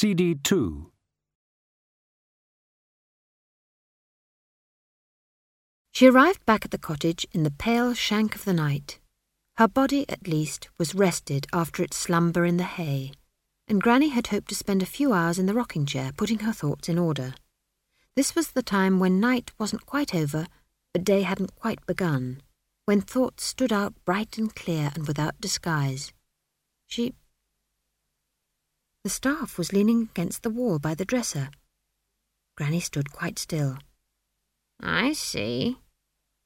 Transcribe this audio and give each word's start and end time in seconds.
CD 0.00 0.34
2. 0.34 0.90
She 5.92 6.06
arrived 6.06 6.46
back 6.46 6.64
at 6.64 6.70
the 6.70 6.78
cottage 6.78 7.26
in 7.32 7.42
the 7.42 7.50
pale 7.50 7.92
shank 7.92 8.34
of 8.34 8.46
the 8.46 8.54
night. 8.54 8.98
Her 9.58 9.68
body, 9.68 10.08
at 10.08 10.26
least, 10.26 10.70
was 10.78 10.94
rested 10.94 11.46
after 11.52 11.82
its 11.82 11.98
slumber 11.98 12.46
in 12.46 12.56
the 12.56 12.64
hay, 12.64 13.12
and 13.68 13.82
Granny 13.82 14.08
had 14.08 14.28
hoped 14.28 14.48
to 14.48 14.54
spend 14.54 14.82
a 14.82 14.86
few 14.86 15.12
hours 15.12 15.38
in 15.38 15.44
the 15.44 15.52
rocking 15.52 15.84
chair 15.84 16.12
putting 16.16 16.38
her 16.38 16.52
thoughts 16.54 16.88
in 16.88 16.98
order. 16.98 17.34
This 18.16 18.34
was 18.34 18.52
the 18.52 18.62
time 18.62 19.00
when 19.00 19.20
night 19.20 19.50
wasn't 19.58 19.84
quite 19.84 20.14
over, 20.14 20.46
but 20.94 21.04
day 21.04 21.20
hadn't 21.20 21.56
quite 21.56 21.84
begun, 21.84 22.40
when 22.86 23.02
thoughts 23.02 23.44
stood 23.44 23.70
out 23.70 23.92
bright 24.06 24.38
and 24.38 24.56
clear 24.56 24.92
and 24.94 25.06
without 25.06 25.38
disguise. 25.42 26.10
She. 26.86 27.12
The 29.02 29.10
staff 29.10 29.56
was 29.56 29.72
leaning 29.72 30.02
against 30.02 30.42
the 30.42 30.50
wall 30.50 30.78
by 30.78 30.94
the 30.94 31.06
dresser. 31.06 31.48
Granny 32.56 32.80
stood 32.80 33.12
quite 33.12 33.38
still. 33.38 33.78
I 34.78 35.14
see, 35.14 35.78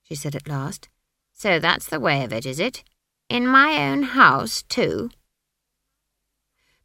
she 0.02 0.14
said 0.14 0.36
at 0.36 0.48
last. 0.48 0.88
So 1.32 1.58
that's 1.58 1.88
the 1.88 1.98
way 1.98 2.22
of 2.22 2.32
it, 2.32 2.46
is 2.46 2.60
it? 2.60 2.84
In 3.28 3.46
my 3.46 3.90
own 3.90 4.04
house, 4.04 4.62
too? 4.62 5.10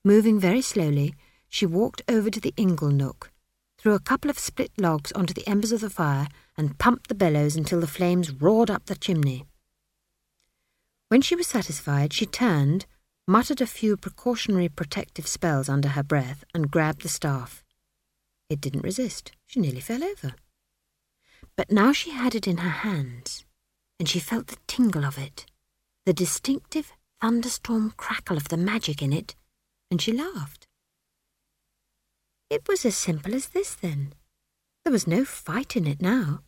Moving 0.03 0.39
very 0.39 0.61
slowly, 0.61 1.13
she 1.49 1.65
walked 1.65 2.01
over 2.07 2.31
to 2.31 2.39
the 2.39 2.53
ingle 2.57 2.89
nook, 2.89 3.31
threw 3.77 3.93
a 3.93 3.99
couple 3.99 4.31
of 4.31 4.39
split 4.39 4.71
logs 4.79 5.11
onto 5.11 5.33
the 5.33 5.47
embers 5.47 5.71
of 5.71 5.81
the 5.81 5.89
fire, 5.89 6.27
and 6.57 6.79
pumped 6.79 7.09
the 7.09 7.15
bellows 7.15 7.55
until 7.55 7.79
the 7.79 7.87
flames 7.87 8.31
roared 8.31 8.71
up 8.71 8.85
the 8.85 8.95
chimney. 8.95 9.45
When 11.09 11.21
she 11.21 11.35
was 11.35 11.47
satisfied, 11.47 12.13
she 12.13 12.25
turned, 12.25 12.87
muttered 13.29 13.61
a 13.61 13.67
few 13.67 13.95
precautionary 13.95 14.67
protective 14.67 15.27
spells 15.27 15.69
under 15.69 15.89
her 15.89 16.01
breath, 16.01 16.43
and 16.51 16.71
grabbed 16.71 17.03
the 17.03 17.07
staff. 17.09 17.63
It 18.49 18.59
didn't 18.59 18.81
resist. 18.83 19.33
She 19.45 19.59
nearly 19.59 19.81
fell 19.81 20.03
over. 20.03 20.33
But 21.55 21.71
now 21.71 21.93
she 21.93 22.09
had 22.09 22.33
it 22.33 22.47
in 22.47 22.57
her 22.57 22.69
hands, 22.87 23.45
and 23.99 24.09
she 24.09 24.19
felt 24.19 24.47
the 24.47 24.57
tingle 24.65 25.05
of 25.05 25.19
it, 25.19 25.45
the 26.07 26.13
distinctive 26.13 26.91
thunderstorm 27.21 27.93
crackle 27.97 28.35
of 28.35 28.47
the 28.47 28.57
magic 28.57 28.99
in 28.99 29.13
it, 29.13 29.35
and 29.91 30.01
she 30.01 30.11
laughed. 30.11 30.67
It 32.49 32.67
was 32.67 32.83
as 32.83 32.97
simple 32.97 33.35
as 33.35 33.49
this, 33.49 33.75
then. 33.75 34.13
There 34.83 34.91
was 34.91 35.05
no 35.05 35.23
fight 35.23 35.75
in 35.75 35.85
it 35.85 36.01
now. 36.01 36.39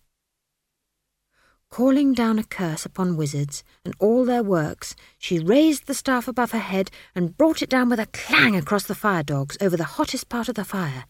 Calling 1.72 2.14
down 2.14 2.38
a 2.38 2.44
curse 2.44 2.86
upon 2.86 3.16
wizards 3.16 3.64
and 3.86 3.96
all 3.98 4.26
their 4.26 4.44
works, 4.44 4.94
she 5.18 5.40
raised 5.40 5.88
the 5.88 5.94
staff 5.94 6.28
above 6.28 6.52
her 6.52 6.60
head 6.60 6.92
and 7.16 7.38
brought 7.38 7.62
it 7.62 7.70
down 7.70 7.88
with 7.88 8.00
a 8.00 8.08
clang 8.08 8.58
across 8.58 8.84
the 8.84 8.94
fire 8.94 9.24
dogs 9.24 9.58
over 9.62 9.78
the 9.78 9.96
hottest 9.96 10.28
part 10.28 10.50
of 10.50 10.56
the 10.56 10.66
fire. 10.66 11.06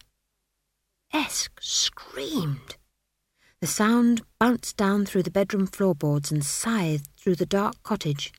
Esk 1.12 1.59
screamed. 1.59 2.78
The 3.59 3.66
sound 3.66 4.22
bounced 4.39 4.78
down 4.78 5.08
through 5.08 5.23
the 5.23 5.32
bedroom 5.32 5.66
floorboards 5.66 6.32
and 6.32 6.45
scythed 6.45 7.09
through 7.17 7.38
the 7.38 7.48
dark 7.48 7.82
cottage. 7.82 8.32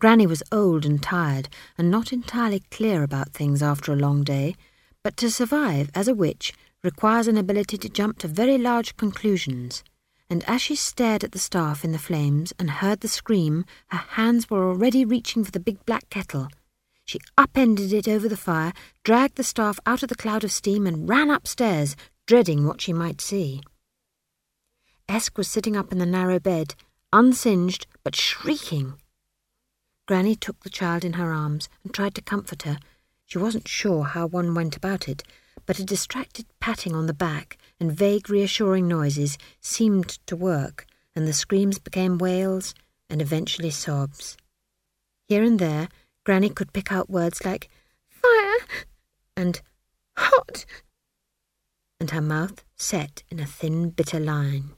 Granny 0.00 0.26
was 0.26 0.42
old 0.50 0.84
and 0.84 1.00
tired, 1.00 1.48
and 1.78 1.92
not 1.92 2.12
entirely 2.12 2.64
clear 2.72 3.04
about 3.04 3.34
things 3.34 3.62
after 3.62 3.92
a 3.92 3.96
long 3.96 4.24
day, 4.24 4.56
but 5.04 5.16
to 5.18 5.30
survive 5.30 5.92
as 5.94 6.08
a 6.08 6.14
witch 6.14 6.52
requires 6.82 7.28
an 7.28 7.36
ability 7.36 7.78
to 7.78 7.88
jump 7.88 8.18
to 8.18 8.26
very 8.26 8.58
large 8.58 8.96
conclusions. 8.96 9.84
And 10.32 10.48
as 10.48 10.62
she 10.62 10.76
stared 10.76 11.24
at 11.24 11.32
the 11.32 11.38
staff 11.38 11.84
in 11.84 11.92
the 11.92 11.98
flames 11.98 12.54
and 12.58 12.70
heard 12.70 13.00
the 13.00 13.06
scream, 13.06 13.66
her 13.88 13.98
hands 13.98 14.48
were 14.48 14.66
already 14.66 15.04
reaching 15.04 15.44
for 15.44 15.50
the 15.50 15.60
big 15.60 15.84
black 15.84 16.08
kettle. 16.08 16.48
She 17.04 17.20
upended 17.36 17.92
it 17.92 18.08
over 18.08 18.30
the 18.30 18.36
fire, 18.38 18.72
dragged 19.04 19.36
the 19.36 19.44
staff 19.44 19.78
out 19.84 20.02
of 20.02 20.08
the 20.08 20.14
cloud 20.14 20.42
of 20.42 20.50
steam, 20.50 20.86
and 20.86 21.06
ran 21.06 21.30
upstairs, 21.30 21.96
dreading 22.26 22.66
what 22.66 22.80
she 22.80 22.94
might 22.94 23.20
see. 23.20 23.60
Esk 25.06 25.36
was 25.36 25.48
sitting 25.48 25.76
up 25.76 25.92
in 25.92 25.98
the 25.98 26.06
narrow 26.06 26.38
bed, 26.38 26.76
unsinged 27.12 27.86
but 28.02 28.16
shrieking. 28.16 28.94
Granny 30.08 30.34
took 30.34 30.60
the 30.60 30.70
child 30.70 31.04
in 31.04 31.12
her 31.12 31.30
arms 31.30 31.68
and 31.84 31.92
tried 31.92 32.14
to 32.14 32.22
comfort 32.22 32.62
her. 32.62 32.78
She 33.26 33.36
wasn't 33.36 33.68
sure 33.68 34.04
how 34.04 34.28
one 34.28 34.54
went 34.54 34.78
about 34.78 35.10
it, 35.10 35.24
but 35.66 35.78
a 35.78 35.84
distracted 35.84 36.46
patting 36.60 36.94
on 36.94 37.06
the 37.06 37.14
back 37.14 37.56
and 37.78 37.92
vague 37.92 38.28
reassuring 38.28 38.88
noises 38.88 39.38
seemed 39.60 40.08
to 40.26 40.36
work, 40.36 40.86
and 41.14 41.26
the 41.26 41.32
screams 41.32 41.78
became 41.78 42.18
wails 42.18 42.74
and 43.08 43.20
eventually 43.20 43.70
sobs. 43.70 44.36
Here 45.28 45.42
and 45.42 45.58
there, 45.58 45.88
Granny 46.24 46.48
could 46.48 46.72
pick 46.72 46.92
out 46.92 47.10
words 47.10 47.44
like 47.44 47.68
fire 48.08 48.66
and 49.36 49.60
hot, 50.16 50.64
and 52.00 52.10
her 52.10 52.20
mouth 52.20 52.64
set 52.76 53.22
in 53.30 53.40
a 53.40 53.46
thin, 53.46 53.90
bitter 53.90 54.20
line. 54.20 54.72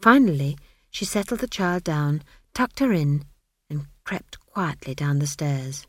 Finally, 0.00 0.56
she 0.90 1.04
settled 1.04 1.40
the 1.40 1.48
child 1.48 1.84
down, 1.84 2.22
tucked 2.54 2.80
her 2.80 2.92
in, 2.92 3.24
and 3.70 3.86
crept 4.04 4.38
quietly 4.40 4.94
down 4.94 5.18
the 5.18 5.26
stairs. 5.26 5.86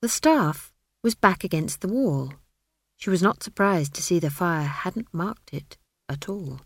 The 0.00 0.08
staff 0.08 0.71
was 1.02 1.14
back 1.14 1.44
against 1.44 1.80
the 1.80 1.88
wall. 1.88 2.34
She 2.96 3.10
was 3.10 3.22
not 3.22 3.42
surprised 3.42 3.94
to 3.94 4.02
see 4.02 4.18
the 4.18 4.30
fire 4.30 4.62
hadn't 4.62 5.12
marked 5.12 5.52
it 5.52 5.76
at 6.08 6.28
all. 6.28 6.60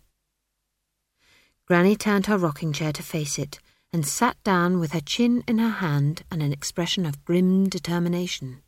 Granny 1.65 1.95
turned 1.95 2.27
her 2.27 2.37
rocking 2.37 2.71
chair 2.71 2.93
to 2.93 3.03
face 3.03 3.39
it 3.39 3.59
and 3.91 4.05
sat 4.05 4.41
down 4.43 4.79
with 4.79 4.91
her 4.91 5.01
chin 5.01 5.43
in 5.47 5.57
her 5.57 5.69
hand 5.69 6.23
and 6.31 6.43
an 6.43 6.53
expression 6.53 7.05
of 7.05 7.25
grim 7.25 7.67
determination. 7.67 8.61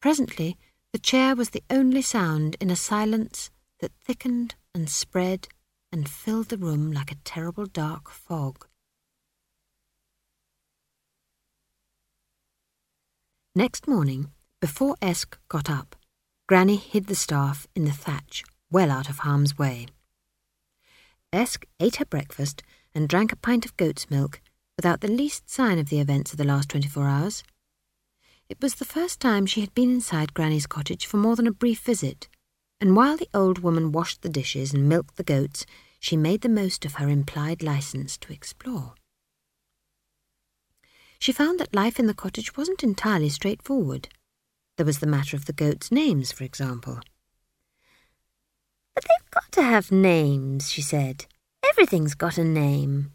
Presently, 0.00 0.58
the 0.92 0.98
chair 0.98 1.36
was 1.36 1.50
the 1.50 1.62
only 1.70 2.02
sound 2.02 2.56
in 2.60 2.70
a 2.70 2.76
silence 2.76 3.50
that 3.80 3.92
thickened 4.04 4.54
and 4.74 4.88
spread 4.90 5.48
and 5.92 6.08
filled 6.08 6.48
the 6.48 6.56
room 6.56 6.90
like 6.92 7.12
a 7.12 7.16
terrible 7.24 7.66
dark 7.66 8.10
fog. 8.10 8.66
Next 13.58 13.88
morning, 13.88 14.32
before 14.60 14.96
Esk 15.00 15.38
got 15.48 15.70
up, 15.70 15.96
Granny 16.46 16.76
hid 16.76 17.06
the 17.06 17.14
staff 17.14 17.66
in 17.74 17.86
the 17.86 17.90
thatch, 17.90 18.44
well 18.70 18.90
out 18.90 19.08
of 19.08 19.20
harm's 19.20 19.56
way. 19.56 19.86
Esk 21.32 21.64
ate 21.80 21.96
her 21.96 22.04
breakfast 22.04 22.62
and 22.94 23.08
drank 23.08 23.32
a 23.32 23.36
pint 23.36 23.64
of 23.64 23.74
goat's 23.78 24.10
milk 24.10 24.42
without 24.76 25.00
the 25.00 25.08
least 25.08 25.48
sign 25.48 25.78
of 25.78 25.88
the 25.88 26.00
events 26.00 26.32
of 26.32 26.36
the 26.36 26.44
last 26.44 26.68
twenty-four 26.68 27.08
hours. 27.08 27.44
It 28.50 28.60
was 28.60 28.74
the 28.74 28.84
first 28.84 29.20
time 29.20 29.46
she 29.46 29.62
had 29.62 29.72
been 29.72 29.88
inside 29.88 30.34
Granny's 30.34 30.66
cottage 30.66 31.06
for 31.06 31.16
more 31.16 31.34
than 31.34 31.46
a 31.46 31.50
brief 31.50 31.80
visit, 31.80 32.28
and 32.78 32.94
while 32.94 33.16
the 33.16 33.30
old 33.32 33.60
woman 33.60 33.90
washed 33.90 34.20
the 34.20 34.28
dishes 34.28 34.74
and 34.74 34.86
milked 34.86 35.16
the 35.16 35.24
goats, 35.24 35.64
she 35.98 36.14
made 36.14 36.42
the 36.42 36.50
most 36.50 36.84
of 36.84 36.96
her 36.96 37.08
implied 37.08 37.62
license 37.62 38.18
to 38.18 38.34
explore. 38.34 38.92
She 41.18 41.32
found 41.32 41.58
that 41.58 41.74
life 41.74 41.98
in 41.98 42.06
the 42.06 42.14
cottage 42.14 42.56
wasn't 42.56 42.84
entirely 42.84 43.28
straightforward. 43.28 44.08
There 44.76 44.86
was 44.86 44.98
the 44.98 45.06
matter 45.06 45.36
of 45.36 45.46
the 45.46 45.52
goats' 45.52 45.90
names, 45.90 46.32
for 46.32 46.44
example. 46.44 47.00
But 48.94 49.04
they've 49.04 49.30
got 49.30 49.50
to 49.52 49.62
have 49.62 49.90
names, 49.90 50.70
she 50.70 50.82
said. 50.82 51.26
Everything's 51.68 52.14
got 52.14 52.38
a 52.38 52.44
name. 52.44 53.12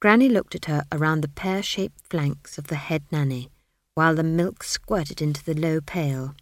Granny 0.00 0.28
looked 0.28 0.54
at 0.54 0.66
her 0.66 0.84
around 0.92 1.20
the 1.20 1.28
pear-shaped 1.28 2.00
flanks 2.08 2.58
of 2.58 2.66
the 2.66 2.76
head 2.76 3.02
nanny, 3.10 3.50
while 3.94 4.14
the 4.14 4.22
milk 4.22 4.62
squirted 4.62 5.22
into 5.22 5.44
the 5.44 5.54
low 5.54 5.80
pail. 5.80 6.34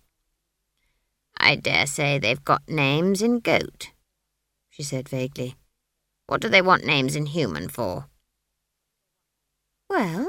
I 1.36 1.56
dare 1.56 1.86
say 1.86 2.18
they've 2.18 2.44
got 2.44 2.68
names 2.68 3.22
in 3.22 3.41
goat, 3.41 3.91
she 4.70 4.82
said 4.82 5.08
vaguely. 5.08 5.56
What 6.26 6.41
do 6.41 6.48
they 6.48 6.62
want 6.62 6.84
names 6.84 7.14
in 7.16 7.26
human 7.26 7.68
for? 7.68 8.06
Well, 9.88 10.28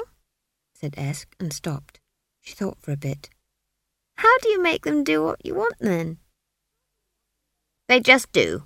said 0.84 0.96
Esk 0.98 1.34
and 1.40 1.54
stopped. 1.54 2.02
She 2.42 2.54
thought 2.54 2.78
for 2.82 2.92
a 2.92 2.98
bit. 2.98 3.30
How 4.18 4.38
do 4.40 4.50
you 4.50 4.62
make 4.62 4.84
them 4.84 5.06
do 5.06 5.24
what 5.24 5.46
you 5.46 5.56
want 5.56 5.76
then? 5.80 6.18
They 7.88 8.02
just 8.02 8.34
do, 8.34 8.64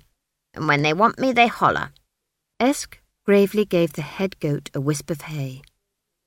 and 0.52 0.66
when 0.66 0.82
they 0.82 0.92
want 0.92 1.20
me, 1.20 1.30
they 1.30 1.46
holler. 1.46 1.90
Esk 2.58 3.00
gravely 3.24 3.64
gave 3.64 3.92
the 3.92 4.02
head 4.02 4.40
goat 4.40 4.68
a 4.74 4.80
wisp 4.80 5.10
of 5.10 5.20
hay. 5.20 5.62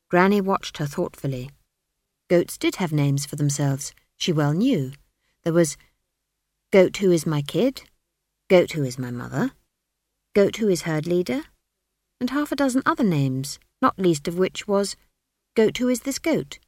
Granny 0.09 0.39
watched 0.39 0.77
her 0.77 0.85
thoughtfully. 0.85 1.49
Goats 2.29 2.57
did 2.57 2.77
have 2.77 2.93
names 2.93 3.25
for 3.25 3.35
themselves, 3.35 3.93
she 4.15 4.31
well 4.31 4.53
knew. 4.53 4.93
There 5.43 5.51
was 5.51 5.75
Goat 6.71 6.95
who 6.97 7.11
is 7.11 7.25
my 7.25 7.41
kid, 7.41 7.81
Goat 8.49 8.71
who 8.71 8.85
is 8.85 8.97
my 8.97 9.11
mother, 9.11 9.51
Goat 10.33 10.55
who 10.55 10.69
is 10.69 10.83
herd 10.83 11.05
leader, 11.05 11.41
and 12.21 12.29
half 12.29 12.53
a 12.53 12.55
dozen 12.55 12.81
other 12.85 13.03
names, 13.03 13.59
not 13.81 13.99
least 13.99 14.29
of 14.29 14.37
which 14.37 14.69
was 14.69 14.95
Goat 15.55 15.77
who 15.77 15.89
is 15.89 16.01
this 16.01 16.19
goat? 16.19 16.59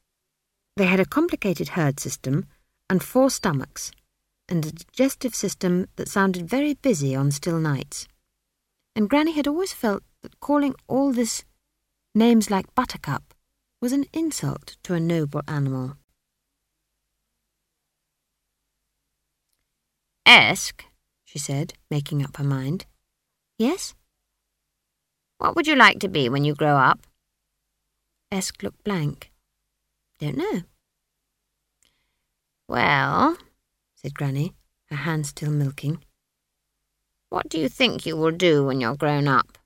They 0.75 0.85
had 0.85 0.99
a 0.99 1.05
complicated 1.05 1.69
herd 1.69 1.99
system 1.99 2.45
and 2.89 3.01
four 3.01 3.29
stomachs, 3.29 3.91
and 4.49 4.65
a 4.65 4.71
digestive 4.71 5.33
system 5.33 5.87
that 5.95 6.09
sounded 6.09 6.49
very 6.49 6.73
busy 6.73 7.15
on 7.15 7.31
still 7.31 7.59
nights. 7.59 8.07
And 8.95 9.09
Granny 9.09 9.31
had 9.31 9.47
always 9.47 9.71
felt 9.71 10.03
that 10.21 10.39
calling 10.41 10.75
all 10.87 11.13
this 11.13 11.45
names 12.13 12.51
like 12.51 12.75
Buttercup 12.75 13.33
was 13.81 13.93
an 13.93 14.05
insult 14.13 14.75
to 14.83 14.93
a 14.93 14.99
noble 14.99 15.41
animal. 15.47 15.97
Esk, 20.25 20.85
she 21.23 21.39
said, 21.39 21.73
making 21.89 22.23
up 22.23 22.37
her 22.37 22.43
mind. 22.43 22.85
Yes? 23.57 23.93
What 25.37 25.55
would 25.55 25.67
you 25.67 25.75
like 25.75 25.99
to 25.99 26.09
be 26.09 26.27
when 26.27 26.43
you 26.43 26.53
grow 26.53 26.75
up? 26.75 26.99
Esk 28.33 28.63
looked 28.63 28.83
blank. 28.83 29.31
Don't 30.17 30.37
know. 30.37 30.63
Well, 32.67 33.37
said 33.93 34.15
Granny, 34.15 34.55
her 34.89 34.95
hand 34.95 35.27
still 35.27 35.51
milking. 35.51 36.03
What 37.29 37.47
do 37.47 37.59
you 37.59 37.69
think 37.69 38.07
you 38.07 38.17
will 38.17 38.31
do 38.31 38.65
when 38.65 38.81
you're 38.81 38.95
grown 38.95 39.27
up? 39.27 39.59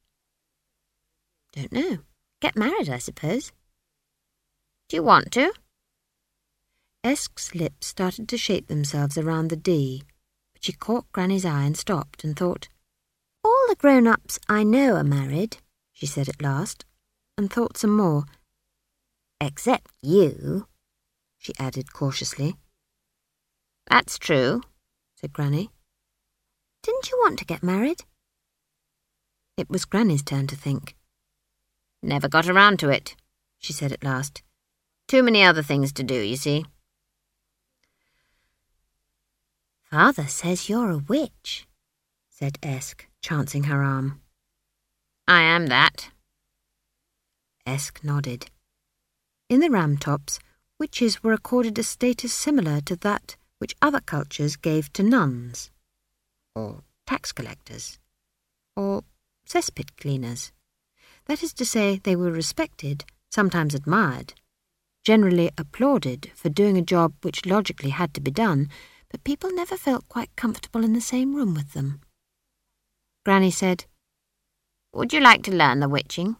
Don't 1.53 1.71
know. 1.71 1.99
Get 2.41 2.57
married, 2.57 2.89
I 2.89 2.97
suppose. 2.97 3.53
Do 4.89 4.97
you 4.97 5.03
want 5.03 5.31
to? 5.31 5.53
Esk's 7.05 7.55
lips 7.55 7.87
started 7.87 8.27
to 8.27 8.37
shape 8.37 8.67
themselves 8.67 9.17
around 9.17 9.49
the 9.49 9.55
D, 9.55 10.03
but 10.51 10.65
she 10.65 10.73
caught 10.73 11.09
Granny's 11.13 11.45
eye 11.45 11.63
and 11.63 11.77
stopped 11.77 12.25
and 12.25 12.35
thought. 12.35 12.67
All 13.45 13.65
the 13.69 13.75
grown-ups 13.75 14.39
I 14.49 14.63
know 14.63 14.95
are 14.95 15.05
married, 15.05 15.57
she 15.93 16.05
said 16.05 16.27
at 16.27 16.41
last, 16.41 16.83
and 17.37 17.49
thought 17.49 17.77
some 17.77 17.95
more. 17.95 18.25
Except 19.39 19.91
you, 20.01 20.67
she 21.37 21.53
added 21.59 21.93
cautiously. 21.93 22.55
That's 23.89 24.17
true, 24.17 24.61
said 25.15 25.33
Granny. 25.33 25.69
Didn't 26.83 27.09
you 27.09 27.17
want 27.19 27.39
to 27.39 27.45
get 27.45 27.63
married? 27.63 28.03
It 29.57 29.69
was 29.69 29.85
Granny's 29.85 30.23
turn 30.23 30.47
to 30.47 30.55
think. 30.55 30.95
Never 32.01 32.27
got 32.27 32.47
around 32.47 32.79
to 32.79 32.89
it, 32.89 33.15
she 33.57 33.73
said 33.73 33.91
at 33.91 34.03
last. 34.03 34.43
Too 35.07 35.23
many 35.23 35.43
other 35.43 35.63
things 35.63 35.91
to 35.93 36.03
do, 36.03 36.15
you 36.15 36.35
see. 36.35 36.65
Father 39.89 40.27
says 40.27 40.67
you're 40.67 40.91
a 40.91 40.97
witch, 40.97 41.65
said 42.29 42.57
Esk, 42.61 43.07
chancing 43.21 43.63
her 43.63 43.81
arm. 43.81 44.21
I 45.27 45.41
am 45.41 45.67
that. 45.67 46.09
Esk 47.65 48.03
nodded. 48.03 48.49
In 49.49 49.61
the 49.61 49.69
Ramtops, 49.69 50.39
witches 50.77 51.23
were 51.23 51.31
accorded 51.31 51.79
a 51.79 51.83
status 51.83 52.33
similar 52.33 52.81
to 52.81 52.97
that 52.97 53.37
which 53.59 53.75
other 53.81 54.01
cultures 54.01 54.57
gave 54.57 54.91
to 54.91 55.03
nuns, 55.03 55.71
or 56.53 56.83
tax 57.05 57.31
collectors, 57.31 57.97
or 58.75 59.05
cesspit 59.47 59.95
cleaners. 59.95 60.51
That 61.27 61.41
is 61.43 61.53
to 61.53 61.65
say, 61.65 62.01
they 62.03 62.15
were 62.15 62.31
respected, 62.31 63.05
sometimes 63.31 63.73
admired, 63.73 64.33
generally 65.05 65.49
applauded 65.57 66.29
for 66.35 66.49
doing 66.49 66.77
a 66.77 66.81
job 66.81 67.13
which 67.21 67.45
logically 67.45 67.91
had 67.91 68.13
to 68.15 68.21
be 68.21 68.31
done, 68.31 68.69
but 69.09 69.23
people 69.23 69.49
never 69.53 69.77
felt 69.77 70.09
quite 70.09 70.35
comfortable 70.35 70.83
in 70.83 70.91
the 70.91 70.99
same 70.99 71.33
room 71.33 71.53
with 71.53 71.71
them. 71.71 72.01
Granny 73.23 73.51
said, 73.51 73.85
Would 74.93 75.13
you 75.13 75.21
like 75.21 75.43
to 75.43 75.55
learn 75.55 75.79
the 75.79 75.87
witching? 75.87 76.35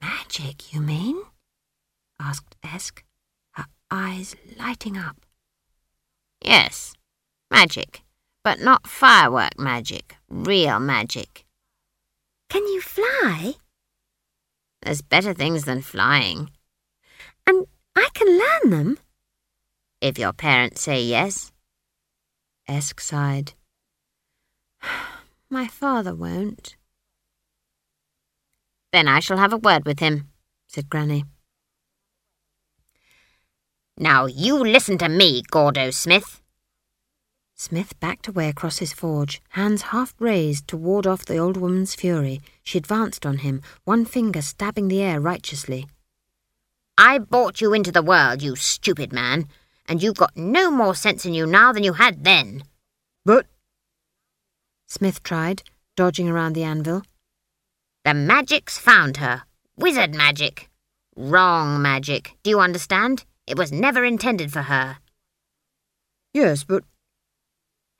Magic, 0.00 0.72
you 0.72 0.80
mean? 0.80 1.20
Asked 2.20 2.56
Esk, 2.62 3.04
her 3.52 3.66
eyes 3.90 4.36
lighting 4.58 4.96
up. 4.96 5.16
Yes, 6.44 6.94
magic, 7.50 8.02
but 8.44 8.60
not 8.60 8.86
firework 8.86 9.58
magic, 9.58 10.16
real 10.28 10.78
magic. 10.78 11.44
Can 12.48 12.66
you 12.66 12.80
fly? 12.80 13.54
There's 14.82 15.02
better 15.02 15.34
things 15.34 15.64
than 15.64 15.82
flying. 15.82 16.50
And 17.46 17.66
I 17.94 18.08
can 18.14 18.38
learn 18.38 18.70
them? 18.70 18.98
If 20.00 20.18
your 20.18 20.32
parents 20.32 20.82
say 20.82 21.02
yes. 21.02 21.52
Esk 22.66 23.00
sighed. 23.00 23.54
My 25.50 25.66
father 25.66 26.14
won't. 26.14 26.76
Then 28.92 29.08
I 29.08 29.20
shall 29.20 29.36
have 29.36 29.52
a 29.52 29.58
word 29.58 29.84
with 29.84 29.98
him, 29.98 30.28
said 30.66 30.88
Granny. 30.88 31.24
Now 34.00 34.26
you 34.26 34.62
listen 34.62 34.96
to 34.98 35.08
me, 35.08 35.42
Gordo 35.50 35.90
Smith. 35.90 36.40
Smith 37.56 37.98
backed 37.98 38.28
away 38.28 38.48
across 38.48 38.78
his 38.78 38.92
forge, 38.92 39.42
hands 39.50 39.90
half 39.90 40.14
raised 40.20 40.68
to 40.68 40.76
ward 40.76 41.04
off 41.04 41.24
the 41.24 41.38
old 41.38 41.56
woman's 41.56 41.96
fury. 41.96 42.40
She 42.62 42.78
advanced 42.78 43.26
on 43.26 43.38
him, 43.38 43.60
one 43.82 44.04
finger 44.04 44.40
stabbing 44.40 44.86
the 44.86 45.02
air 45.02 45.20
righteously. 45.20 45.88
I 46.96 47.18
brought 47.18 47.60
you 47.60 47.74
into 47.74 47.90
the 47.90 48.02
world, 48.02 48.40
you 48.40 48.54
stupid 48.54 49.12
man, 49.12 49.48
and 49.88 50.00
you've 50.00 50.16
got 50.16 50.36
no 50.36 50.70
more 50.70 50.94
sense 50.94 51.26
in 51.26 51.34
you 51.34 51.44
now 51.44 51.72
than 51.72 51.82
you 51.82 51.94
had 51.94 52.22
then. 52.22 52.62
But... 53.24 53.46
Smith 54.86 55.24
tried, 55.24 55.64
dodging 55.96 56.28
around 56.28 56.52
the 56.52 56.62
anvil. 56.62 57.02
The 58.04 58.14
magic's 58.14 58.78
found 58.78 59.16
her. 59.16 59.42
Wizard 59.76 60.14
magic. 60.14 60.68
Wrong 61.16 61.82
magic. 61.82 62.36
Do 62.44 62.50
you 62.50 62.60
understand? 62.60 63.24
It 63.48 63.56
was 63.56 63.72
never 63.72 64.04
intended 64.04 64.52
for 64.52 64.62
her. 64.62 64.98
Yes, 66.34 66.64
but... 66.64 66.84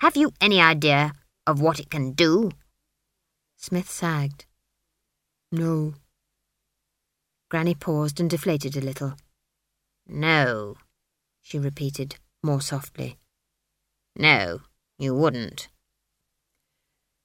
Have 0.00 0.14
you 0.14 0.32
any 0.42 0.60
idea 0.60 1.12
of 1.46 1.62
what 1.62 1.80
it 1.80 1.90
can 1.90 2.12
do? 2.12 2.50
Smith 3.56 3.90
sagged. 3.90 4.44
No. 5.50 5.94
Granny 7.48 7.74
paused 7.74 8.20
and 8.20 8.28
deflated 8.28 8.76
a 8.76 8.82
little. 8.82 9.14
No, 10.06 10.76
she 11.40 11.58
repeated, 11.58 12.16
more 12.42 12.60
softly. 12.60 13.16
No, 14.14 14.60
you 14.98 15.14
wouldn't. 15.14 15.68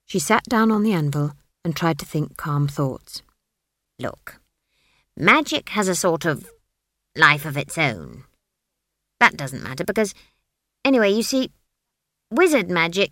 She 0.06 0.20
sat 0.20 0.46
down 0.46 0.72
on 0.72 0.84
the 0.84 0.94
anvil 0.94 1.34
and 1.66 1.76
tried 1.76 2.00
to 2.00 2.06
think 2.06 2.38
calm 2.38 2.70
thoughts. 2.70 3.22
Look, 4.00 4.40
magic 5.18 5.70
has 5.70 5.90
a 5.90 5.96
sort 5.96 6.24
of 6.24 6.50
life 7.16 7.46
of 7.46 7.58
its 7.58 7.78
own. 7.78 8.24
That 9.20 9.38
doesn't 9.38 9.64
matter 9.64 9.84
because, 9.84 10.14
anyway, 10.84 11.12
you 11.12 11.24
see, 11.24 11.52
wizard 12.32 12.70
magic. 12.70 13.12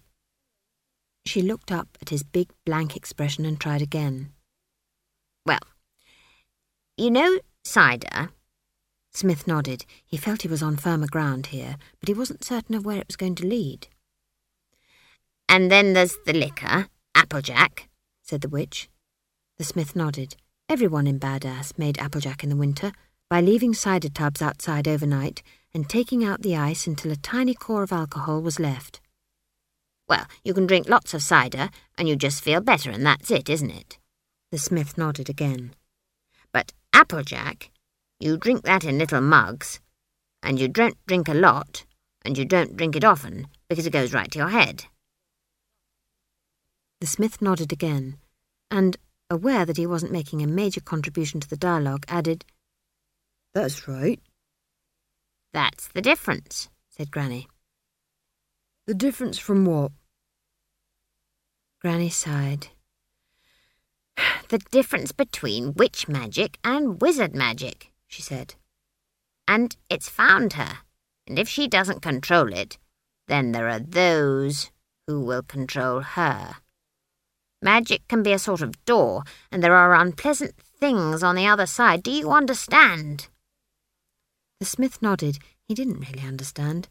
She 1.25 1.41
looked 1.41 1.71
up 1.71 1.97
at 2.01 2.09
his 2.09 2.23
big 2.23 2.49
blank 2.65 2.95
expression 2.95 3.45
and 3.45 3.59
tried 3.59 3.81
again. 3.81 4.31
Well, 5.45 5.59
you 6.97 7.11
know 7.11 7.39
cider? 7.63 8.29
Smith 9.13 9.45
nodded. 9.45 9.85
He 10.05 10.17
felt 10.17 10.41
he 10.41 10.47
was 10.47 10.63
on 10.63 10.77
firmer 10.77 11.07
ground 11.07 11.47
here, 11.47 11.75
but 11.99 12.07
he 12.07 12.15
wasn't 12.15 12.43
certain 12.43 12.75
of 12.75 12.85
where 12.85 12.97
it 12.97 13.07
was 13.07 13.17
going 13.17 13.35
to 13.35 13.45
lead. 13.47 13.87
And 15.49 15.69
then 15.69 15.93
there's 15.93 16.15
the 16.25 16.33
liquor, 16.33 16.87
Applejack, 17.13 17.89
said 18.21 18.41
the 18.41 18.49
witch. 18.49 18.89
The 19.57 19.65
smith 19.65 19.95
nodded. 19.95 20.37
Everyone 20.69 21.07
in 21.07 21.17
Bad 21.17 21.45
Ass 21.45 21.73
made 21.77 21.99
Applejack 21.99 22.43
in 22.43 22.49
the 22.49 22.55
winter, 22.55 22.93
by 23.31 23.39
leaving 23.39 23.73
cider 23.73 24.09
tubs 24.09 24.41
outside 24.41 24.89
overnight 24.89 25.41
and 25.73 25.87
taking 25.87 26.21
out 26.21 26.41
the 26.41 26.53
ice 26.53 26.85
until 26.85 27.13
a 27.13 27.15
tiny 27.15 27.53
core 27.53 27.81
of 27.81 27.93
alcohol 27.93 28.41
was 28.41 28.59
left. 28.59 28.99
Well, 30.09 30.25
you 30.43 30.53
can 30.53 30.67
drink 30.67 30.89
lots 30.89 31.13
of 31.13 31.23
cider 31.23 31.69
and 31.97 32.09
you 32.09 32.17
just 32.17 32.43
feel 32.43 32.59
better 32.59 32.91
and 32.91 33.05
that's 33.05 33.31
it, 33.31 33.47
isn't 33.47 33.69
it? 33.69 33.97
The 34.51 34.57
smith 34.57 34.97
nodded 34.97 35.29
again. 35.29 35.73
But 36.51 36.73
Applejack, 36.91 37.71
you 38.19 38.35
drink 38.35 38.63
that 38.63 38.83
in 38.83 38.97
little 38.97 39.21
mugs, 39.21 39.79
and 40.43 40.59
you 40.59 40.67
don't 40.67 40.97
drink 41.07 41.29
a 41.29 41.33
lot, 41.33 41.85
and 42.25 42.37
you 42.37 42.43
don't 42.43 42.75
drink 42.75 42.97
it 42.97 43.05
often 43.05 43.47
because 43.69 43.87
it 43.87 43.93
goes 43.93 44.13
right 44.13 44.29
to 44.31 44.39
your 44.39 44.49
head. 44.49 44.87
The 46.99 47.07
smith 47.07 47.41
nodded 47.41 47.71
again, 47.71 48.17
and, 48.69 48.97
aware 49.29 49.65
that 49.65 49.77
he 49.77 49.87
wasn't 49.87 50.11
making 50.11 50.41
a 50.41 50.47
major 50.47 50.81
contribution 50.81 51.39
to 51.39 51.49
the 51.49 51.55
dialogue, 51.55 52.03
added, 52.09 52.43
that's 53.53 53.87
right. 53.87 54.19
That's 55.53 55.87
the 55.89 56.01
difference, 56.01 56.69
said 56.89 57.11
Granny. 57.11 57.47
The 58.87 58.93
difference 58.93 59.37
from 59.37 59.65
what? 59.65 59.91
Granny 61.81 62.09
sighed. 62.09 62.67
The 64.49 64.59
difference 64.69 65.13
between 65.13 65.73
witch 65.75 66.09
magic 66.09 66.57
and 66.63 67.01
wizard 67.01 67.33
magic, 67.33 67.91
she 68.07 68.21
said. 68.21 68.55
And 69.47 69.75
it's 69.89 70.09
found 70.09 70.53
her, 70.53 70.79
and 71.25 71.39
if 71.39 71.47
she 71.47 71.67
doesn't 71.67 72.01
control 72.01 72.51
it, 72.53 72.77
then 73.27 73.53
there 73.53 73.69
are 73.69 73.79
those 73.79 74.69
who 75.07 75.21
will 75.21 75.43
control 75.43 76.01
her. 76.01 76.57
Magic 77.61 78.07
can 78.07 78.23
be 78.23 78.33
a 78.33 78.39
sort 78.39 78.61
of 78.61 78.83
door, 78.85 79.23
and 79.51 79.63
there 79.63 79.75
are 79.75 79.93
unpleasant 79.93 80.55
things 80.57 81.23
on 81.23 81.35
the 81.35 81.47
other 81.47 81.65
side. 81.65 82.03
Do 82.03 82.11
you 82.11 82.31
understand? 82.31 83.29
The 84.61 84.67
smith 84.67 85.01
nodded. 85.01 85.39
He 85.67 85.73
didn't 85.73 86.01
really 86.01 86.21
understand, 86.21 86.87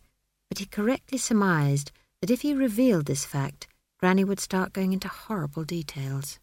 but 0.48 0.58
he 0.58 0.66
correctly 0.66 1.18
surmised 1.18 1.92
that 2.20 2.28
if 2.28 2.40
he 2.40 2.52
revealed 2.52 3.06
this 3.06 3.24
fact, 3.24 3.68
Granny 4.00 4.24
would 4.24 4.40
start 4.40 4.72
going 4.72 4.92
into 4.92 5.06
horrible 5.06 5.62
details. 5.62 6.40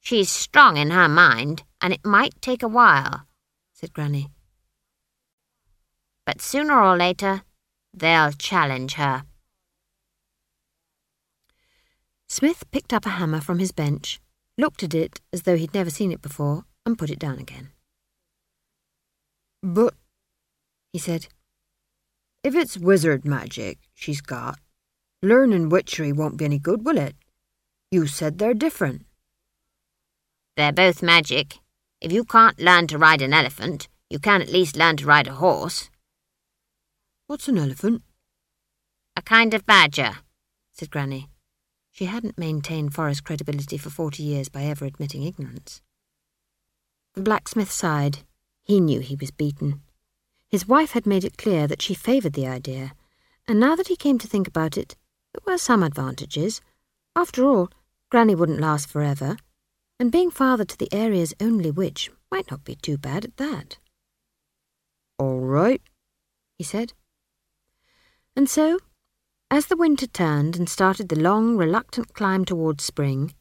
She's 0.00 0.30
strong 0.30 0.78
in 0.78 0.88
her 0.88 1.06
mind, 1.06 1.64
and 1.82 1.92
it 1.92 2.02
might 2.02 2.40
take 2.40 2.62
a 2.62 2.66
while, 2.66 3.26
said 3.74 3.92
Granny. 3.92 4.30
But 6.24 6.40
sooner 6.40 6.82
or 6.82 6.96
later, 6.96 7.42
they'll 7.92 8.32
challenge 8.32 8.94
her. 8.94 9.24
Smith 12.26 12.64
picked 12.70 12.94
up 12.94 13.04
a 13.04 13.18
hammer 13.20 13.42
from 13.42 13.58
his 13.58 13.72
bench, 13.72 14.18
looked 14.56 14.82
at 14.82 14.94
it 14.94 15.20
as 15.30 15.42
though 15.42 15.58
he'd 15.58 15.74
never 15.74 15.90
seen 15.90 16.10
it 16.10 16.22
before, 16.22 16.64
and 16.86 16.96
put 16.96 17.10
it 17.10 17.18
down 17.18 17.38
again. 17.38 17.72
But, 19.62 19.94
he 20.92 20.98
said, 20.98 21.28
if 22.44 22.54
it's 22.54 22.78
wizard 22.78 23.24
magic 23.24 23.78
she's 23.94 24.20
got, 24.20 24.58
learning 25.22 25.68
witchery 25.68 26.12
won't 26.12 26.36
be 26.36 26.44
any 26.44 26.58
good, 26.58 26.84
will 26.84 26.98
it? 26.98 27.16
You 27.90 28.06
said 28.06 28.38
they're 28.38 28.54
different. 28.54 29.04
They're 30.56 30.72
both 30.72 31.02
magic. 31.02 31.58
If 32.00 32.12
you 32.12 32.24
can't 32.24 32.60
learn 32.60 32.86
to 32.88 32.98
ride 32.98 33.22
an 33.22 33.32
elephant, 33.32 33.88
you 34.08 34.18
can 34.18 34.40
at 34.40 34.52
least 34.52 34.76
learn 34.76 34.96
to 34.98 35.06
ride 35.06 35.26
a 35.26 35.34
horse. 35.34 35.90
What's 37.26 37.48
an 37.48 37.58
elephant? 37.58 38.02
A 39.16 39.22
kind 39.22 39.52
of 39.52 39.66
badger, 39.66 40.18
said 40.72 40.90
Granny. 40.90 41.28
She 41.90 42.04
hadn't 42.04 42.38
maintained 42.38 42.94
Forest's 42.94 43.20
credibility 43.20 43.76
for 43.76 43.90
forty 43.90 44.22
years 44.22 44.48
by 44.48 44.62
ever 44.62 44.84
admitting 44.84 45.24
ignorance. 45.24 45.82
The 47.14 47.22
blacksmith 47.22 47.72
sighed. 47.72 48.20
He 48.68 48.80
knew 48.80 49.00
he 49.00 49.16
was 49.16 49.30
beaten. 49.30 49.80
His 50.50 50.68
wife 50.68 50.92
had 50.92 51.06
made 51.06 51.24
it 51.24 51.38
clear 51.38 51.66
that 51.66 51.80
she 51.80 51.94
favoured 51.94 52.34
the 52.34 52.46
idea, 52.46 52.92
and 53.46 53.58
now 53.58 53.74
that 53.74 53.88
he 53.88 53.96
came 53.96 54.18
to 54.18 54.28
think 54.28 54.46
about 54.46 54.76
it, 54.76 54.94
there 55.32 55.40
were 55.50 55.58
some 55.58 55.82
advantages. 55.82 56.60
After 57.16 57.44
all, 57.44 57.70
Granny 58.10 58.34
wouldn't 58.34 58.60
last 58.60 58.90
forever, 58.90 59.38
and 59.98 60.12
being 60.12 60.30
father 60.30 60.66
to 60.66 60.76
the 60.76 60.92
area's 60.92 61.32
only 61.40 61.70
witch 61.70 62.10
might 62.30 62.50
not 62.50 62.62
be 62.62 62.74
too 62.74 62.98
bad 62.98 63.24
at 63.24 63.38
that. 63.38 63.78
All 65.18 65.40
right, 65.40 65.80
he 66.58 66.64
said. 66.64 66.92
And 68.36 68.50
so, 68.50 68.78
as 69.50 69.66
the 69.66 69.76
winter 69.78 70.06
turned 70.06 70.56
and 70.56 70.68
started 70.68 71.08
the 71.08 71.18
long, 71.18 71.56
reluctant 71.56 72.12
climb 72.12 72.44
towards 72.44 72.84
spring, 72.84 73.32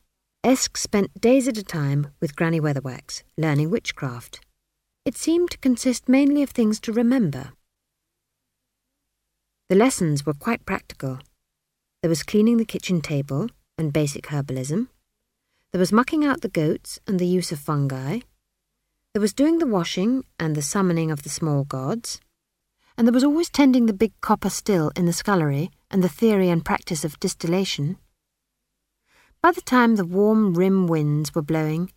Esk 0.42 0.78
spent 0.78 1.20
days 1.20 1.50
at 1.50 1.58
a 1.58 1.64
time 1.64 2.14
with 2.22 2.38
Granny 2.38 2.62
Weatherwax, 2.62 3.24
learning 3.38 3.70
witchcraft. 3.70 4.40
It 5.08 5.16
seemed 5.16 5.52
to 5.52 5.58
consist 5.60 6.10
mainly 6.10 6.44
of 6.44 6.50
things 6.50 6.82
to 6.82 6.92
remember. 6.92 7.54
The 9.70 9.76
lessons 9.76 10.26
were 10.26 10.34
quite 10.34 10.66
practical. 10.66 11.20
There 12.02 12.10
was 12.10 12.24
cleaning 12.24 12.58
the 12.58 12.66
kitchen 12.66 13.00
table 13.00 13.48
and 13.78 13.94
basic 13.94 14.26
herbalism. 14.26 14.90
There 15.72 15.80
was 15.80 15.94
mucking 15.94 16.26
out 16.26 16.42
the 16.42 16.50
goats 16.50 17.00
and 17.08 17.20
the 17.20 17.26
use 17.26 17.54
of 17.54 17.60
fungi. 17.60 18.20
There 19.14 19.22
was 19.22 19.34
doing 19.34 19.60
the 19.60 19.66
washing 19.66 20.26
and 20.38 20.58
the 20.58 20.62
summoning 20.62 21.10
of 21.10 21.24
the 21.24 21.30
small 21.30 21.64
gods 21.64 22.20
and 22.98 23.08
there 23.08 23.14
was 23.14 23.24
always 23.24 23.50
tending 23.50 23.86
the 23.86 23.94
big 23.94 24.12
copper 24.20 24.50
still 24.50 24.92
in 24.98 25.06
the 25.06 25.14
scullery 25.14 25.72
and 25.90 26.04
the 26.04 26.10
theory 26.10 26.50
and 26.50 26.66
practice 26.66 27.06
of 27.06 27.18
distillation. 27.22 27.96
By 29.42 29.54
the 29.54 29.62
time 29.62 29.96
the 29.96 30.06
warm 30.06 30.54
rim 30.54 30.86
winds 30.86 31.34
were 31.34 31.42
blowing, 31.42 31.94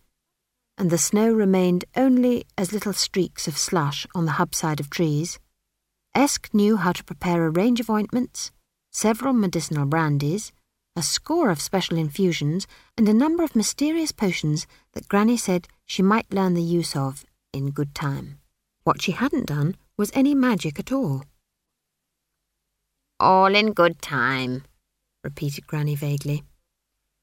and 0.81 0.89
the 0.89 0.97
snow 0.97 1.31
remained 1.31 1.85
only 1.95 2.43
as 2.57 2.73
little 2.73 2.91
streaks 2.91 3.47
of 3.47 3.55
slush 3.55 4.07
on 4.15 4.25
the 4.25 4.31
hub 4.31 4.55
side 4.55 4.79
of 4.79 4.89
trees, 4.89 5.37
Esk 6.15 6.51
knew 6.55 6.77
how 6.77 6.91
to 6.91 7.03
prepare 7.03 7.45
a 7.45 7.51
range 7.51 7.79
of 7.79 7.87
ointments, 7.87 8.49
several 8.91 9.31
medicinal 9.31 9.85
brandies, 9.85 10.51
a 10.95 11.03
score 11.03 11.51
of 11.51 11.61
special 11.61 11.99
infusions, 11.99 12.65
and 12.97 13.07
a 13.07 13.13
number 13.13 13.43
of 13.43 13.55
mysterious 13.55 14.11
potions 14.11 14.65
that 14.93 15.07
Granny 15.07 15.37
said 15.37 15.67
she 15.85 16.01
might 16.01 16.33
learn 16.33 16.55
the 16.55 16.63
use 16.63 16.95
of 16.95 17.25
in 17.53 17.69
good 17.69 17.93
time. 17.93 18.39
What 18.83 19.03
she 19.03 19.11
hadn't 19.11 19.45
done 19.45 19.75
was 19.97 20.09
any 20.15 20.33
magic 20.33 20.79
at 20.79 20.91
all. 20.91 21.25
All 23.19 23.53
in 23.53 23.73
good 23.73 24.01
time, 24.01 24.63
repeated 25.23 25.67
Granny 25.67 25.93
vaguely. 25.93 26.41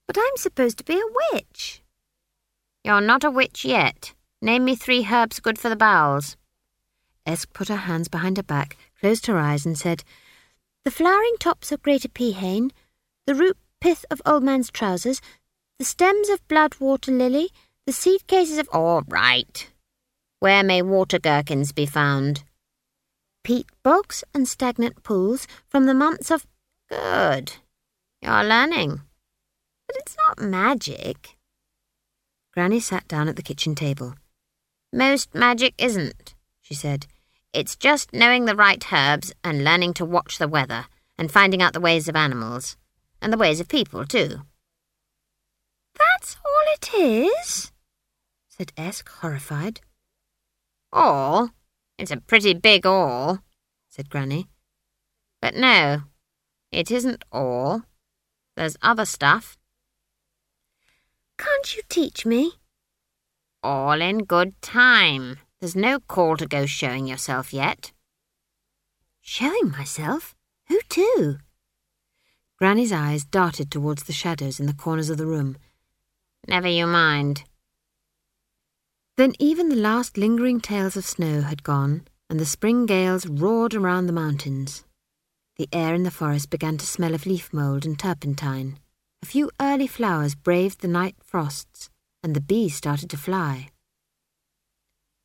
But 0.06 0.16
I'm 0.16 0.36
supposed 0.36 0.78
to 0.78 0.84
be 0.84 0.94
a 0.94 1.34
witch. 1.34 1.82
You're 2.85 3.00
not 3.00 3.25
a 3.25 3.30
witch 3.30 3.64
yet. 3.64 4.14
Name 4.40 4.64
me 4.64 4.76
three 4.76 5.06
herbs 5.11 5.40
good 5.40 5.58
for 5.58 5.68
the 5.68 5.76
bowels. 5.76 6.37
Esk 7.26 7.52
put 7.52 7.68
her 7.68 7.76
hands 7.76 8.08
behind 8.08 8.37
her 8.37 8.42
back, 8.42 8.76
closed 9.00 9.26
her 9.26 9.37
eyes, 9.38 9.66
and 9.66 9.76
said, 9.76 10.04
The 10.85 10.90
flowering 10.90 11.37
tops 11.38 11.73
of 11.73 11.82
greater 11.82 12.08
peahane, 12.08 12.70
the 13.26 13.35
root 13.35 13.58
pith 13.80 14.04
of 14.11 14.23
old 14.25 14.42
man's 14.42 14.70
trousers, 14.70 15.20
the 15.78 15.85
stems 15.85 16.28
of 16.28 16.47
blood 16.49 16.76
water 16.80 17.12
lily, 17.12 17.50
the 17.87 17.92
seed 17.92 18.26
cases 18.26 18.58
of. 18.58 18.68
All 18.73 19.02
right. 19.08 19.70
Where 20.40 20.62
may 20.62 20.82
water 20.82 21.18
gherkins 21.18 21.73
be 21.73 21.87
found? 21.87 22.44
peat 23.49 23.66
bogs 23.82 24.23
and 24.35 24.47
stagnant 24.47 25.02
pools 25.02 25.47
from 25.68 25.87
the 25.87 25.94
months 25.94 26.30
of. 26.30 26.47
Good. 26.90 27.54
You're 28.20 28.44
learning. 28.44 29.00
But 29.87 29.97
it's 29.97 30.14
not 30.26 30.38
magic. 30.38 31.38
Granny 32.58 32.80
sat 32.80 33.06
down 33.06 33.28
at 33.28 33.36
the 33.36 33.42
kitchen 33.42 33.76
table. 33.76 34.16
Most 34.92 35.32
magic 35.32 35.74
isn't, 35.78 36.34
she 36.60 36.74
said. 36.74 37.06
It's 37.52 37.76
just 37.76 38.12
knowing 38.12 38.46
the 38.46 38.56
right 38.56 38.84
herbs 38.92 39.32
and 39.44 39.62
learning 39.62 39.94
to 39.94 40.04
watch 40.04 40.38
the 40.38 40.48
weather 40.48 40.86
and 41.16 41.30
finding 41.30 41.62
out 41.62 41.72
the 41.72 41.78
ways 41.78 42.08
of 42.08 42.16
animals. 42.16 42.76
And 43.22 43.32
the 43.32 43.38
ways 43.38 43.60
of 43.60 43.68
people, 43.68 44.04
too. 44.04 44.40
That's 45.94 46.36
all 46.44 46.74
it 46.74 46.90
is? 46.92 47.70
said 48.48 48.72
Esk, 48.76 49.08
horrified. 49.08 49.80
All? 50.92 51.50
It's 51.96 52.10
a 52.10 52.16
pretty 52.16 52.54
big 52.54 52.84
all, 52.84 53.38
said 53.88 54.10
Granny. 54.10 54.48
But 55.40 55.54
no, 55.54 56.02
it 56.72 56.90
isn't 56.90 57.24
all. 57.30 57.82
There's 58.56 58.76
other 58.82 59.04
stuff. 59.04 59.57
Can't 61.38 61.76
you 61.76 61.83
teach 61.88 62.26
me? 62.26 62.52
All 63.62 64.00
in 64.00 64.25
good 64.25 64.61
time. 64.61 65.38
There's 65.61 65.76
no 65.76 66.00
call 66.00 66.37
to 66.37 66.47
go 66.47 66.66
showing 66.66 67.07
yourself 67.07 67.52
yet. 67.52 67.92
Showing 69.21 69.71
myself? 69.71 70.35
Who 70.68 70.80
to? 70.88 71.38
Granny's 72.59 72.92
eyes 72.92 73.25
darted 73.25 73.71
towards 73.71 74.04
the 74.04 74.12
shadows 74.12 74.59
in 74.59 74.66
the 74.66 74.75
corners 74.75 75.11
of 75.11 75.16
the 75.16 75.26
room. 75.26 75.57
Never 76.47 76.68
you 76.68 76.87
mind. 76.87 77.45
Then 79.16 79.35
even 79.38 79.68
the 79.68 79.76
last 79.76 80.16
lingering 80.16 80.61
tails 80.61 80.97
of 80.97 81.04
snow 81.04 81.42
had 81.42 81.62
gone, 81.62 82.07
and 82.30 82.38
the 82.38 82.47
spring 82.47 82.87
gales 82.87 83.26
roared 83.26 83.75
around 83.75 84.07
the 84.07 84.12
mountains. 84.12 84.85
The 85.57 85.68
air 85.73 85.95
in 85.95 86.04
the 86.04 86.11
forest 86.11 86.50
began 86.50 86.78
to 86.78 86.87
smell 86.87 87.14
of 87.14 87.26
leaf 87.26 87.52
mould 87.52 87.85
and 87.85 87.99
turpentine. 87.99 88.78
A 89.22 89.26
few 89.26 89.50
early 89.60 89.87
flowers 89.87 90.34
braved 90.34 90.80
the 90.80 90.88
night 90.88 91.16
frosts, 91.22 91.90
and 92.22 92.34
the 92.34 92.40
bees 92.40 92.76
started 92.76 93.10
to 93.10 93.16
fly. 93.16 93.68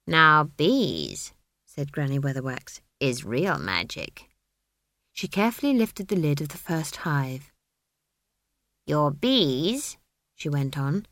Now, 0.07 0.43
bees, 0.43 1.33
said 1.65 1.91
Granny 1.91 2.19
Weatherwax, 2.19 2.81
is 2.99 3.23
real 3.23 3.57
magic. 3.57 4.29
She 5.11 5.27
carefully 5.27 5.73
lifted 5.73 6.07
the 6.07 6.15
lid 6.15 6.41
of 6.41 6.49
the 6.49 6.57
first 6.57 6.97
hive. 6.97 7.51
Your 8.85 9.11
bees, 9.11 9.97
she 10.35 10.49
went 10.49 10.77
on, 10.77 11.05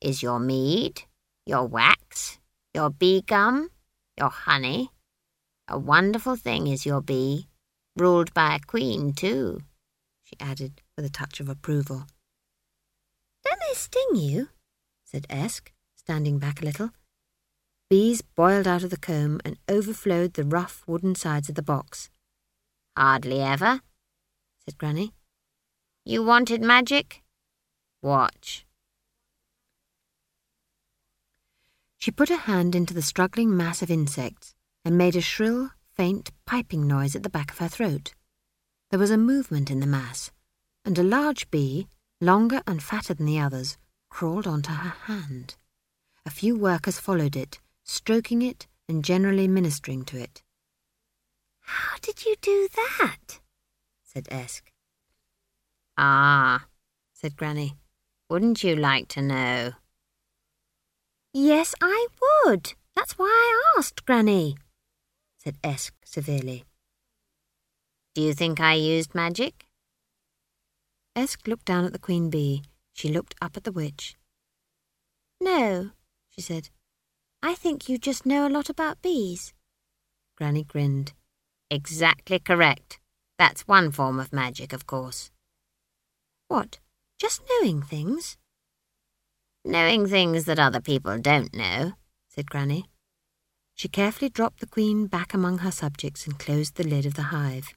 is 0.00 0.22
your 0.22 0.38
mead, 0.38 1.02
your 1.44 1.66
wax, 1.66 2.38
your 2.72 2.88
bee 2.88 3.20
gum, 3.20 3.70
your 4.16 4.30
honey. 4.30 4.90
A 5.66 5.78
wonderful 5.78 6.36
thing 6.36 6.68
is 6.68 6.86
your 6.86 7.02
bee, 7.02 7.48
ruled 7.96 8.32
by 8.32 8.54
a 8.54 8.60
queen, 8.60 9.12
too, 9.12 9.60
she 10.22 10.36
added 10.40 10.80
with 10.96 11.04
a 11.04 11.10
touch 11.10 11.40
of 11.40 11.48
approval. 11.48 12.06
Don't 13.48 13.60
they 13.60 13.74
sting 13.74 14.14
you? 14.14 14.48
said 15.04 15.26
Esk, 15.30 15.72
standing 15.94 16.38
back 16.38 16.60
a 16.60 16.66
little. 16.66 16.90
Bees 17.88 18.20
boiled 18.20 18.66
out 18.66 18.82
of 18.82 18.90
the 18.90 18.98
comb 18.98 19.40
and 19.42 19.56
overflowed 19.68 20.34
the 20.34 20.44
rough 20.44 20.84
wooden 20.86 21.14
sides 21.14 21.48
of 21.48 21.54
the 21.54 21.62
box. 21.62 22.10
Hardly 22.94 23.40
ever, 23.40 23.80
said 24.64 24.76
Granny. 24.76 25.14
You 26.04 26.22
wanted 26.22 26.60
magic? 26.60 27.22
Watch. 28.02 28.66
She 31.96 32.10
put 32.10 32.28
her 32.28 32.36
hand 32.36 32.74
into 32.74 32.92
the 32.92 33.02
struggling 33.02 33.56
mass 33.56 33.80
of 33.80 33.90
insects 33.90 34.54
and 34.84 34.98
made 34.98 35.16
a 35.16 35.22
shrill, 35.22 35.70
faint, 35.96 36.30
piping 36.44 36.86
noise 36.86 37.16
at 37.16 37.22
the 37.22 37.30
back 37.30 37.50
of 37.50 37.58
her 37.58 37.68
throat. 37.68 38.14
There 38.90 39.00
was 39.00 39.10
a 39.10 39.16
movement 39.16 39.70
in 39.70 39.80
the 39.80 39.86
mass, 39.86 40.30
and 40.84 40.98
a 40.98 41.02
large 41.02 41.50
bee, 41.50 41.88
longer 42.20 42.62
and 42.66 42.82
fatter 42.82 43.14
than 43.14 43.26
the 43.26 43.38
others, 43.38 43.76
crawled 44.10 44.46
onto 44.46 44.72
her 44.72 44.94
hand. 45.06 45.56
A 46.26 46.30
few 46.30 46.56
workers 46.56 46.98
followed 46.98 47.36
it, 47.36 47.60
stroking 47.84 48.42
it 48.42 48.66
and 48.88 49.04
generally 49.04 49.48
ministering 49.48 50.04
to 50.06 50.18
it. 50.20 50.42
How 51.60 51.96
did 52.00 52.24
you 52.24 52.34
do 52.40 52.68
that? 52.74 53.40
said 54.02 54.26
Esk. 54.30 54.72
Ah, 55.96 56.66
said 57.12 57.36
Granny. 57.36 57.74
Wouldn't 58.30 58.62
you 58.62 58.76
like 58.76 59.08
to 59.08 59.22
know? 59.22 59.72
Yes, 61.32 61.74
I 61.80 62.08
would. 62.20 62.74
That's 62.96 63.18
why 63.18 63.26
I 63.28 63.78
asked, 63.78 64.04
Granny, 64.06 64.56
said 65.36 65.56
Esk 65.62 65.94
severely. 66.04 66.64
Do 68.14 68.22
you 68.22 68.34
think 68.34 68.60
I 68.60 68.74
used 68.74 69.14
magic? 69.14 69.67
Esk 71.16 71.46
looked 71.46 71.64
down 71.64 71.84
at 71.84 71.92
the 71.92 71.98
queen 71.98 72.30
bee, 72.30 72.62
She 72.92 73.08
looked 73.08 73.34
up 73.40 73.56
at 73.56 73.64
the 73.64 73.72
witch. 73.72 74.16
No, 75.40 75.90
she 76.30 76.40
said. 76.40 76.70
I 77.42 77.54
think 77.54 77.88
you 77.88 77.98
just 77.98 78.26
know 78.26 78.46
a 78.46 78.50
lot 78.50 78.68
about 78.68 79.02
bees. 79.02 79.54
Granny 80.36 80.64
grinned. 80.64 81.12
Exactly 81.70 82.38
correct. 82.38 82.98
That's 83.38 83.68
one 83.68 83.92
form 83.92 84.18
of 84.18 84.32
magic, 84.32 84.72
of 84.72 84.86
course. 84.86 85.30
What? 86.48 86.80
Just 87.20 87.42
knowing 87.48 87.82
things? 87.82 88.36
Knowing 89.64 90.06
things 90.08 90.44
that 90.46 90.58
other 90.58 90.80
people 90.80 91.18
don't 91.18 91.54
know, 91.54 91.92
said 92.28 92.50
Granny. 92.50 92.88
She 93.74 93.88
carefully 93.88 94.28
dropped 94.28 94.60
the 94.60 94.66
queen 94.66 95.06
back 95.06 95.34
among 95.34 95.58
her 95.58 95.70
subjects 95.70 96.26
and 96.26 96.38
closed 96.38 96.74
the 96.74 96.84
lid 96.84 97.06
of 97.06 97.14
the 97.14 97.30
hive. 97.34 97.74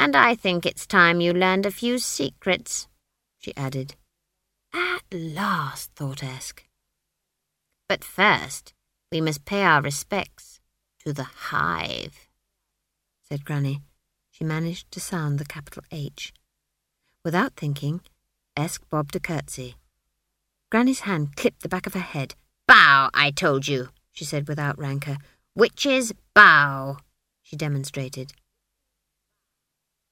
And 0.00 0.16
I 0.16 0.34
think 0.34 0.64
it's 0.64 0.86
time 0.86 1.20
you 1.20 1.34
learned 1.34 1.66
a 1.66 1.70
few 1.70 1.98
secrets, 1.98 2.88
she 3.38 3.54
added. 3.54 3.96
At 4.72 5.02
last, 5.12 5.90
thought 5.94 6.22
Esk. 6.22 6.64
But 7.86 8.02
first, 8.02 8.72
we 9.12 9.20
must 9.20 9.44
pay 9.44 9.62
our 9.62 9.82
respects 9.82 10.58
to 11.04 11.12
the 11.12 11.24
hive, 11.50 12.30
said 13.28 13.44
Granny. 13.44 13.82
She 14.30 14.42
managed 14.42 14.90
to 14.92 15.00
sound 15.00 15.38
the 15.38 15.44
capital 15.44 15.82
H. 15.92 16.32
Without 17.22 17.52
thinking, 17.54 18.00
Esk 18.56 18.88
bobbed 18.88 19.14
a 19.16 19.20
curtsy. 19.20 19.74
Granny's 20.70 21.00
hand 21.00 21.36
clipped 21.36 21.60
the 21.60 21.68
back 21.68 21.86
of 21.86 21.92
her 21.92 22.00
head. 22.00 22.34
Bow, 22.66 23.10
I 23.12 23.32
told 23.32 23.68
you, 23.68 23.90
she 24.12 24.24
said 24.24 24.48
without 24.48 24.78
rancour. 24.78 25.18
Witches, 25.54 26.14
bow, 26.32 26.96
she 27.42 27.54
demonstrated. 27.54 28.32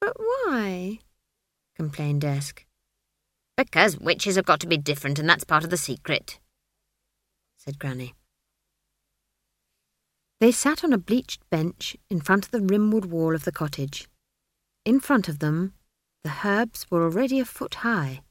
But 0.00 0.16
why? 0.18 1.00
complained 1.76 2.24
Esk. 2.24 2.66
Because 3.56 3.98
witches 3.98 4.36
have 4.36 4.44
got 4.44 4.60
to 4.60 4.66
be 4.66 4.76
different, 4.76 5.18
and 5.18 5.28
that's 5.28 5.44
part 5.44 5.64
of 5.64 5.70
the 5.70 5.76
secret, 5.76 6.38
said 7.56 7.78
Granny. 7.78 8.14
They 10.40 10.52
sat 10.52 10.84
on 10.84 10.92
a 10.92 10.98
bleached 10.98 11.48
bench 11.50 11.96
in 12.08 12.20
front 12.20 12.44
of 12.44 12.50
the 12.52 12.60
rimward 12.60 13.06
wall 13.06 13.34
of 13.34 13.44
the 13.44 13.52
cottage. 13.52 14.06
In 14.84 15.00
front 15.00 15.28
of 15.28 15.40
them, 15.40 15.74
the 16.22 16.32
herbs 16.44 16.86
were 16.90 17.02
already 17.02 17.40
a 17.40 17.44
foot 17.44 17.76
high, 17.76 18.22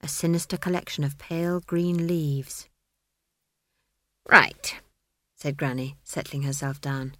a 0.00 0.06
sinister 0.08 0.56
collection 0.56 1.02
of 1.02 1.18
pale 1.18 1.60
green 1.60 2.06
leaves. 2.06 2.68
Right, 4.30 4.80
said 5.34 5.56
Granny, 5.56 5.96
settling 6.04 6.42
herself 6.42 6.80
down. 6.80 7.16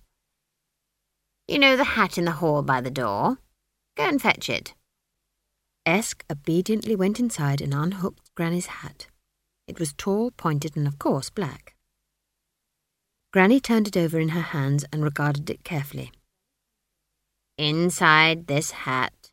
You 1.49 1.59
know 1.59 1.77
the 1.77 1.97
hat 1.99 2.17
in 2.17 2.25
the 2.27 2.33
hall 2.33 2.63
by 2.63 2.81
the 2.81 2.91
door? 2.91 3.39
Go 4.01 4.09
and 4.09 4.23
fetch 4.23 4.49
it. 4.49 4.73
Esk 5.85 6.25
obediently 6.31 6.97
went 6.97 7.21
inside 7.21 7.61
and 7.61 7.75
unhooked 7.75 8.35
Granny's 8.35 8.67
hat. 8.67 9.09
It 9.69 9.79
was 9.79 9.93
tall, 9.93 10.31
pointed, 10.31 10.75
and 10.75 10.87
of 10.87 10.99
course 10.99 11.29
black. 11.29 11.75
Granny 13.31 13.61
turned 13.61 13.89
it 13.89 13.99
over 13.99 14.19
in 14.19 14.31
her 14.31 14.41
hands 14.41 14.87
and 14.91 15.05
regarded 15.05 15.51
it 15.51 15.65
carefully. 15.65 16.13
Inside 17.59 18.47
this 18.47 18.71
hat, 18.71 19.31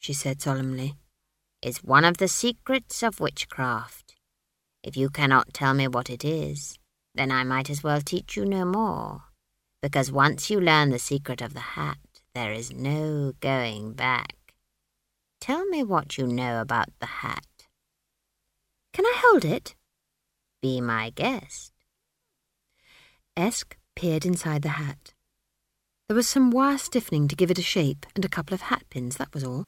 she 0.00 0.12
said 0.12 0.42
solemnly, 0.42 0.96
is 1.62 1.84
one 1.84 2.04
of 2.04 2.16
the 2.16 2.26
secrets 2.26 3.04
of 3.04 3.20
witchcraft. 3.20 4.16
If 4.82 4.96
you 4.96 5.10
cannot 5.10 5.54
tell 5.54 5.74
me 5.74 5.86
what 5.86 6.10
it 6.10 6.24
is, 6.24 6.76
then 7.14 7.30
I 7.30 7.44
might 7.44 7.70
as 7.70 7.84
well 7.84 8.00
teach 8.00 8.36
you 8.36 8.44
no 8.44 8.64
more, 8.64 9.22
because 9.80 10.10
once 10.10 10.50
you 10.50 10.60
learn 10.60 10.90
the 10.90 10.98
secret 10.98 11.40
of 11.40 11.54
the 11.54 11.60
hat, 11.60 11.98
there 12.34 12.52
is 12.52 12.72
no 12.72 13.32
going 13.40 13.92
back. 13.92 14.34
Tell 15.40 15.64
me 15.66 15.82
what 15.82 16.18
you 16.18 16.26
know 16.26 16.60
about 16.60 16.88
the 17.00 17.06
hat. 17.06 17.46
Can 18.92 19.06
I 19.06 19.14
hold 19.18 19.44
it? 19.44 19.74
Be 20.60 20.80
my 20.80 21.10
guest. 21.10 21.72
Esk 23.36 23.76
peered 23.94 24.26
inside 24.26 24.62
the 24.62 24.70
hat. 24.70 25.14
There 26.08 26.16
was 26.16 26.28
some 26.28 26.50
wire 26.50 26.78
stiffening 26.78 27.28
to 27.28 27.36
give 27.36 27.50
it 27.50 27.58
a 27.58 27.62
shape 27.62 28.06
and 28.16 28.24
a 28.24 28.28
couple 28.28 28.54
of 28.54 28.62
hat 28.62 28.84
pins, 28.90 29.16
that 29.18 29.32
was 29.32 29.44
all. 29.44 29.64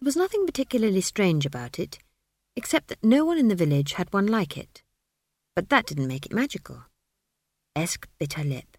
There 0.00 0.06
was 0.06 0.16
nothing 0.16 0.44
particularly 0.46 1.00
strange 1.00 1.46
about 1.46 1.78
it, 1.78 1.98
except 2.56 2.88
that 2.88 3.04
no 3.04 3.24
one 3.24 3.38
in 3.38 3.48
the 3.48 3.54
village 3.54 3.94
had 3.94 4.12
one 4.12 4.26
like 4.26 4.58
it. 4.58 4.82
But 5.54 5.68
that 5.68 5.86
didn't 5.86 6.08
make 6.08 6.26
it 6.26 6.32
magical. 6.34 6.84
Esk 7.76 8.08
bit 8.18 8.34
her 8.34 8.44
lip. 8.44 8.76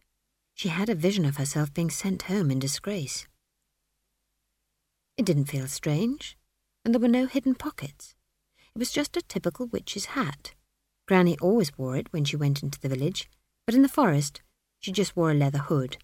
She 0.63 0.69
had 0.69 0.87
a 0.87 0.95
vision 0.95 1.25
of 1.25 1.35
herself 1.35 1.73
being 1.73 1.89
sent 1.89 2.21
home 2.31 2.49
in 2.49 2.57
disgrace. 2.57 3.27
It 5.17 5.25
didn't 5.25 5.51
feel 5.51 5.67
strange, 5.67 6.37
and 6.85 6.93
there 6.93 7.01
were 7.01 7.09
no 7.09 7.25
hidden 7.25 7.53
pockets. 7.53 8.15
It 8.73 8.79
was 8.79 8.89
just 8.89 9.17
a 9.17 9.21
typical 9.21 9.65
witch's 9.65 10.15
hat. 10.15 10.53
Granny 11.05 11.37
always 11.39 11.77
wore 11.77 11.97
it 11.97 12.13
when 12.13 12.23
she 12.23 12.37
went 12.37 12.63
into 12.63 12.79
the 12.79 12.87
village, 12.87 13.29
but 13.65 13.75
in 13.75 13.81
the 13.81 13.89
forest 13.89 14.41
she 14.79 14.93
just 14.93 15.17
wore 15.17 15.31
a 15.31 15.33
leather 15.33 15.57
hood. 15.57 15.97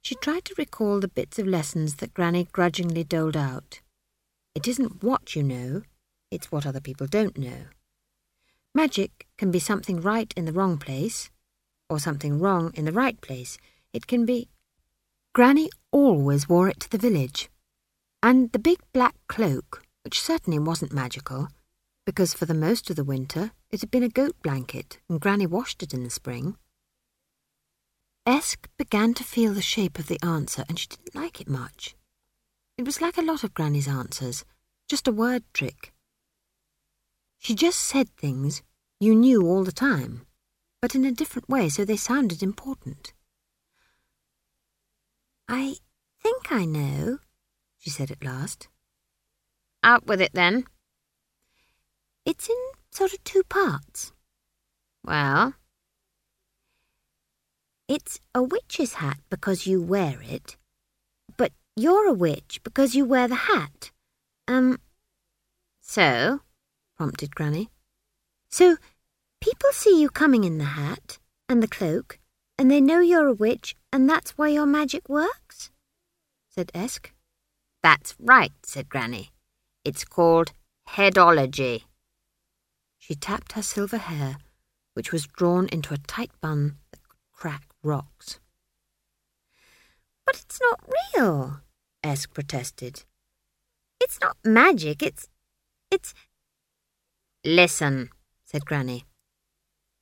She 0.00 0.14
tried 0.14 0.46
to 0.46 0.54
recall 0.56 0.98
the 0.98 1.06
bits 1.06 1.38
of 1.38 1.46
lessons 1.46 1.96
that 1.96 2.14
Granny 2.14 2.48
grudgingly 2.52 3.04
doled 3.04 3.36
out. 3.36 3.82
It 4.54 4.66
isn't 4.66 5.02
what 5.02 5.36
you 5.36 5.42
know, 5.42 5.82
it's 6.30 6.50
what 6.50 6.64
other 6.64 6.80
people 6.80 7.08
don't 7.08 7.36
know. 7.36 7.66
Magic 8.74 9.26
can 9.36 9.50
be 9.50 9.58
something 9.58 10.00
right 10.00 10.32
in 10.34 10.46
the 10.46 10.54
wrong 10.54 10.78
place, 10.78 11.28
or 11.88 11.98
something 11.98 12.38
wrong 12.38 12.72
in 12.74 12.84
the 12.84 12.92
right 12.92 13.20
place. 13.20 13.58
It 13.92 14.06
can 14.06 14.24
be. 14.24 14.48
Granny 15.32 15.70
always 15.90 16.48
wore 16.48 16.68
it 16.68 16.80
to 16.80 16.90
the 16.90 16.98
village. 16.98 17.48
And 18.22 18.50
the 18.52 18.58
big 18.58 18.78
black 18.92 19.14
cloak, 19.28 19.82
which 20.02 20.20
certainly 20.20 20.58
wasn't 20.58 20.92
magical, 20.92 21.48
because 22.04 22.32
for 22.32 22.46
the 22.46 22.54
most 22.54 22.88
of 22.88 22.96
the 22.96 23.04
winter 23.04 23.50
it 23.70 23.80
had 23.80 23.90
been 23.90 24.02
a 24.02 24.08
goat 24.08 24.36
blanket 24.42 24.98
and 25.08 25.20
Granny 25.20 25.46
washed 25.46 25.82
it 25.82 25.92
in 25.92 26.04
the 26.04 26.10
spring. 26.10 26.56
Esk 28.24 28.68
began 28.78 29.14
to 29.14 29.24
feel 29.24 29.52
the 29.52 29.62
shape 29.62 29.98
of 29.98 30.06
the 30.06 30.18
answer 30.22 30.64
and 30.68 30.78
she 30.78 30.88
didn't 30.88 31.14
like 31.14 31.40
it 31.40 31.48
much. 31.48 31.94
It 32.78 32.84
was 32.84 33.00
like 33.00 33.18
a 33.18 33.22
lot 33.22 33.44
of 33.44 33.54
Granny's 33.54 33.88
answers, 33.88 34.44
just 34.88 35.08
a 35.08 35.12
word 35.12 35.42
trick. 35.52 35.92
She 37.38 37.54
just 37.54 37.78
said 37.78 38.08
things 38.08 38.62
you 38.98 39.14
knew 39.14 39.46
all 39.46 39.64
the 39.64 39.72
time, 39.72 40.26
but 40.80 40.94
in 40.94 41.04
a 41.04 41.12
different 41.12 41.48
way 41.48 41.68
so 41.68 41.84
they 41.84 41.96
sounded 41.96 42.42
important. 42.42 43.12
I 45.48 45.76
think 46.22 46.50
I 46.50 46.64
know, 46.64 47.18
she 47.78 47.90
said 47.90 48.10
at 48.10 48.24
last. 48.24 48.68
Out 49.84 50.06
with 50.06 50.20
it 50.20 50.32
then. 50.32 50.64
It's 52.24 52.48
in 52.48 52.56
sort 52.90 53.12
of 53.12 53.22
two 53.22 53.44
parts. 53.44 54.12
Well? 55.04 55.54
It's 57.88 58.18
a 58.34 58.42
witch's 58.42 58.94
hat 58.94 59.18
because 59.30 59.66
you 59.66 59.80
wear 59.80 60.20
it, 60.20 60.56
but 61.36 61.52
you're 61.76 62.08
a 62.08 62.12
witch 62.12 62.60
because 62.64 62.96
you 62.96 63.04
wear 63.04 63.28
the 63.28 63.36
hat. 63.36 63.92
Um. 64.48 64.80
So? 65.80 66.40
prompted 66.96 67.36
Granny. 67.36 67.70
So, 68.48 68.76
people 69.46 69.70
see 69.70 70.00
you 70.00 70.08
coming 70.08 70.42
in 70.42 70.58
the 70.58 70.74
hat 70.74 71.18
and 71.48 71.62
the 71.62 71.68
cloak, 71.68 72.18
and 72.58 72.68
they 72.68 72.80
know 72.80 72.98
you're 72.98 73.28
a 73.28 73.32
witch, 73.32 73.76
and 73.92 74.10
that's 74.10 74.32
why 74.32 74.48
your 74.48 74.66
magic 74.66 75.08
works? 75.08 75.70
said 76.50 76.72
Esk. 76.74 77.12
That's 77.80 78.16
right, 78.18 78.50
said 78.64 78.88
Granny. 78.88 79.30
It's 79.84 80.04
called 80.04 80.50
headology. 80.88 81.84
She 82.98 83.14
tapped 83.14 83.52
her 83.52 83.62
silver 83.62 83.98
hair, 83.98 84.38
which 84.94 85.12
was 85.12 85.28
drawn 85.28 85.68
into 85.68 85.94
a 85.94 85.98
tight 85.98 86.32
bun 86.40 86.78
that 86.90 87.04
could 87.04 87.20
crack 87.32 87.62
rocks. 87.84 88.40
But 90.24 90.42
it's 90.42 90.58
not 90.60 90.80
real, 91.14 91.60
Esk 92.02 92.34
protested. 92.34 93.04
It's 94.00 94.18
not 94.20 94.36
magic, 94.44 95.04
it's. 95.04 95.28
it's. 95.92 96.14
Listen, 97.44 98.10
said 98.44 98.64
Granny. 98.64 99.04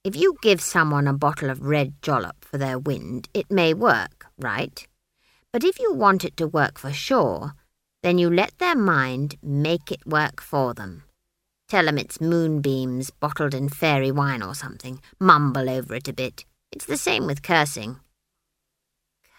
If 0.04 0.14
you 0.14 0.36
give 0.42 0.60
someone 0.60 1.06
a 1.06 1.14
bottle 1.14 1.48
of 1.48 1.62
red 1.62 1.94
jollop 2.02 2.44
for 2.44 2.58
their 2.58 2.78
wind, 2.78 3.26
it 3.32 3.50
may 3.50 3.72
work, 3.72 4.26
right? 4.38 4.86
But 5.50 5.64
if 5.64 5.78
you 5.78 5.94
want 5.94 6.26
it 6.26 6.36
to 6.36 6.46
work 6.46 6.78
for 6.78 6.92
sure, 6.92 7.54
then 8.02 8.18
you 8.18 8.28
let 8.28 8.58
their 8.58 8.76
mind 8.76 9.36
make 9.42 9.90
it 9.90 10.06
work 10.06 10.42
for 10.42 10.74
them. 10.74 11.04
Tell 11.68 11.88
'em 11.88 11.96
it's 11.96 12.20
moonbeams 12.20 13.08
bottled 13.18 13.54
in 13.54 13.70
fairy 13.70 14.10
wine 14.10 14.42
or 14.42 14.54
something. 14.54 15.00
Mumble 15.18 15.70
over 15.70 15.94
it 15.94 16.06
a 16.06 16.12
bit. 16.12 16.44
It's 16.70 16.84
the 16.84 16.98
same 16.98 17.26
with 17.26 17.42
cursing. 17.42 17.98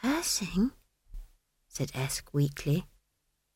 Cursing? 0.01 0.71
said 1.67 1.91
Esk 1.93 2.33
weakly. 2.33 2.87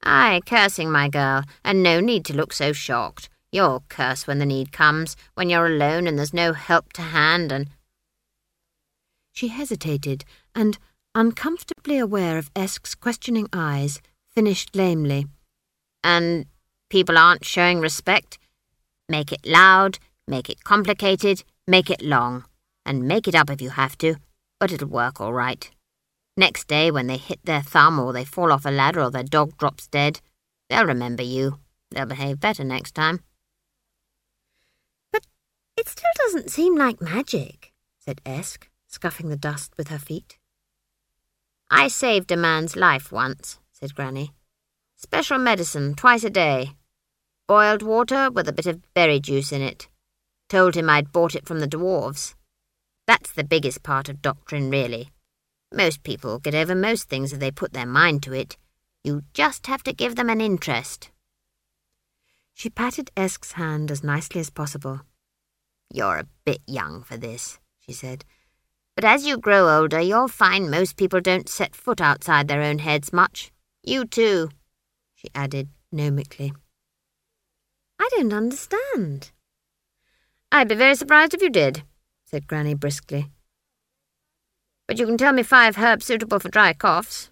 Aye, 0.03 0.41
cursing, 0.45 0.91
my 0.91 1.09
girl, 1.09 1.41
and 1.63 1.81
no 1.81 2.01
need 2.01 2.23
to 2.25 2.35
look 2.35 2.53
so 2.53 2.71
shocked. 2.71 3.29
You'll 3.51 3.83
curse 3.89 4.27
when 4.27 4.39
the 4.39 4.45
need 4.45 4.71
comes, 4.71 5.15
when 5.33 5.49
you're 5.49 5.65
alone 5.65 6.07
and 6.07 6.17
there's 6.17 6.33
no 6.33 6.53
help 6.53 6.93
to 6.93 7.01
hand 7.01 7.51
and... 7.51 7.69
She 9.31 9.47
hesitated, 9.47 10.25
and, 10.53 10.77
uncomfortably 11.15 11.97
aware 11.97 12.37
of 12.37 12.51
Esk's 12.55 12.93
questioning 12.93 13.47
eyes, 13.53 14.01
finished 14.29 14.75
lamely. 14.75 15.27
And 16.03 16.45
people 16.89 17.17
aren't 17.17 17.45
showing 17.45 17.79
respect. 17.79 18.37
Make 19.07 19.31
it 19.31 19.45
loud, 19.45 19.97
make 20.27 20.49
it 20.49 20.63
complicated, 20.63 21.43
make 21.67 21.89
it 21.89 22.01
long, 22.01 22.45
and 22.85 23.07
make 23.07 23.27
it 23.27 23.35
up 23.35 23.49
if 23.49 23.61
you 23.61 23.69
have 23.69 23.97
to, 23.99 24.15
but 24.59 24.71
it'll 24.71 24.87
work 24.87 25.19
all 25.19 25.33
right. 25.33 25.69
Next 26.37 26.67
day, 26.67 26.91
when 26.91 27.07
they 27.07 27.17
hit 27.17 27.39
their 27.43 27.61
thumb 27.61 27.99
or 27.99 28.13
they 28.13 28.25
fall 28.25 28.51
off 28.51 28.65
a 28.65 28.71
ladder 28.71 29.01
or 29.01 29.11
their 29.11 29.23
dog 29.23 29.57
drops 29.57 29.87
dead, 29.87 30.21
they'll 30.69 30.85
remember 30.85 31.23
you. 31.23 31.59
They'll 31.91 32.05
behave 32.05 32.39
better 32.39 32.63
next 32.63 32.93
time. 32.93 33.21
It 35.79 35.87
still 35.87 36.11
doesn't 36.17 36.51
seem 36.51 36.75
like 36.75 37.01
magic, 37.01 37.71
said 37.99 38.19
Esk, 38.25 38.67
scuffing 38.85 39.29
the 39.29 39.37
dust 39.37 39.71
with 39.77 39.87
her 39.87 39.97
feet. 39.97 40.37
I 41.71 41.87
saved 41.87 42.33
a 42.33 42.35
man's 42.35 42.75
life 42.75 43.13
once, 43.13 43.59
said 43.71 43.95
Granny. 43.95 44.33
Special 44.97 45.37
medicine 45.37 45.95
twice 45.95 46.25
a 46.25 46.29
day. 46.29 46.71
Boiled 47.47 47.81
water 47.81 48.29
with 48.29 48.49
a 48.49 48.51
bit 48.51 48.65
of 48.65 48.93
berry 48.93 49.21
juice 49.21 49.53
in 49.53 49.61
it. 49.61 49.87
Told 50.49 50.75
him 50.75 50.89
I'd 50.89 51.13
bought 51.13 51.33
it 51.33 51.47
from 51.47 51.61
the 51.61 51.67
dwarves. 51.67 52.35
That's 53.07 53.31
the 53.31 53.45
biggest 53.45 53.81
part 53.81 54.09
of 54.09 54.21
doctrine, 54.21 54.69
really. 54.69 55.11
Most 55.73 56.03
people 56.03 56.39
get 56.39 56.55
over 56.55 56.75
most 56.75 57.07
things 57.07 57.31
if 57.31 57.39
they 57.39 57.51
put 57.51 57.71
their 57.71 57.85
mind 57.85 58.21
to 58.23 58.33
it. 58.33 58.57
You 59.01 59.23
just 59.33 59.67
have 59.67 59.83
to 59.83 59.93
give 59.93 60.17
them 60.17 60.29
an 60.29 60.41
interest. 60.41 61.09
She 62.53 62.69
patted 62.69 63.11
Esk's 63.15 63.53
hand 63.53 63.89
as 63.89 64.03
nicely 64.03 64.41
as 64.41 64.49
possible. 64.49 65.03
You're 65.91 66.17
a 66.17 66.27
bit 66.45 66.61
young 66.67 67.03
for 67.03 67.17
this, 67.17 67.59
she 67.79 67.93
said. 67.93 68.25
But 68.95 69.05
as 69.05 69.25
you 69.25 69.37
grow 69.37 69.79
older, 69.79 69.99
you'll 69.99 70.27
find 70.27 70.69
most 70.69 70.97
people 70.97 71.21
don't 71.21 71.49
set 71.49 71.75
foot 71.75 72.01
outside 72.01 72.47
their 72.47 72.61
own 72.61 72.79
heads 72.79 73.13
much. 73.13 73.51
You 73.83 74.05
too, 74.05 74.49
she 75.15 75.29
added 75.33 75.69
gnomically. 75.91 76.53
I 77.99 78.09
don't 78.11 78.33
understand. 78.33 79.31
I'd 80.51 80.67
be 80.67 80.75
very 80.75 80.95
surprised 80.95 81.33
if 81.33 81.41
you 81.41 81.49
did, 81.49 81.83
said 82.25 82.47
Granny 82.47 82.73
briskly. 82.73 83.31
But 84.87 84.99
you 84.99 85.05
can 85.05 85.17
tell 85.17 85.33
me 85.33 85.43
five 85.43 85.77
herbs 85.77 86.05
suitable 86.05 86.39
for 86.39 86.49
dry 86.49 86.73
coughs. 86.73 87.29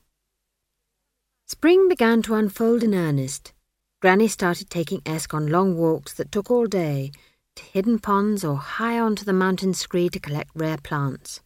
Spring 1.46 1.88
began 1.88 2.22
to 2.24 2.36
unfold 2.36 2.84
in 2.84 2.94
earnest. 2.94 3.54
Granny 4.02 4.28
started 4.28 4.70
taking 4.70 5.02
Esk 5.06 5.34
on 5.34 5.48
long 5.48 5.76
walks 5.76 6.14
that 6.14 6.32
took 6.32 6.52
all 6.52 6.68
day, 6.68 7.12
to 7.58 7.64
hidden 7.64 8.00
ponds 8.00 8.44
or 8.46 8.56
high 8.56 8.98
onto 8.98 9.26
the 9.26 9.34
mountain 9.34 9.74
scree 9.74 10.10
to 10.10 10.20
collect 10.20 10.52
rare 10.56 10.78
plants. 10.78 11.42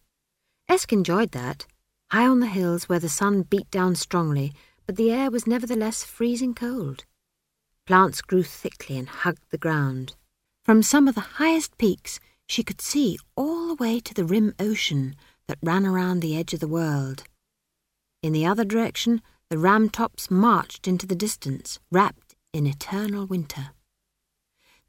Esk 0.69 0.93
enjoyed 0.93 1.32
that, 1.32 1.65
high 2.12 2.28
on 2.28 2.39
the 2.39 2.47
hills 2.47 2.88
where 2.88 3.00
the 3.00 3.10
sun 3.10 3.41
beat 3.41 3.69
down 3.71 3.95
strongly, 3.95 4.54
but 4.86 4.95
the 4.95 5.12
air 5.12 5.32
was 5.32 5.47
nevertheless 5.47 6.04
freezing 6.04 6.54
cold. 6.54 7.06
Plants 7.88 8.21
grew 8.21 8.43
thickly 8.43 8.97
and 8.97 9.10
hugged 9.10 9.43
the 9.50 9.58
ground. 9.58 10.15
From 10.63 10.84
some 10.84 11.08
of 11.08 11.15
the 11.15 11.39
highest 11.41 11.78
peaks, 11.78 12.19
she 12.47 12.63
could 12.63 12.82
see 12.82 13.17
all 13.36 13.67
the 13.67 13.76
way 13.76 14.00
to 14.00 14.13
the 14.13 14.26
rim 14.26 14.54
ocean 14.60 15.15
that 15.47 15.58
ran 15.63 15.86
around 15.86 16.19
the 16.19 16.38
edge 16.38 16.54
of 16.54 16.60
the 16.60 16.67
world. 16.67 17.24
In 18.21 18.34
the 18.34 18.45
other 18.45 18.63
direction, 18.63 19.21
the 19.50 19.58
Ramtops 19.58 20.30
marched 20.30 20.88
into 20.88 21.08
the 21.08 21.15
distance, 21.15 21.80
wrapped 21.91 22.36
in 22.54 22.67
eternal 22.67 23.26
winter. 23.26 23.71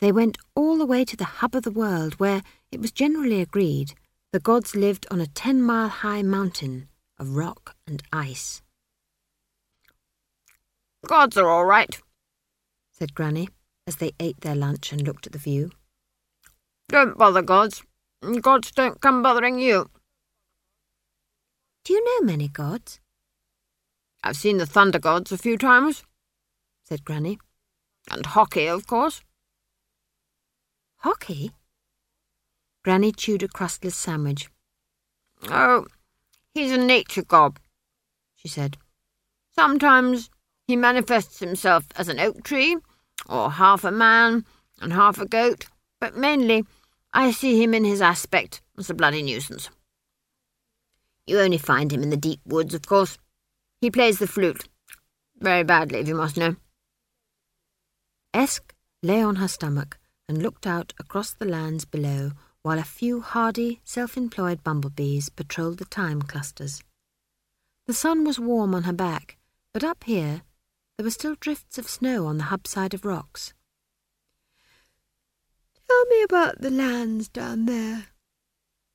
They 0.02 0.10
went 0.10 0.36
all 0.56 0.78
the 0.78 0.84
way 0.84 1.04
to 1.04 1.16
the 1.16 1.38
hub 1.38 1.54
of 1.54 1.62
the 1.62 1.70
world, 1.70 2.14
where, 2.14 2.42
it 2.72 2.80
was 2.80 2.90
generally 2.90 3.40
agreed, 3.40 3.94
the 4.32 4.40
gods 4.40 4.74
lived 4.74 5.06
on 5.12 5.20
a 5.20 5.28
ten 5.28 5.62
mile 5.62 5.86
high 5.86 6.22
mountain 6.22 6.88
of 7.20 7.36
rock 7.36 7.76
and 7.86 8.02
ice. 8.12 8.62
Gods 11.06 11.36
are 11.36 11.48
all 11.48 11.64
right, 11.64 12.00
said 12.90 13.14
Granny, 13.14 13.48
as 13.86 13.94
they 13.94 14.10
ate 14.18 14.40
their 14.40 14.56
lunch 14.56 14.90
and 14.90 15.06
looked 15.06 15.28
at 15.28 15.34
the 15.34 15.38
view. 15.38 15.70
Don't 16.88 17.16
bother 17.16 17.40
gods. 17.40 17.84
Gods 18.40 18.72
don't 18.72 19.00
come 19.00 19.22
bothering 19.22 19.60
you. 19.60 19.88
Do 21.84 21.92
you 21.92 22.04
know 22.04 22.26
many 22.26 22.48
gods? 22.48 22.98
I've 24.24 24.36
seen 24.36 24.58
the 24.58 24.66
thunder 24.66 24.98
gods 24.98 25.30
a 25.30 25.38
few 25.38 25.56
times, 25.56 26.02
said 26.82 27.04
Granny. 27.04 27.38
And 28.10 28.26
Hoki, 28.26 28.66
of 28.66 28.88
course. 28.88 29.22
Hoki? 31.02 31.50
Granny 32.84 33.10
chewed 33.10 33.42
a 33.42 33.48
crustless 33.48 33.96
sandwich. 33.96 34.48
Oh, 35.48 35.86
he's 36.54 36.70
a 36.70 36.78
nature 36.78 37.24
god, 37.24 37.58
she 38.36 38.46
said. 38.46 38.76
Sometimes 39.52 40.30
he 40.68 40.76
manifests 40.76 41.40
himself 41.40 41.86
as 41.96 42.08
an 42.08 42.20
oak 42.20 42.44
tree, 42.44 42.76
or 43.28 43.50
half 43.50 43.82
a 43.82 43.90
man 43.90 44.44
and 44.80 44.92
half 44.92 45.18
a 45.18 45.26
goat, 45.26 45.66
but 46.00 46.16
mainly 46.16 46.64
I 47.12 47.32
see 47.32 47.60
him 47.60 47.74
in 47.74 47.84
his 47.84 48.00
aspect 48.00 48.62
as 48.78 48.88
a 48.88 48.94
bloody 48.94 49.22
nuisance. 49.22 49.70
You 51.26 51.40
only 51.40 51.58
find 51.58 51.92
him 51.92 52.02
in 52.02 52.10
the 52.10 52.16
deep 52.16 52.40
woods, 52.46 52.74
of 52.74 52.86
course. 52.86 53.18
He 53.80 53.90
plays 53.90 54.18
the 54.18 54.28
flute. 54.28 54.68
Very 55.40 55.64
badly, 55.64 55.98
if 55.98 56.08
you 56.08 56.14
must 56.14 56.36
know. 56.36 56.56
Esk 58.32 58.72
lay 59.02 59.20
on 59.20 59.36
her 59.36 59.48
stomach 59.48 59.98
and 60.33 60.42
looked 60.42 60.66
out 60.66 60.95
across 60.99 61.35
the 61.35 61.45
lands 61.45 61.85
below 61.85 62.31
while 62.62 62.79
a 62.79 62.85
few 62.85 63.21
hardy, 63.21 63.83
self-employed 63.85 64.64
bumblebees 64.64 65.29
patrolled 65.29 65.77
the 65.77 65.85
thyme 65.85 66.23
clusters. 66.23 66.83
The 67.87 67.92
sun 67.92 68.25
was 68.25 68.40
warm 68.40 68.75
on 68.75 68.85
her 68.85 68.95
back, 68.95 69.37
but 69.75 69.85
up 69.85 70.05
here 70.05 70.40
there 70.97 71.05
were 71.05 71.11
still 71.11 71.37
drifts 71.38 71.77
of 71.77 71.87
snow 71.87 72.25
on 72.25 72.38
the 72.38 72.45
hub 72.45 72.66
side 72.66 72.95
of 72.95 73.05
rocks. 73.05 73.53
Tell 75.87 76.07
me 76.07 76.23
about 76.23 76.62
the 76.62 76.71
lands 76.71 77.29
down 77.29 77.66
there, 77.66 78.07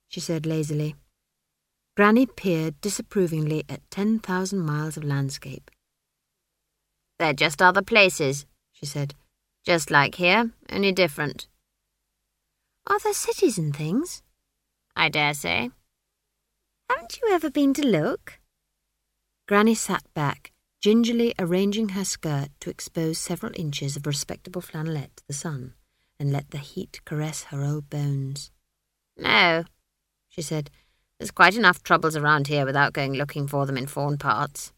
she 0.07 0.19
said 0.19 0.47
lazily. 0.47 0.95
Granny 1.95 2.25
peered 2.25 2.81
disapprovingly 2.81 3.63
at 3.69 3.87
ten 3.91 4.17
thousand 4.17 4.61
miles 4.65 4.97
of 4.97 5.03
landscape. 5.03 5.69
They're 7.19 7.33
just 7.33 7.61
other 7.61 7.83
places, 7.83 8.47
she 8.71 8.87
said. 8.87 9.13
Just 9.67 9.91
like 9.91 10.15
here, 10.15 10.51
only 10.71 10.93
different. 10.93 11.49
Are 12.89 12.99
there 12.99 13.11
cities 13.11 13.57
and 13.57 13.75
things? 13.75 14.23
I 14.95 15.09
dare 15.09 15.33
say. 15.33 15.71
Haven't 16.89 17.19
you 17.21 17.33
ever 17.33 17.49
been 17.49 17.73
to 17.73 17.85
look? 17.85 18.39
Granny 19.45 19.75
sat 19.75 20.03
back, 20.13 20.53
gingerly 20.79 21.35
arranging 21.37 21.89
her 21.89 22.05
skirt 22.05 22.47
to 22.61 22.69
expose 22.69 23.17
several 23.17 23.51
inches 23.55 23.97
of 23.97 24.07
respectable 24.07 24.61
flannelette 24.61 25.17
to 25.17 25.27
the 25.27 25.33
sun 25.33 25.73
and 26.17 26.31
let 26.31 26.51
the 26.51 26.59
heat 26.59 27.01
caress 27.03 27.43
her 27.51 27.61
old 27.61 27.89
bones. 27.89 28.51
No, 29.17 29.65
she 30.29 30.41
said. 30.41 30.69
There's 31.19 31.31
quite 31.31 31.57
enough 31.57 31.83
troubles 31.83 32.15
around 32.15 32.47
here 32.47 32.65
without 32.65 32.93
going 32.93 33.15
looking 33.15 33.49
for 33.49 33.65
them 33.65 33.75
in 33.75 33.87
foreign 33.87 34.17
parts. 34.17 34.71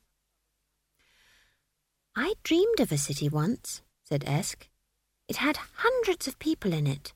I 2.16 2.34
dreamed 2.42 2.80
of 2.80 2.92
a 2.92 2.98
city 2.98 3.30
once, 3.30 3.84
said 4.04 4.24
Esk. 4.26 4.68
It 5.30 5.38
had 5.38 5.58
hundreds 5.76 6.28
of 6.28 6.40
people 6.40 6.74
in 6.74 6.88
it, 6.88 7.14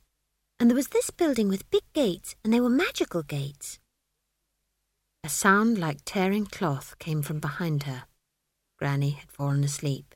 and 0.60 0.69
there 0.69 0.76
was 0.76 0.89
this 0.89 1.10
building 1.10 1.49
with 1.49 1.69
big 1.71 1.82
gates, 1.93 2.36
and 2.43 2.54
they 2.54 2.62
were 2.62 2.69
magical 2.69 3.23
gates. 3.23 3.80
A 5.23 5.30
sound 5.30 5.80
like 5.80 6.02
tearing 6.06 6.45
cloth 6.45 6.95
came 6.99 7.23
from 7.23 7.39
behind 7.39 7.84
her. 7.84 8.04
Granny 8.78 9.12
had 9.12 9.32
fallen 9.32 9.63
asleep. 9.63 10.13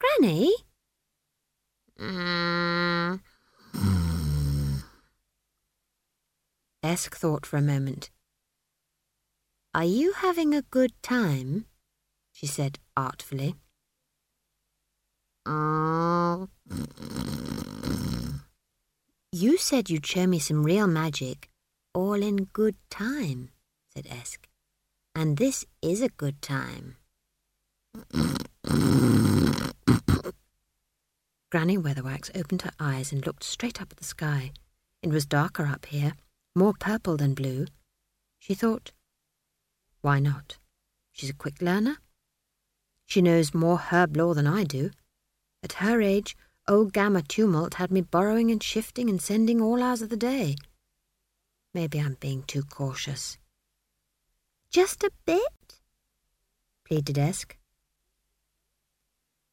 Granny? 0.00 0.54
Mm. 2.00 3.20
Esk 6.82 7.14
thought 7.14 7.44
for 7.44 7.58
a 7.58 7.62
moment. 7.62 8.08
Are 9.74 9.84
you 9.84 10.12
having 10.12 10.54
a 10.54 10.62
good 10.62 10.92
time? 11.02 11.66
she 12.32 12.46
said 12.46 12.78
artfully. 12.96 13.56
You 19.32 19.56
said 19.56 19.88
you'd 19.88 20.04
show 20.04 20.26
me 20.26 20.38
some 20.38 20.62
real 20.62 20.86
magic, 20.86 21.48
all 21.94 22.14
in 22.14 22.44
good 22.52 22.76
time, 22.90 23.50
said 23.94 24.06
Esk. 24.10 24.46
And 25.14 25.38
this 25.38 25.64
is 25.80 26.02
a 26.02 26.10
good 26.10 26.42
time. 26.42 26.96
Granny 31.50 31.78
Weatherwax 31.78 32.30
opened 32.38 32.62
her 32.62 32.72
eyes 32.78 33.10
and 33.10 33.24
looked 33.26 33.42
straight 33.42 33.80
up 33.80 33.90
at 33.90 33.96
the 33.96 34.04
sky. 34.04 34.52
It 35.02 35.08
was 35.08 35.24
darker 35.24 35.66
up 35.66 35.86
here, 35.86 36.12
more 36.54 36.74
purple 36.78 37.16
than 37.16 37.32
blue. 37.32 37.66
She 38.38 38.52
thought, 38.52 38.92
why 40.02 40.18
not? 40.18 40.58
She's 41.10 41.30
a 41.30 41.34
quick 41.34 41.62
learner. 41.62 41.96
She 43.06 43.22
knows 43.22 43.54
more 43.54 43.78
herb 43.78 44.16
lore 44.16 44.34
than 44.34 44.46
I 44.46 44.64
do. 44.64 44.90
At 45.62 45.74
her 45.74 46.00
age, 46.00 46.36
old 46.68 46.92
Gamma 46.92 47.22
Tumult 47.22 47.74
had 47.74 47.90
me 47.90 48.00
borrowing 48.00 48.50
and 48.50 48.62
shifting 48.62 49.08
and 49.08 49.20
sending 49.20 49.60
all 49.60 49.82
hours 49.82 50.02
of 50.02 50.08
the 50.08 50.16
day. 50.16 50.56
Maybe 51.74 51.98
I'm 51.98 52.16
being 52.20 52.42
too 52.44 52.62
cautious. 52.62 53.38
Just 54.70 55.02
a 55.02 55.10
bit? 55.24 55.80
pleaded 56.86 57.18
Esk. 57.18 57.56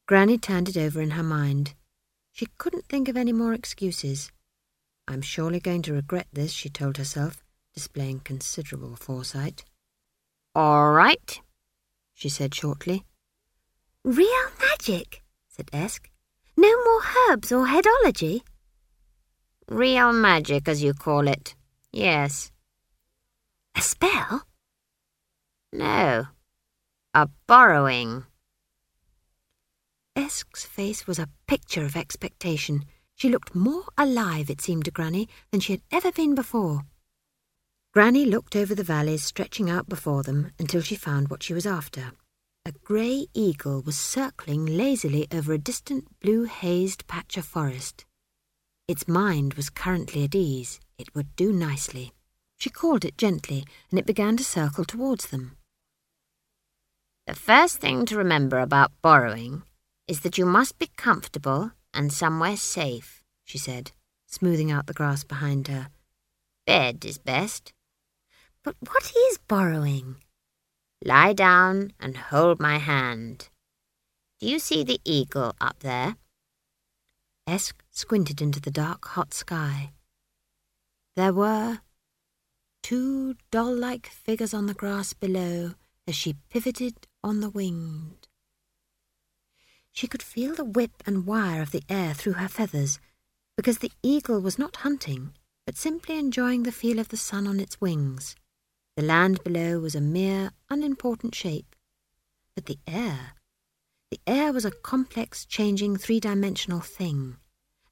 Granny 0.06 0.38
turned 0.38 0.68
it 0.68 0.76
over 0.76 1.00
in 1.00 1.10
her 1.10 1.22
mind. 1.22 1.74
She 2.32 2.46
couldn't 2.58 2.86
think 2.86 3.08
of 3.08 3.16
any 3.16 3.32
more 3.32 3.52
excuses. 3.52 4.30
I'm 5.08 5.22
surely 5.22 5.60
going 5.60 5.82
to 5.82 5.92
regret 5.92 6.28
this, 6.32 6.52
she 6.52 6.68
told 6.68 6.96
herself, 6.96 7.42
displaying 7.74 8.20
considerable 8.20 8.96
foresight. 8.96 9.64
All 10.54 10.92
right, 10.92 11.40
she 12.14 12.28
said 12.28 12.54
shortly. 12.54 13.04
Real 14.04 14.50
magic, 14.60 15.22
said 15.56 15.70
Esk. 15.72 16.10
No 16.56 16.68
more 16.84 17.00
herbs 17.30 17.50
or 17.50 17.66
headology? 17.66 18.42
Real 19.68 20.12
magic, 20.12 20.68
as 20.68 20.82
you 20.82 20.92
call 20.92 21.26
it. 21.26 21.54
Yes. 21.92 22.50
A 23.74 23.80
spell? 23.80 24.42
No. 25.72 26.26
A 27.14 27.28
borrowing. 27.46 28.24
Esk's 30.14 30.66
face 30.66 31.06
was 31.06 31.18
a 31.18 31.30
picture 31.46 31.84
of 31.84 31.96
expectation. 31.96 32.84
She 33.14 33.30
looked 33.30 33.54
more 33.54 33.84
alive, 33.96 34.50
it 34.50 34.60
seemed 34.60 34.84
to 34.84 34.90
Granny, 34.90 35.26
than 35.50 35.60
she 35.60 35.72
had 35.72 35.82
ever 35.90 36.12
been 36.12 36.34
before. 36.34 36.82
Granny 37.94 38.26
looked 38.26 38.54
over 38.56 38.74
the 38.74 38.82
valleys 38.82 39.24
stretching 39.24 39.70
out 39.70 39.88
before 39.88 40.22
them 40.22 40.52
until 40.58 40.82
she 40.82 40.96
found 40.96 41.28
what 41.28 41.42
she 41.42 41.54
was 41.54 41.66
after. 41.66 42.12
A 42.66 42.72
grey 42.82 43.28
eagle 43.32 43.80
was 43.82 43.96
circling 43.96 44.66
lazily 44.66 45.28
over 45.30 45.52
a 45.52 45.56
distant 45.56 46.08
blue 46.18 46.46
hazed 46.46 47.06
patch 47.06 47.36
of 47.36 47.44
forest. 47.44 48.04
Its 48.88 49.06
mind 49.06 49.54
was 49.54 49.70
currently 49.70 50.24
at 50.24 50.34
ease. 50.34 50.80
It 50.98 51.14
would 51.14 51.36
do 51.36 51.52
nicely. 51.52 52.12
She 52.56 52.68
called 52.68 53.04
it 53.04 53.16
gently, 53.16 53.64
and 53.88 54.00
it 54.00 54.04
began 54.04 54.36
to 54.38 54.42
circle 54.42 54.84
towards 54.84 55.26
them. 55.28 55.56
The 57.28 57.36
first 57.36 57.78
thing 57.78 58.04
to 58.06 58.18
remember 58.18 58.58
about 58.58 59.00
borrowing 59.00 59.62
is 60.08 60.22
that 60.22 60.36
you 60.36 60.44
must 60.44 60.76
be 60.76 60.90
comfortable 60.96 61.70
and 61.94 62.12
somewhere 62.12 62.56
safe, 62.56 63.22
she 63.44 63.58
said, 63.58 63.92
smoothing 64.26 64.72
out 64.72 64.88
the 64.88 64.92
grass 64.92 65.22
behind 65.22 65.68
her. 65.68 65.90
Bed 66.66 67.04
is 67.04 67.16
best. 67.16 67.72
But 68.64 68.74
what 68.80 69.12
is 69.16 69.38
borrowing? 69.46 70.16
Lie 71.04 71.34
down 71.34 71.92
and 72.00 72.16
hold 72.16 72.58
my 72.58 72.78
hand. 72.78 73.48
Do 74.40 74.46
you 74.46 74.58
see 74.58 74.82
the 74.82 75.00
eagle 75.04 75.54
up 75.60 75.80
there? 75.80 76.16
Esk 77.46 77.82
squinted 77.90 78.40
into 78.40 78.60
the 78.60 78.70
dark, 78.70 79.04
hot 79.08 79.32
sky. 79.32 79.92
There 81.14 81.32
were 81.32 81.80
two 82.82 83.36
doll-like 83.50 84.06
figures 84.06 84.52
on 84.52 84.66
the 84.66 84.74
grass 84.74 85.12
below 85.12 85.74
as 86.06 86.14
she 86.14 86.36
pivoted 86.50 87.06
on 87.22 87.40
the 87.40 87.50
wind. 87.50 88.28
She 89.92 90.06
could 90.06 90.22
feel 90.22 90.54
the 90.54 90.64
whip 90.64 91.02
and 91.06 91.26
wire 91.26 91.62
of 91.62 91.70
the 91.70 91.82
air 91.88 92.14
through 92.14 92.34
her 92.34 92.48
feathers, 92.48 93.00
because 93.56 93.78
the 93.78 93.92
eagle 94.02 94.40
was 94.40 94.58
not 94.58 94.76
hunting, 94.76 95.32
but 95.64 95.76
simply 95.76 96.18
enjoying 96.18 96.64
the 96.64 96.72
feel 96.72 96.98
of 96.98 97.08
the 97.08 97.16
sun 97.16 97.46
on 97.46 97.60
its 97.60 97.80
wings. 97.80 98.36
The 98.96 99.02
land 99.02 99.44
below 99.44 99.78
was 99.78 99.94
a 99.94 100.00
mere 100.00 100.52
unimportant 100.70 101.34
shape, 101.34 101.76
but 102.54 102.64
the 102.64 102.78
air, 102.86 103.34
the 104.10 104.20
air 104.26 104.54
was 104.54 104.64
a 104.64 104.70
complex, 104.70 105.44
changing, 105.44 105.98
three-dimensional 105.98 106.80
thing, 106.80 107.36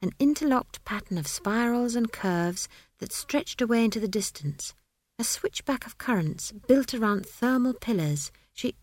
an 0.00 0.12
interlocked 0.18 0.82
pattern 0.86 1.18
of 1.18 1.26
spirals 1.26 1.94
and 1.94 2.10
curves 2.10 2.68
that 3.00 3.12
stretched 3.12 3.60
away 3.60 3.84
into 3.84 4.00
the 4.00 4.08
distance, 4.08 4.72
a 5.18 5.24
switchback 5.24 5.86
of 5.86 5.98
currents 5.98 6.52
built 6.52 6.94
around 6.94 7.26
thermal 7.26 7.74
pillars. 7.74 8.32
She 8.54 8.74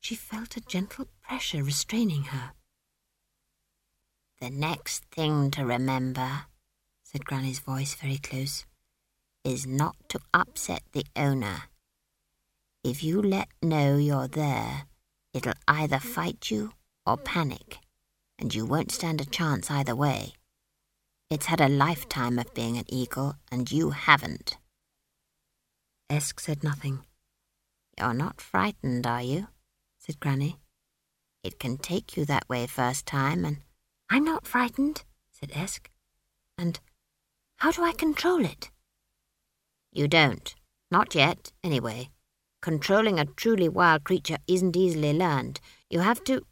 she 0.00 0.16
felt 0.16 0.56
a 0.56 0.60
gentle 0.60 1.06
pressure 1.22 1.62
restraining 1.62 2.24
her. 2.24 2.54
The 4.40 4.50
next 4.50 5.04
thing 5.04 5.52
to 5.52 5.64
remember, 5.64 6.46
said 7.04 7.24
Granny's 7.24 7.60
voice 7.60 7.94
very 7.94 8.18
close, 8.18 8.66
is 9.44 9.66
not 9.66 9.96
to 10.08 10.18
upset 10.32 10.82
the 10.92 11.04
owner. 11.14 11.64
If 12.82 13.04
you 13.04 13.20
let 13.20 13.48
know 13.62 13.96
you're 13.96 14.28
there, 14.28 14.84
it'll 15.32 15.54
either 15.68 15.98
fight 15.98 16.50
you 16.50 16.72
or 17.06 17.16
panic, 17.18 17.78
and 18.38 18.54
you 18.54 18.64
won't 18.64 18.90
stand 18.90 19.20
a 19.20 19.26
chance 19.26 19.70
either 19.70 19.94
way. 19.94 20.32
It's 21.30 21.46
had 21.46 21.60
a 21.60 21.68
lifetime 21.68 22.38
of 22.38 22.54
being 22.54 22.78
an 22.78 22.84
eagle, 22.88 23.36
and 23.50 23.70
you 23.70 23.90
haven't. 23.90 24.56
Esk 26.08 26.40
said 26.40 26.62
nothing. 26.62 27.00
You're 27.98 28.14
not 28.14 28.40
frightened, 28.40 29.06
are 29.06 29.22
you? 29.22 29.48
said 29.98 30.20
Granny. 30.20 30.58
It 31.42 31.58
can 31.58 31.76
take 31.76 32.16
you 32.16 32.24
that 32.24 32.48
way 32.48 32.66
first 32.66 33.06
time, 33.06 33.44
and 33.44 33.58
I'm 34.10 34.24
not 34.24 34.46
frightened, 34.46 35.04
said 35.30 35.52
Esk. 35.54 35.90
And 36.56 36.78
how 37.56 37.70
do 37.72 37.82
I 37.82 37.92
control 37.92 38.44
it? 38.44 38.70
You 39.94 40.06
don't. 40.08 40.54
Not 40.90 41.14
yet, 41.14 41.52
anyway. 41.62 42.10
Controlling 42.60 43.18
a 43.18 43.24
truly 43.24 43.68
wild 43.68 44.04
creature 44.04 44.36
isn't 44.46 44.76
easily 44.76 45.14
learned. 45.14 45.60
You 45.88 46.00
have 46.00 46.22
to 46.24 46.42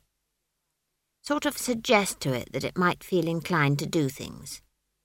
sort 1.23 1.45
of 1.45 1.59
suggest 1.59 2.21
to 2.21 2.33
it 2.33 2.53
that 2.53 2.65
it 2.65 2.79
might 2.79 3.05
feel 3.05 3.29
inclined 3.29 3.79
to 3.81 3.87
do 3.87 4.09
things. 4.09 4.63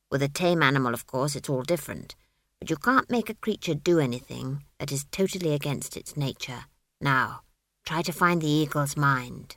With 0.09 0.23
a 0.23 0.29
tame 0.29 0.63
animal, 0.63 0.93
of 0.93 1.05
course, 1.05 1.35
it's 1.35 1.49
all 1.49 1.63
different. 1.63 2.15
But 2.59 2.69
you 2.69 2.77
can't 2.77 3.09
make 3.09 3.29
a 3.29 3.35
creature 3.35 3.75
do 3.75 3.99
anything 3.99 4.63
that 4.79 4.93
is 4.93 5.05
totally 5.11 5.53
against 5.53 5.97
its 5.97 6.15
nature. 6.15 6.65
Now, 7.01 7.41
Try 7.87 8.01
to 8.01 8.11
find 8.11 8.41
the 8.41 8.49
eagle's 8.49 8.97
mind. 8.97 9.55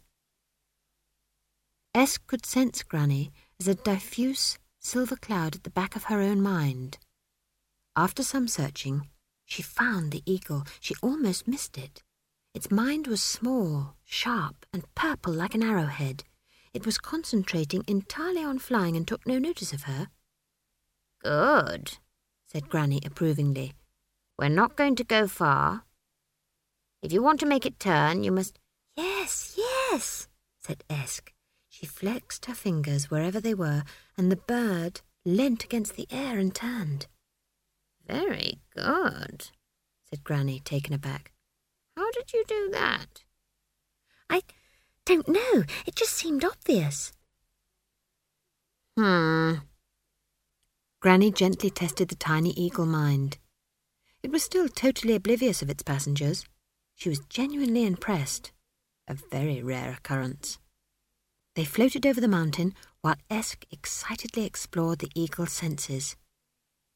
Esk 1.92 2.24
could 2.28 2.46
sense 2.46 2.84
Granny 2.84 3.32
as 3.58 3.66
a 3.66 3.74
diffuse 3.74 4.56
silver 4.78 5.16
cloud 5.16 5.56
at 5.56 5.64
the 5.64 5.70
back 5.70 5.96
of 5.96 6.04
her 6.04 6.20
own 6.20 6.40
mind. 6.40 6.98
After 7.96 8.22
some 8.22 8.48
searching, 8.48 9.08
she 9.44 9.62
found 9.62 10.12
the 10.12 10.22
eagle. 10.24 10.64
She 10.80 10.94
almost 11.02 11.48
missed 11.48 11.76
it. 11.76 12.02
Its 12.54 12.70
mind 12.70 13.06
was 13.06 13.22
small, 13.22 13.96
sharp, 14.04 14.64
and 14.72 14.92
purple 14.94 15.32
like 15.32 15.54
an 15.54 15.62
arrowhead. 15.62 16.24
It 16.72 16.86
was 16.86 16.98
concentrating 16.98 17.82
entirely 17.86 18.44
on 18.44 18.58
flying 18.58 18.96
and 18.96 19.06
took 19.06 19.26
no 19.26 19.38
notice 19.38 19.72
of 19.72 19.84
her. 19.84 20.08
Good, 21.22 21.98
said 22.46 22.68
Granny 22.68 23.00
approvingly. 23.04 23.72
We're 24.38 24.48
not 24.48 24.76
going 24.76 24.94
to 24.96 25.04
go 25.04 25.26
far. 25.26 25.84
If 27.02 27.12
you 27.12 27.22
want 27.22 27.40
to 27.40 27.46
make 27.46 27.66
it 27.66 27.80
turn, 27.80 28.22
you 28.22 28.32
must. 28.32 28.58
Yes, 28.96 29.56
yes, 29.56 30.28
said 30.60 30.84
Esk. 30.88 31.32
She 31.68 31.86
flexed 31.86 32.46
her 32.46 32.54
fingers 32.54 33.10
wherever 33.10 33.40
they 33.40 33.54
were, 33.54 33.82
and 34.16 34.30
the 34.30 34.36
bird 34.36 35.00
leant 35.24 35.64
against 35.64 35.96
the 35.96 36.06
air 36.10 36.38
and 36.38 36.54
turned. 36.54 37.06
Very 38.10 38.58
good, 38.74 39.50
said 40.08 40.24
Granny, 40.24 40.58
taken 40.58 40.92
aback. 40.92 41.30
How 41.96 42.10
did 42.10 42.32
you 42.32 42.44
do 42.48 42.68
that? 42.72 43.22
I 44.28 44.42
don't 45.06 45.28
know. 45.28 45.62
It 45.86 45.94
just 45.94 46.14
seemed 46.14 46.44
obvious. 46.44 47.12
Hmm. 48.98 49.58
Granny 51.00 51.30
gently 51.30 51.70
tested 51.70 52.08
the 52.08 52.16
tiny 52.16 52.50
eagle 52.50 52.84
mind. 52.84 53.38
It 54.24 54.32
was 54.32 54.42
still 54.42 54.68
totally 54.68 55.14
oblivious 55.14 55.62
of 55.62 55.70
its 55.70 55.84
passengers. 55.84 56.44
She 56.96 57.08
was 57.08 57.20
genuinely 57.28 57.84
impressed. 57.84 58.50
A 59.06 59.14
very 59.14 59.62
rare 59.62 59.92
occurrence. 59.92 60.58
They 61.54 61.64
floated 61.64 62.04
over 62.04 62.20
the 62.20 62.26
mountain 62.26 62.74
while 63.02 63.16
Esk 63.30 63.66
excitedly 63.70 64.44
explored 64.44 64.98
the 64.98 65.12
eagle's 65.14 65.52
senses. 65.52 66.16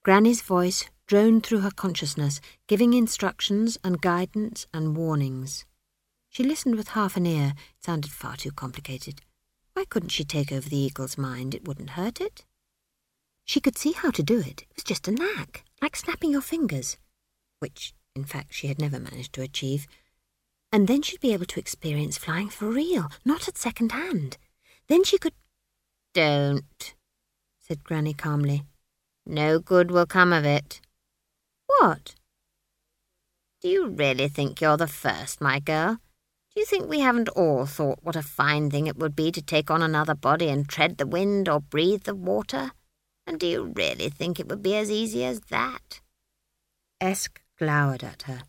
Granny's 0.02 0.42
voice 0.42 0.84
droned 1.06 1.44
through 1.44 1.60
her 1.60 1.70
consciousness, 1.70 2.40
giving 2.66 2.94
instructions 2.94 3.78
and 3.84 4.00
guidance 4.00 4.66
and 4.72 4.96
warnings. 4.96 5.64
She 6.28 6.42
listened 6.42 6.76
with 6.76 6.88
half 6.88 7.16
an 7.16 7.26
ear. 7.26 7.52
It 7.56 7.84
sounded 7.84 8.10
far 8.10 8.36
too 8.36 8.50
complicated. 8.50 9.20
Why 9.74 9.84
couldn't 9.84 10.10
she 10.10 10.24
take 10.24 10.50
over 10.50 10.68
the 10.68 10.76
eagle's 10.76 11.18
mind? 11.18 11.54
It 11.54 11.66
wouldn't 11.66 11.90
hurt 11.90 12.20
it. 12.20 12.44
She 13.44 13.60
could 13.60 13.76
see 13.76 13.92
how 13.92 14.10
to 14.10 14.22
do 14.22 14.38
it. 14.40 14.62
It 14.62 14.76
was 14.76 14.84
just 14.84 15.06
a 15.08 15.12
knack, 15.12 15.64
like 15.82 15.96
snapping 15.96 16.30
your 16.32 16.40
fingers, 16.40 16.96
which 17.58 17.92
in 18.16 18.24
fact 18.24 18.54
she 18.54 18.68
had 18.68 18.78
never 18.78 18.98
managed 18.98 19.32
to 19.34 19.42
achieve. 19.42 19.86
And 20.72 20.88
then 20.88 21.02
she'd 21.02 21.20
be 21.20 21.32
able 21.32 21.46
to 21.46 21.60
experience 21.60 22.16
flying 22.16 22.48
for 22.48 22.66
real, 22.68 23.08
not 23.24 23.46
at 23.46 23.58
second 23.58 23.92
hand. 23.92 24.38
Then 24.88 25.04
she 25.04 25.18
could. 25.18 25.34
Don't, 26.14 26.94
said 27.60 27.84
Granny 27.84 28.14
calmly. 28.14 28.62
No 29.26 29.58
good 29.58 29.90
will 29.90 30.06
come 30.06 30.32
of 30.32 30.44
it. 30.44 30.80
What? 31.84 32.14
Do 33.60 33.68
you 33.68 33.88
really 33.88 34.26
think 34.28 34.58
you're 34.58 34.78
the 34.78 34.86
first, 34.86 35.42
my 35.42 35.60
girl? 35.60 35.98
Do 36.54 36.60
you 36.60 36.64
think 36.64 36.88
we 36.88 37.00
haven't 37.00 37.28
all 37.28 37.66
thought 37.66 37.98
what 38.00 38.16
a 38.16 38.22
fine 38.22 38.70
thing 38.70 38.86
it 38.86 38.96
would 38.96 39.14
be 39.14 39.30
to 39.30 39.42
take 39.42 39.70
on 39.70 39.82
another 39.82 40.14
body 40.14 40.48
and 40.48 40.66
tread 40.66 40.96
the 40.96 41.06
wind 41.06 41.46
or 41.46 41.60
breathe 41.60 42.04
the 42.04 42.14
water? 42.14 42.70
And 43.26 43.38
do 43.38 43.46
you 43.46 43.74
really 43.76 44.08
think 44.08 44.40
it 44.40 44.48
would 44.48 44.62
be 44.62 44.74
as 44.76 44.90
easy 44.90 45.26
as 45.26 45.40
that? 45.50 46.00
Esk 47.02 47.42
glowered 47.58 48.02
at 48.02 48.22
her. 48.22 48.44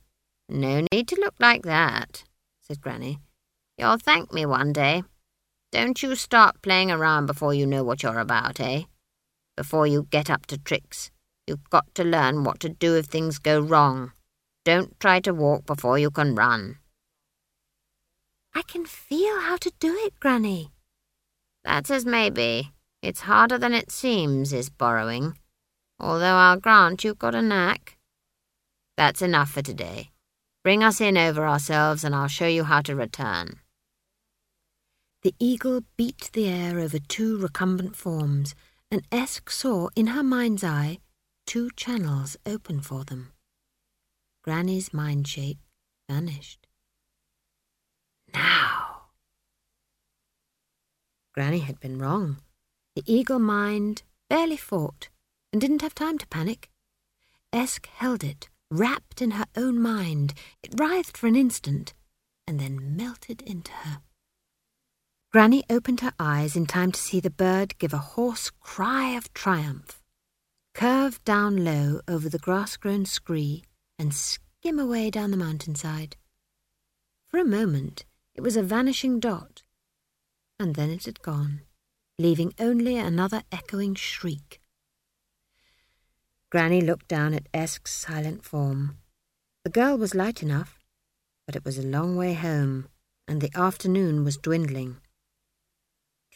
No 0.47 0.85
need 0.93 1.09
to 1.09 1.19
look 1.19 1.35
like 1.37 1.63
that, 1.63 2.23
said 2.61 2.79
Granny. 2.79 3.19
You'll 3.77 3.97
thank 3.97 4.31
me 4.31 4.45
one 4.45 4.71
day. 4.71 5.03
Don't 5.73 6.01
you 6.01 6.15
start 6.15 6.61
playing 6.61 6.89
around 6.89 7.25
before 7.25 7.53
you 7.53 7.65
know 7.65 7.83
what 7.83 8.01
you're 8.01 8.17
about, 8.19 8.61
eh? 8.61 8.83
Before 9.57 9.85
you 9.85 10.07
get 10.09 10.29
up 10.29 10.45
to 10.45 10.57
tricks. 10.57 11.11
You've 11.47 11.69
got 11.69 11.93
to 11.95 12.03
learn 12.03 12.43
what 12.43 12.59
to 12.61 12.69
do 12.69 12.95
if 12.95 13.05
things 13.05 13.37
go 13.37 13.59
wrong. 13.59 14.11
Don't 14.63 14.99
try 14.99 15.19
to 15.19 15.33
walk 15.33 15.65
before 15.65 15.99
you 15.99 16.09
can 16.09 16.33
run. 16.33 16.77
I 18.55 18.63
can 18.63 18.85
feel 18.85 19.41
how 19.41 19.57
to 19.57 19.71
do 19.79 19.93
it, 19.95 20.19
Granny. 20.19 20.71
That's 21.63 21.91
as 21.91 22.05
may 22.05 22.29
be. 22.31 22.71
It's 23.03 23.21
harder 23.21 23.59
than 23.59 23.73
it 23.73 23.91
seems, 23.91 24.53
is 24.53 24.69
borrowing. 24.69 25.37
Although 25.99 26.35
I'll 26.35 26.59
grant 26.59 27.03
you've 27.03 27.19
got 27.19 27.35
a 27.35 27.41
knack. 27.41 27.97
That's 28.97 29.21
enough 29.21 29.51
for 29.51 29.61
today. 29.61 30.09
Bring 30.63 30.83
us 30.83 30.99
in 30.99 31.15
over 31.15 31.45
ourselves 31.45 32.03
and 32.03 32.15
I'll 32.15 32.27
show 32.27 32.47
you 32.47 32.63
how 32.63 32.81
to 32.81 32.95
return. 32.95 33.59
The 35.21 35.35
eagle 35.39 35.81
beat 35.95 36.31
the 36.33 36.47
air 36.47 36.79
over 36.79 36.97
two 36.97 37.37
recumbent 37.37 37.95
forms, 37.95 38.55
and 38.89 39.03
Esk 39.11 39.49
saw 39.49 39.89
in 39.95 40.07
her 40.07 40.23
mind's 40.23 40.63
eye 40.63 40.99
two 41.45 41.69
channels 41.75 42.37
open 42.45 42.81
for 42.81 43.03
them. 43.03 43.31
Granny's 44.43 44.93
mind 44.93 45.27
shape 45.27 45.59
vanished. 46.09 46.67
Now! 48.33 49.03
Granny 51.33 51.59
had 51.59 51.79
been 51.79 51.99
wrong. 51.99 52.37
The 52.95 53.03
eagle 53.05 53.39
mind 53.39 54.03
barely 54.29 54.57
fought 54.57 55.09
and 55.51 55.59
didn't 55.59 55.81
have 55.81 55.95
time 55.95 56.17
to 56.17 56.27
panic. 56.27 56.69
Esk 57.51 57.87
held 57.87 58.23
it, 58.23 58.49
wrapped 58.69 59.21
in 59.21 59.31
her 59.31 59.45
own 59.55 59.81
mind. 59.81 60.33
It 60.63 60.79
writhed 60.79 61.17
for 61.17 61.27
an 61.27 61.35
instant 61.35 61.93
and 62.47 62.59
then 62.59 62.95
melted 62.95 63.41
into 63.41 63.71
her. 63.71 64.01
Granny 65.31 65.63
opened 65.69 65.99
her 65.99 66.13
eyes 66.19 66.55
in 66.55 66.65
time 66.65 66.91
to 66.91 66.99
see 66.99 67.19
the 67.19 67.29
bird 67.29 67.77
give 67.77 67.93
a 67.93 67.97
hoarse 67.97 68.49
cry 68.49 69.09
of 69.17 69.33
triumph, 69.33 70.01
curve 70.75 71.23
down 71.23 71.63
low 71.63 72.01
over 72.05 72.27
the 72.27 72.37
grass-grown 72.37 73.05
scree, 73.05 73.63
and 73.97 74.13
skim 74.13 74.77
away 74.77 75.09
down 75.09 75.31
the 75.31 75.37
mountainside. 75.37 76.17
For 77.27 77.39
a 77.39 77.45
moment 77.45 78.03
it 78.33 78.41
was 78.41 78.57
a 78.57 78.61
vanishing 78.61 79.21
dot, 79.21 79.63
and 80.59 80.75
then 80.75 80.89
it 80.89 81.05
had 81.05 81.21
gone, 81.21 81.61
leaving 82.19 82.53
only 82.59 82.97
another 82.97 83.43
echoing 83.53 83.95
shriek. 83.95 84.59
Granny 86.51 86.81
looked 86.81 87.07
down 87.07 87.33
at 87.33 87.47
Esk's 87.53 87.93
silent 87.93 88.43
form. 88.43 88.97
The 89.63 89.69
girl 89.69 89.97
was 89.97 90.13
light 90.13 90.43
enough, 90.43 90.77
but 91.45 91.55
it 91.55 91.63
was 91.63 91.77
a 91.77 91.83
long 91.83 92.17
way 92.17 92.33
home, 92.33 92.89
and 93.29 93.39
the 93.39 93.51
afternoon 93.55 94.25
was 94.25 94.35
dwindling. 94.35 94.97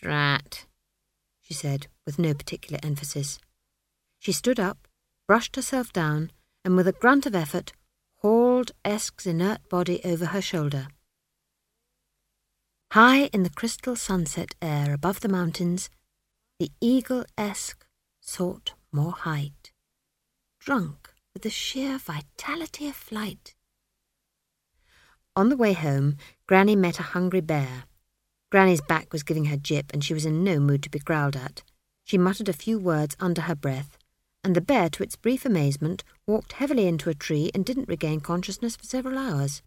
Drat, 0.02 0.65
she 1.41 1.54
said, 1.54 1.88
with 2.06 2.17
no 2.17 2.34
particular 2.34 2.80
emphasis. 2.82 3.38
She 4.20 4.32
stood 4.34 4.60
up, 4.60 4.88
brushed 5.28 5.56
herself 5.56 5.92
down, 5.94 6.32
and 6.64 6.76
with 6.76 6.88
a 6.88 6.92
grunt 6.92 7.26
of 7.26 7.34
effort, 7.34 7.74
hauled 8.18 8.72
Esk's 8.84 9.26
inert 9.26 9.68
body 9.70 10.02
over 10.04 10.28
her 10.28 10.42
shoulder. 10.42 10.88
High 12.92 13.28
in 13.28 13.44
the 13.44 13.50
crystal 13.50 13.96
sunset 13.96 14.56
air 14.62 14.94
above 14.94 15.22
the 15.22 15.30
mountains, 15.30 15.90
the 16.60 16.72
eagle 16.82 17.24
Esk 17.38 17.86
sought 18.20 18.74
more 18.92 19.14
height, 19.14 19.72
drunk 20.60 21.14
with 21.34 21.44
the 21.44 21.50
sheer 21.50 21.98
vitality 21.98 22.90
of 22.90 22.96
flight. 22.96 23.56
On 25.36 25.48
the 25.48 25.56
way 25.56 25.72
home, 25.74 26.18
Granny 26.48 26.76
met 26.76 27.00
a 27.00 27.14
hungry 27.14 27.40
bear. 27.40 27.86
Granny's 28.52 28.82
back 28.82 29.14
was 29.14 29.24
giving 29.24 29.46
her 29.46 29.56
jip, 29.56 29.92
and 29.94 30.04
she 30.04 30.14
was 30.14 30.26
in 30.26 30.44
no 30.44 30.60
mood 30.60 30.84
to 30.84 30.90
be 30.90 31.00
growled 31.00 31.38
at. 31.38 31.64
She 32.04 32.18
muttered 32.18 32.50
a 32.50 32.54
few 32.54 32.80
words 32.80 33.16
under 33.20 33.42
her 33.42 33.56
breath, 33.56 33.99
and 34.43 34.56
the 34.56 34.62
bear, 34.62 34.89
to 34.89 35.04
its 35.04 35.15
brief 35.15 35.45
amazement, 35.45 36.04
walked 36.25 36.54
heavily 36.54 36.88
into 36.88 37.10
a 37.10 37.13
tree 37.13 37.52
and 37.54 37.65
didn't 37.65 37.89
regain 37.89 38.19
consciousness 38.19 38.75
for 38.75 38.86
several 38.86 39.17
hours. 39.17 39.62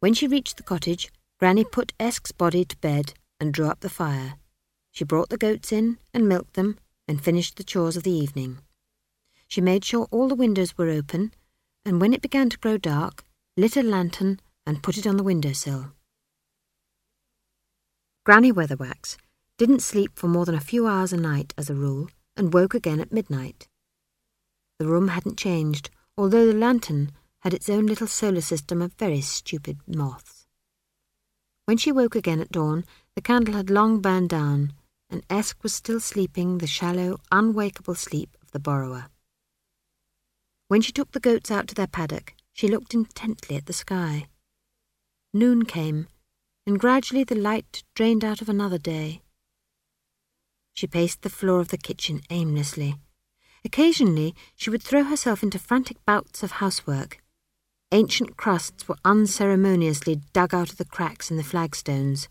When 0.00 0.14
she 0.14 0.26
reached 0.26 0.56
the 0.56 0.62
cottage, 0.62 1.10
Granny 1.38 1.64
put 1.64 1.92
Esk's 1.98 2.32
body 2.32 2.64
to 2.64 2.76
bed 2.78 3.14
and 3.40 3.52
drew 3.52 3.66
up 3.66 3.80
the 3.80 3.88
fire. 3.88 4.34
She 4.90 5.04
brought 5.04 5.30
the 5.30 5.38
goats 5.38 5.72
in 5.72 5.98
and 6.12 6.28
milked 6.28 6.54
them 6.54 6.78
and 7.08 7.22
finished 7.22 7.56
the 7.56 7.64
chores 7.64 7.96
of 7.96 8.02
the 8.02 8.12
evening. 8.12 8.58
She 9.48 9.60
made 9.60 9.84
sure 9.84 10.06
all 10.10 10.28
the 10.28 10.34
windows 10.34 10.76
were 10.76 10.88
open, 10.88 11.32
and 11.84 12.00
when 12.00 12.12
it 12.12 12.22
began 12.22 12.48
to 12.50 12.58
grow 12.58 12.78
dark, 12.78 13.24
lit 13.56 13.76
a 13.76 13.82
lantern 13.82 14.40
and 14.66 14.82
put 14.82 14.96
it 14.96 15.06
on 15.06 15.16
the 15.16 15.22
window 15.22 15.52
sill. 15.52 15.92
Granny 18.24 18.52
Weatherwax 18.52 19.16
didn't 19.58 19.80
sleep 19.80 20.12
for 20.14 20.28
more 20.28 20.44
than 20.44 20.54
a 20.54 20.60
few 20.60 20.86
hours 20.86 21.12
a 21.12 21.16
night 21.16 21.52
as 21.58 21.68
a 21.68 21.74
rule, 21.74 22.08
and 22.42 22.52
woke 22.52 22.74
again 22.74 22.98
at 22.98 23.12
midnight. 23.12 23.68
The 24.80 24.88
room 24.88 25.08
hadn't 25.08 25.38
changed, 25.38 25.90
although 26.18 26.44
the 26.44 26.52
lantern 26.52 27.12
had 27.42 27.54
its 27.54 27.70
own 27.70 27.86
little 27.86 28.08
solar 28.08 28.40
system 28.40 28.82
of 28.82 28.94
very 28.94 29.20
stupid 29.20 29.78
moths. 29.86 30.48
When 31.66 31.76
she 31.76 31.92
woke 31.92 32.16
again 32.16 32.40
at 32.40 32.50
dawn, 32.50 32.84
the 33.14 33.22
candle 33.22 33.54
had 33.54 33.70
long 33.70 34.00
burned 34.00 34.30
down, 34.30 34.72
and 35.08 35.22
Esk 35.30 35.62
was 35.62 35.72
still 35.72 36.00
sleeping 36.00 36.58
the 36.58 36.66
shallow, 36.66 37.18
unwakeable 37.30 37.94
sleep 37.94 38.36
of 38.42 38.50
the 38.50 38.58
borrower. 38.58 39.06
When 40.66 40.80
she 40.80 40.90
took 40.90 41.12
the 41.12 41.20
goats 41.20 41.48
out 41.48 41.68
to 41.68 41.76
their 41.76 41.86
paddock, 41.86 42.34
she 42.52 42.66
looked 42.66 42.92
intently 42.92 43.54
at 43.54 43.66
the 43.66 43.72
sky. 43.72 44.26
Noon 45.32 45.64
came, 45.64 46.08
and 46.66 46.80
gradually 46.80 47.22
the 47.22 47.36
light 47.36 47.84
drained 47.94 48.24
out 48.24 48.42
of 48.42 48.48
another 48.48 48.78
day. 48.78 49.22
She 50.74 50.86
paced 50.86 51.22
the 51.22 51.30
floor 51.30 51.60
of 51.60 51.68
the 51.68 51.78
kitchen 51.78 52.22
aimlessly. 52.30 52.96
Occasionally 53.64 54.34
she 54.56 54.70
would 54.70 54.82
throw 54.82 55.04
herself 55.04 55.42
into 55.42 55.58
frantic 55.58 56.04
bouts 56.04 56.42
of 56.42 56.52
housework. 56.52 57.22
Ancient 57.92 58.36
crusts 58.36 58.88
were 58.88 58.96
unceremoniously 59.04 60.22
dug 60.32 60.54
out 60.54 60.70
of 60.70 60.78
the 60.78 60.84
cracks 60.84 61.30
in 61.30 61.36
the 61.36 61.42
flagstones, 61.42 62.28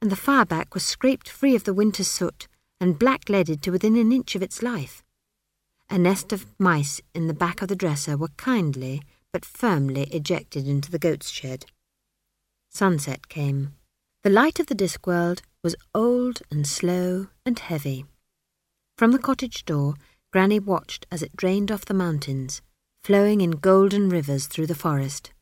and 0.00 0.10
the 0.10 0.16
fireback 0.16 0.74
was 0.74 0.84
scraped 0.84 1.28
free 1.28 1.54
of 1.54 1.64
the 1.64 1.74
winter 1.74 2.02
soot 2.02 2.48
and 2.80 2.98
black-leaded 2.98 3.62
to 3.62 3.70
within 3.70 3.96
an 3.96 4.10
inch 4.10 4.34
of 4.34 4.42
its 4.42 4.62
life. 4.62 5.04
A 5.90 5.98
nest 5.98 6.32
of 6.32 6.46
mice 6.58 7.00
in 7.14 7.26
the 7.26 7.34
back 7.34 7.60
of 7.60 7.68
the 7.68 7.76
dresser 7.76 8.16
were 8.16 8.28
kindly 8.38 9.02
but 9.32 9.44
firmly 9.44 10.04
ejected 10.04 10.66
into 10.66 10.90
the 10.90 10.98
goat's 10.98 11.30
shed. 11.30 11.66
Sunset 12.70 13.28
came. 13.28 13.74
The 14.22 14.30
light 14.30 14.58
of 14.58 14.66
the 14.66 14.74
Discworld 14.74 15.42
was 15.62 15.76
old 15.94 16.42
and 16.50 16.66
slow 16.66 17.28
and 17.46 17.58
heavy. 17.58 18.04
From 18.98 19.12
the 19.12 19.18
cottage 19.18 19.64
door, 19.64 19.94
Granny 20.32 20.58
watched 20.58 21.06
as 21.10 21.22
it 21.22 21.36
drained 21.36 21.70
off 21.70 21.84
the 21.84 21.94
mountains, 21.94 22.62
flowing 23.02 23.40
in 23.40 23.52
golden 23.52 24.08
rivers 24.08 24.46
through 24.46 24.66
the 24.66 24.74
forest. 24.74 25.32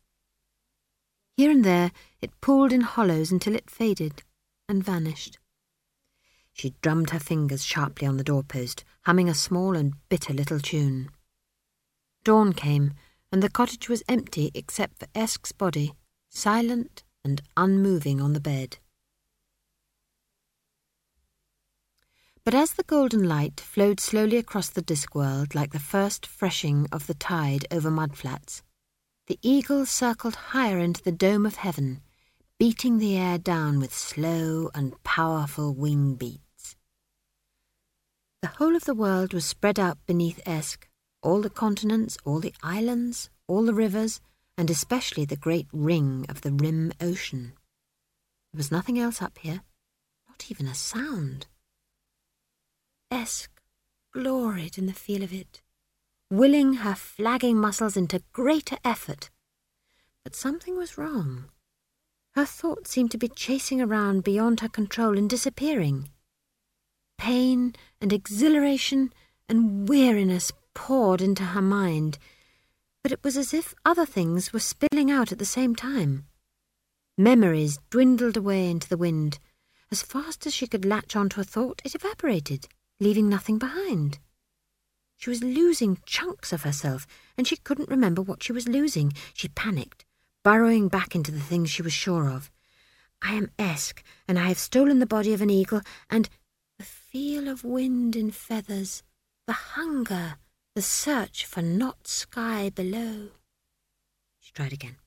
Here 1.37 1.49
and 1.49 1.63
there 1.63 1.91
it 2.21 2.39
pooled 2.41 2.73
in 2.73 2.81
hollows 2.81 3.31
until 3.31 3.55
it 3.55 3.69
faded 3.69 4.23
and 4.67 4.83
vanished. 4.83 5.39
She 6.53 6.75
drummed 6.81 7.11
her 7.11 7.19
fingers 7.19 7.63
sharply 7.63 8.07
on 8.07 8.17
the 8.17 8.23
doorpost, 8.23 8.83
humming 9.05 9.29
a 9.29 9.33
small 9.33 9.75
and 9.75 9.93
bitter 10.09 10.33
little 10.33 10.59
tune. 10.59 11.09
Dawn 12.23 12.53
came, 12.53 12.93
and 13.31 13.41
the 13.41 13.49
cottage 13.49 13.89
was 13.89 14.03
empty 14.07 14.51
except 14.53 14.99
for 14.99 15.07
Esk's 15.15 15.51
body, 15.51 15.93
silent 16.29 17.03
and 17.23 17.41
unmoving 17.55 18.21
on 18.21 18.33
the 18.33 18.39
bed. 18.39 18.77
But 22.43 22.55
as 22.55 22.73
the 22.73 22.83
golden 22.83 23.27
light 23.27 23.59
flowed 23.59 23.99
slowly 23.99 24.37
across 24.37 24.69
the 24.69 24.81
Discworld 24.81 25.53
like 25.53 25.73
the 25.73 25.79
first 25.79 26.25
freshing 26.25 26.87
of 26.91 27.05
the 27.05 27.13
tide 27.13 27.67
over 27.69 27.91
mudflats, 27.91 28.63
the 29.27 29.37
eagle 29.43 29.85
circled 29.85 30.35
higher 30.35 30.79
into 30.79 31.03
the 31.03 31.11
dome 31.11 31.45
of 31.45 31.57
heaven, 31.57 32.01
beating 32.57 32.97
the 32.97 33.15
air 33.15 33.37
down 33.37 33.79
with 33.79 33.93
slow 33.93 34.71
and 34.73 35.01
powerful 35.03 35.73
wing 35.75 36.15
beats. 36.15 36.75
The 38.41 38.47
whole 38.47 38.75
of 38.75 38.85
the 38.85 38.95
world 38.95 39.33
was 39.33 39.45
spread 39.45 39.79
out 39.79 39.99
beneath 40.07 40.41
Esk, 40.43 40.89
all 41.21 41.41
the 41.41 41.49
continents, 41.49 42.17
all 42.25 42.39
the 42.39 42.55
islands, 42.63 43.29
all 43.47 43.63
the 43.63 43.73
rivers, 43.73 44.19
and 44.57 44.71
especially 44.71 45.25
the 45.25 45.35
great 45.35 45.67
ring 45.71 46.25
of 46.27 46.41
the 46.41 46.51
rim 46.51 46.91
ocean. 46.99 47.53
There 48.51 48.57
was 48.57 48.71
nothing 48.71 48.97
else 48.97 49.21
up 49.21 49.37
here, 49.37 49.61
not 50.27 50.49
even 50.49 50.65
a 50.65 50.73
sound. 50.73 51.45
Esk 53.11 53.61
gloried 54.13 54.77
in 54.77 54.85
the 54.87 54.93
feel 54.93 55.21
of 55.21 55.33
it, 55.33 55.61
willing 56.31 56.75
her 56.75 56.95
flagging 56.95 57.57
muscles 57.57 57.97
into 57.97 58.23
greater 58.33 58.77
effort. 58.83 59.29
But 60.23 60.35
something 60.35 60.77
was 60.77 60.97
wrong. 60.97 61.45
Her 62.31 62.45
thoughts 62.45 62.89
seemed 62.89 63.11
to 63.11 63.17
be 63.17 63.27
chasing 63.27 63.81
around 63.81 64.23
beyond 64.23 64.61
her 64.61 64.69
control 64.69 65.17
and 65.17 65.29
disappearing. 65.29 66.09
Pain 67.17 67.75
and 67.99 68.13
exhilaration 68.13 69.13
and 69.49 69.87
weariness 69.87 70.51
poured 70.73 71.21
into 71.21 71.43
her 71.43 71.61
mind 71.61 72.17
but 73.03 73.11
it 73.11 73.23
was 73.23 73.37
as 73.37 73.53
if 73.53 73.73
other 73.85 74.05
things 74.05 74.53
were 74.53 74.59
spilling 74.59 75.09
out 75.09 75.31
at 75.31 75.39
the 75.39 75.45
same 75.45 75.75
time. 75.75 76.25
Memories 77.17 77.79
dwindled 77.89 78.37
away 78.37 78.69
into 78.69 78.87
the 78.87 78.97
wind, 78.97 79.39
as 79.91 80.03
fast 80.03 80.45
as 80.45 80.53
she 80.53 80.67
could 80.67 80.85
latch 80.85 81.15
on 81.15 81.29
to 81.29 81.41
a 81.41 81.43
thought, 81.43 81.81
it 81.83 81.95
evaporated, 81.95 82.67
leaving 83.01 83.27
nothing 83.27 83.57
behind. 83.57 84.19
She 85.17 85.29
was 85.29 85.43
losing 85.43 85.97
chunks 86.05 86.53
of 86.53 86.61
herself, 86.61 87.05
and 87.37 87.45
she 87.47 87.57
couldn't 87.57 87.89
remember 87.89 88.21
what 88.21 88.41
she 88.41 88.53
was 88.53 88.67
losing. 88.67 89.11
She 89.33 89.49
panicked, 89.49 90.05
burrowing 90.43 90.87
back 90.87 91.15
into 91.15 91.31
the 91.31 91.39
things 91.39 91.69
she 91.69 91.81
was 91.81 91.93
sure 91.93 92.29
of. 92.29 92.49
I 93.21 93.33
am 93.33 93.51
Esk, 93.59 94.03
and 94.27 94.39
I 94.39 94.47
have 94.47 94.57
stolen 94.57 94.99
the 94.99 95.05
body 95.05 95.33
of 95.33 95.41
an 95.41 95.49
eagle, 95.49 95.81
and 96.09 96.29
the 96.79 96.85
feel 96.85 97.47
of 97.47 97.63
wind 97.63 98.15
in 98.15 98.31
feathers, 98.31 99.03
the 99.45 99.53
hunger, 99.53 100.35
the 100.75 100.81
search 100.81 101.45
for 101.45 101.61
not 101.61 102.07
sky 102.07 102.69
below. 102.69 103.29
She 104.39 104.53
tried 104.53 104.73
again. 104.73 104.97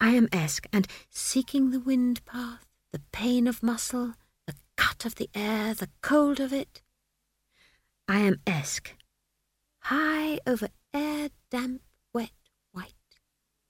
I 0.00 0.10
am 0.10 0.28
Esk, 0.32 0.66
and 0.72 0.86
seeking 1.10 1.70
the 1.70 1.80
wind 1.80 2.24
path, 2.24 2.66
the 2.92 3.02
pain 3.12 3.46
of 3.46 3.62
muscle, 3.62 4.14
the 4.46 4.54
cut 4.76 5.04
of 5.04 5.16
the 5.16 5.30
air, 5.34 5.74
the 5.74 5.90
cold 6.00 6.38
of 6.38 6.52
it. 6.52 6.82
I 8.10 8.20
am 8.20 8.40
Esk, 8.46 8.94
high 9.82 10.40
over 10.46 10.68
air 10.94 11.28
damp, 11.50 11.82
wet, 12.14 12.30
white. 12.72 12.94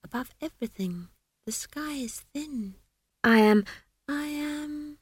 Above 0.05 0.33
everything, 0.41 1.09
the 1.45 1.51
sky 1.51 1.95
is 1.95 2.21
thin. 2.33 2.77
I 3.25 3.39
am, 3.39 3.65
I 4.07 4.27
am. 4.27 4.99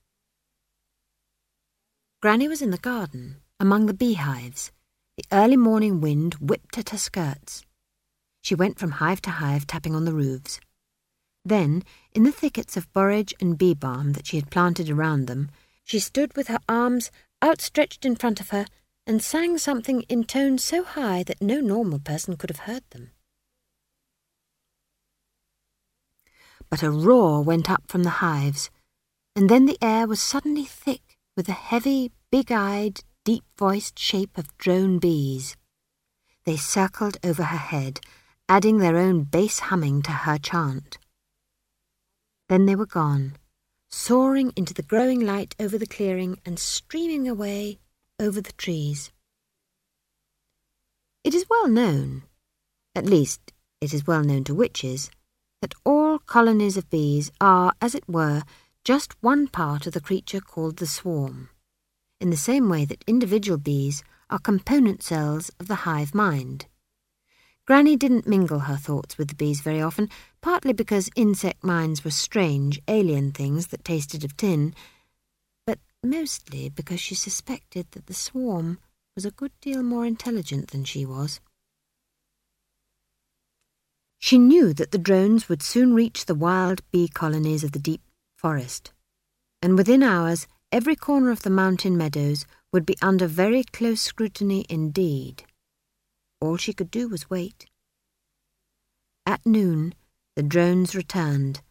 Granny 2.23 2.49
was 2.49 2.63
in 2.63 2.71
the 2.71 2.79
garden, 2.79 3.43
among 3.61 3.85
the 3.85 3.93
beehives. 3.93 4.73
The 5.19 5.25
early 5.31 5.59
morning 5.59 6.01
wind 6.01 6.37
whipped 6.41 6.79
at 6.79 6.89
her 6.89 6.99
skirts. 6.99 7.67
She 8.41 8.55
went 8.55 8.79
from 8.79 8.93
hive 8.93 9.21
to 9.23 9.31
hive, 9.33 9.67
tapping 9.67 9.95
on 9.95 10.07
the 10.07 10.15
roofs. 10.15 10.61
Then, 11.45 11.83
in 12.15 12.23
the 12.23 12.33
thickets 12.33 12.75
of 12.79 12.91
borage 12.95 13.35
and 13.39 13.59
bee 13.59 13.75
balm 13.75 14.15
that 14.15 14.29
she 14.29 14.37
had 14.39 14.51
planted 14.51 14.89
around 14.89 15.27
them, 15.27 15.51
she 15.85 15.99
stood 15.99 16.35
with 16.37 16.49
her 16.49 16.61
arms 16.71 17.11
outstretched 17.45 18.07
in 18.07 18.17
front 18.17 18.41
of 18.41 18.49
her 18.49 18.65
and 19.07 19.23
sang 19.23 19.57
something 19.57 20.03
in 20.03 20.25
tones 20.25 20.65
so 20.65 20.83
high 20.83 21.23
that 21.23 21.41
no 21.41 21.61
normal 21.61 21.99
person 21.99 22.37
could 22.37 22.51
have 22.51 22.67
heard 22.67 22.83
them. 22.91 23.13
But 26.69 26.83
a 26.83 26.91
roar 26.91 27.43
went 27.43 27.71
up 27.71 27.85
from 27.87 28.03
the 28.03 28.19
hives, 28.19 28.71
and 29.37 29.49
then 29.49 29.67
the 29.67 29.79
air 29.81 30.07
was 30.07 30.21
suddenly 30.21 30.65
thick 30.65 31.17
with 31.37 31.47
the 31.47 31.53
heavy, 31.53 32.11
big-eyed, 32.33 33.01
deep-voiced 33.25 33.99
shape 33.99 34.37
of 34.37 34.57
drone 34.59 34.99
bees. 34.99 35.57
They 36.45 36.57
circled 36.57 37.19
over 37.23 37.45
her 37.45 37.57
head, 37.57 38.01
adding 38.49 38.79
their 38.79 38.97
own 38.97 39.25
bass 39.25 39.61
humming 39.61 40.03
to 40.03 40.11
her 40.11 40.39
chant. 40.39 40.99
Then 42.49 42.67
they 42.67 42.75
were 42.75 42.87
gone, 42.87 43.37
soaring 43.91 44.53
into 44.57 44.75
the 44.75 44.83
growing 44.83 45.21
light 45.21 45.55
over 45.61 45.79
the 45.79 45.87
clearing 45.87 46.39
and 46.45 46.59
streaming 46.59 47.29
away 47.29 47.79
over 48.19 48.41
the 48.41 48.53
trees. 48.53 49.13
It 51.23 51.35
is 51.35 51.47
well 51.51 51.69
known, 51.69 52.23
at 52.95 53.05
least 53.05 53.53
it 53.81 53.93
is 53.93 54.07
well 54.07 54.23
known 54.23 54.45
to 54.45 54.55
witches, 54.55 55.11
that 55.61 55.75
all 55.85 56.19
colonies 56.19 56.77
of 56.77 56.89
bees 56.89 57.31
are, 57.41 57.73
as 57.81 57.95
it 57.95 58.09
were, 58.09 58.43
just 58.85 59.21
one 59.23 59.49
part 59.49 59.87
of 59.87 59.93
the 59.93 60.01
creature 60.01 60.41
called 60.41 60.77
the 60.79 60.87
swarm, 60.87 61.51
in 62.21 62.31
the 62.31 62.37
same 62.37 62.69
way 62.69 62.85
that 62.85 63.05
individual 63.07 63.59
bees 63.59 64.03
are 64.31 64.39
component 64.39 65.03
cells 65.03 65.51
of 65.61 65.69
the 65.69 65.83
hive 65.87 66.15
mind. 66.15 66.67
Granny 67.67 67.97
didn't 67.97 68.29
mingle 68.29 68.61
her 68.61 68.77
thoughts 68.77 69.19
with 69.19 69.29
the 69.29 69.35
bees 69.35 69.61
very 69.61 69.83
often, 69.83 70.09
partly 70.41 70.73
because 70.73 71.11
insect 71.17 71.65
minds 71.65 72.05
were 72.05 72.13
strange, 72.13 72.81
alien 72.87 73.33
things 73.33 73.67
that 73.69 73.85
tasted 73.85 74.25
of 74.25 74.37
tin, 74.37 74.73
mostly 76.11 76.69
because 76.69 77.01
she 77.01 77.15
suspected 77.15 77.87
that 77.91 78.07
the 78.07 78.15
swarm 78.15 78.79
was 79.15 79.25
a 79.25 79.31
good 79.31 79.53
deal 79.61 79.83
more 79.83 80.05
intelligent 80.05 80.71
than 80.71 80.85
she 80.85 81.05
was. 81.07 81.41
She 84.19 84.39
knew 84.39 84.73
that 84.75 84.91
the 84.91 84.99
drones 84.99 85.49
would 85.49 85.63
soon 85.63 85.95
reach 85.95 86.25
the 86.25 86.35
wild 86.35 86.81
bee 86.91 87.09
colonies 87.09 87.65
of 87.65 87.73
the 87.73 87.79
deep 87.79 88.03
forest, 88.37 88.93
and 89.63 89.77
within 89.77 90.03
hours 90.03 90.47
every 90.73 90.97
corner 90.97 91.31
of 91.31 91.43
the 91.43 91.51
mountain 91.51 91.97
meadows 91.97 92.47
would 92.73 92.85
be 92.85 92.97
under 93.01 93.27
very 93.27 93.65
close 93.65 94.01
scrutiny 94.01 94.67
indeed. 94.69 95.45
All 96.41 96.57
she 96.57 96.73
could 96.73 96.91
do 96.91 97.09
was 97.09 97.31
wait. 97.31 97.67
At 99.25 99.45
noon, 99.47 99.95
the 100.35 100.43
drones 100.43 100.95
returned, 100.95 101.63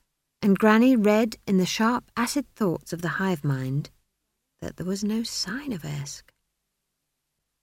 and 0.42 0.58
Granny 0.58 0.96
read 0.96 1.38
in 1.46 1.58
the 1.58 1.66
sharp 1.66 2.12
acid 2.18 2.46
thoughts 2.56 2.94
of 2.94 3.02
the 3.02 3.20
hive 3.20 3.44
mind 3.44 3.90
that 4.66 4.78
there 4.78 4.86
was 4.86 5.04
no 5.04 5.22
sign 5.22 5.72
of 5.72 5.86
Esk. 5.86 6.34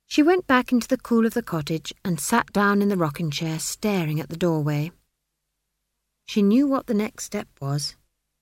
She 0.07 0.23
went 0.23 0.47
back 0.47 0.71
into 0.71 0.87
the 0.87 0.97
cool 0.97 1.27
of 1.27 1.35
the 1.35 1.43
cottage 1.43 1.93
and 2.05 2.21
sat 2.21 2.53
down 2.53 2.81
in 2.81 2.89
the 2.89 2.97
rocking 2.97 3.29
chair, 3.29 3.59
staring 3.59 4.21
at 4.21 4.29
the 4.29 4.37
doorway. 4.37 4.93
She 6.27 6.43
knew 6.43 6.69
what 6.69 6.87
the 6.87 6.95
next 6.95 7.25
step 7.25 7.49
was. 7.61 7.97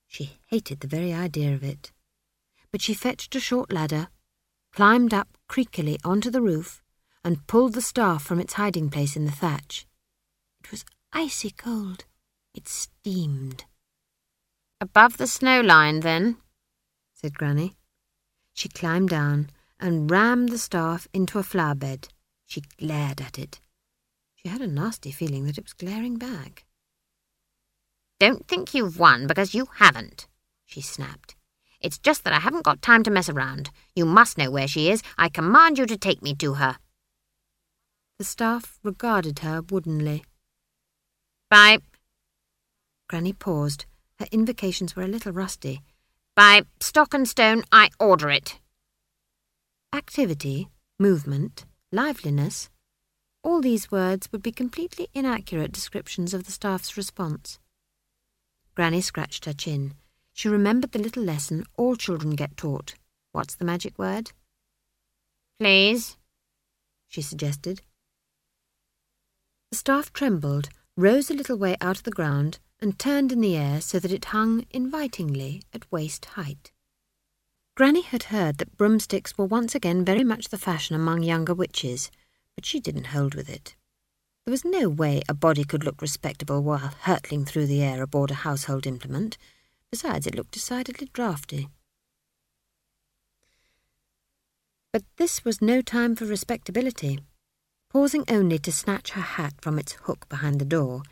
She 0.07 0.41
hated 0.49 0.81
the 0.81 0.89
very 0.89 1.11
idea 1.11 1.55
of 1.55 1.65
it. 1.65 1.91
But 2.71 2.83
she 2.83 2.93
fetched 2.93 3.35
a 3.35 3.41
short 3.41 3.73
ladder, 3.73 4.09
climbed 4.75 5.15
up 5.15 5.39
creakily 5.49 5.97
onto 6.05 6.29
the 6.29 6.43
roof, 6.43 6.83
and 7.25 7.47
pulled 7.47 7.73
the 7.73 7.81
staff 7.81 8.23
from 8.23 8.41
its 8.41 8.55
hiding 8.55 8.91
place 8.91 9.17
in 9.17 9.25
the 9.25 9.33
thatch. 9.33 9.87
It 10.63 10.71
was 10.71 10.85
icy 11.15 11.51
cold. 11.51 12.05
It 12.55 12.69
steamed. 12.69 13.65
Above 14.83 15.17
the 15.17 15.27
snow 15.27 15.63
line, 15.63 16.01
then, 16.01 16.37
said 17.15 17.39
Granny. 17.39 17.75
She 18.61 18.69
climbed 18.69 19.09
down 19.09 19.49
and 19.79 20.11
rammed 20.11 20.51
the 20.51 20.59
staff 20.59 21.09
into 21.15 21.39
a 21.39 21.43
flower 21.43 21.75
bed. 21.75 22.09
She 22.45 22.63
glared 22.77 23.19
at 23.23 23.39
it. 23.39 23.59
She 24.35 24.51
had 24.51 24.61
a 24.61 24.67
nasty 24.67 25.11
feeling 25.11 25.47
that 25.47 25.57
it 25.57 25.65
was 25.65 25.73
glaring 25.73 26.19
back. 26.19 26.67
Don't 28.19 28.47
think 28.47 28.75
you've 28.75 28.99
won 28.99 29.27
because 29.27 29.55
you 29.55 29.69
haven't, 29.77 30.29
she 30.67 30.83
snapped. 30.83 31.37
It's 31.81 31.97
just 31.97 32.23
that 32.25 32.35
I 32.35 32.41
haven't 32.41 32.65
got 32.67 32.83
time 32.83 33.03
to 33.05 33.11
mess 33.11 33.31
around. 33.31 33.71
You 33.95 34.05
must 34.05 34.37
know 34.37 34.51
where 34.51 34.69
she 34.69 34.91
is. 34.91 35.03
I 35.17 35.31
command 35.31 35.79
you 35.79 35.87
to 35.87 35.97
take 35.97 36.21
me 36.21 36.35
to 36.35 36.55
her. 36.61 36.77
The 38.19 38.25
staff 38.25 38.79
regarded 38.83 39.39
her 39.39 39.63
woodenly. 39.63 40.23
By. 41.49 41.79
Granny 43.09 43.33
paused. 43.33 43.87
Her 44.19 44.27
invocations 44.31 44.95
were 44.95 45.05
a 45.05 45.09
little 45.09 45.33
rusty. 45.33 45.81
By 46.41 46.63
stock 46.81 47.13
and 47.13 47.29
stone, 47.29 47.65
I 47.71 47.91
order 48.01 48.31
it. 48.31 48.59
Activity, 49.95 50.71
movement, 50.99 51.67
liveliness, 51.93 52.71
all 53.43 53.61
these 53.61 53.91
words 53.91 54.27
would 54.33 54.43
be 54.43 54.51
completely 54.51 55.09
inaccurate 55.13 55.71
descriptions 55.71 56.33
of 56.33 56.45
the 56.45 56.51
staff's 56.51 56.97
response. 56.97 57.59
Granny 58.75 59.03
scratched 59.03 59.45
her 59.45 59.53
chin. 59.53 59.93
She 60.33 60.49
remembered 60.49 60.93
the 60.93 60.99
little 60.99 61.23
lesson 61.23 61.67
all 61.77 61.95
children 61.95 62.37
get 62.37 62.57
taught. 62.57 62.95
What's 63.33 63.57
the 63.57 63.67
magic 63.67 63.99
word? 63.99 64.33
Please, 65.59 66.17
she 67.07 67.21
suggested. 67.21 67.83
The 69.71 69.77
staff 69.77 70.11
trembled, 70.15 70.71
rose 70.97 71.29
a 71.31 71.35
little 71.35 71.59
way 71.59 71.77
out 71.83 71.99
of 71.99 72.05
the 72.05 72.11
ground, 72.11 72.61
and 72.83 72.99
turned 72.99 73.33
in 73.33 73.41
the 73.41 73.57
air 73.57 73.81
so 73.81 73.99
that 73.99 74.13
it 74.13 74.27
hung 74.27 74.65
invitingly 74.71 75.63
at 75.73 75.91
waist 75.93 76.25
height. 76.25 76.73
Granny 77.77 78.03
had 78.03 78.25
heard 78.25 78.59
that 78.59 78.77
broomsticks 78.77 79.37
were 79.39 79.47
once 79.47 79.75
again 79.75 80.05
very 80.05 80.25
much 80.25 80.49
the 80.49 80.59
fashion 80.59 80.97
among 80.97 81.23
younger 81.23 81.55
witches, 81.55 82.11
but 82.55 82.67
she 82.67 82.81
didn't 82.81 83.09
hold 83.09 83.35
with 83.35 83.49
it. 83.49 83.77
There 84.45 84.53
was 84.53 84.65
no 84.65 84.89
way 84.89 85.23
a 85.29 85.35
body 85.35 85.65
could 85.65 85.85
look 85.85 86.03
respectable 86.03 86.63
while 86.63 86.93
hurtling 87.03 87.45
through 87.45 87.67
the 87.67 87.83
air 87.83 88.03
aboard 88.03 88.31
a 88.31 88.35
household 88.35 88.87
implement. 88.87 89.39
Besides, 89.91 90.27
it 90.27 90.35
looked 90.35 90.53
decidedly 90.53 91.09
draughty. 91.13 91.69
But 94.93 95.05
this 95.19 95.45
was 95.45 95.63
no 95.63 95.83
time 95.83 96.17
for 96.17 96.25
respectability. 96.25 97.21
Pausing 97.91 98.25
only 98.29 98.59
to 98.59 98.73
snatch 98.73 99.11
her 99.11 99.21
hat 99.21 99.55
from 99.61 99.79
its 99.79 99.93
hook 99.93 100.29
behind 100.29 100.61
the 100.61 100.65
door, 100.65 101.03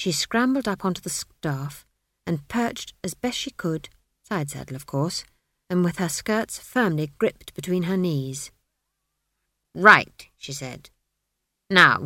she 0.00 0.12
scrambled 0.12 0.66
up 0.66 0.82
onto 0.82 1.02
the 1.02 1.10
staff 1.10 1.84
and 2.26 2.48
perched 2.48 2.94
as 3.04 3.12
best 3.12 3.36
she 3.36 3.50
could, 3.50 3.90
side 4.26 4.48
saddle 4.48 4.74
of 4.74 4.86
course, 4.86 5.24
and 5.68 5.84
with 5.84 5.98
her 5.98 6.08
skirts 6.08 6.58
firmly 6.58 7.12
gripped 7.18 7.52
between 7.52 7.82
her 7.82 7.98
knees. 7.98 8.50
Right, 9.74 10.26
she 10.38 10.54
said. 10.54 10.88
Now. 11.68 11.98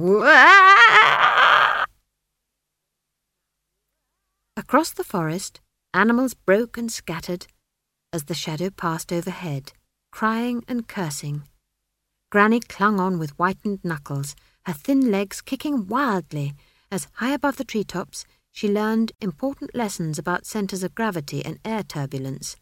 Across 4.57 4.95
the 4.95 5.05
forest, 5.05 5.61
animals 5.95 6.35
broke 6.35 6.77
and 6.77 6.91
scattered 6.91 7.47
as 8.13 8.25
the 8.25 8.35
shadow 8.35 8.71
passed 8.71 9.13
overhead, 9.13 9.73
crying 10.11 10.65
and 10.67 10.89
cursing. 10.89 11.45
Granny 12.33 12.59
clung 12.59 12.99
on 12.99 13.21
with 13.21 13.37
whitened 13.37 13.85
knuckles, 13.85 14.35
her 14.67 14.73
thin 14.73 15.13
legs 15.13 15.41
kicking 15.41 15.87
wildly 15.87 16.55
as 16.95 17.09
high 17.15 17.33
above 17.33 17.57
the 17.57 17.65
treetops 17.65 18.25
she 18.53 18.71
learned 18.71 19.11
important 19.21 19.75
lessons 19.75 20.17
about 20.17 20.47
centres 20.47 20.85
of 20.85 20.95
gravity 20.95 21.45
and 21.45 21.59
air 21.65 21.83
turbulence, 21.83 22.55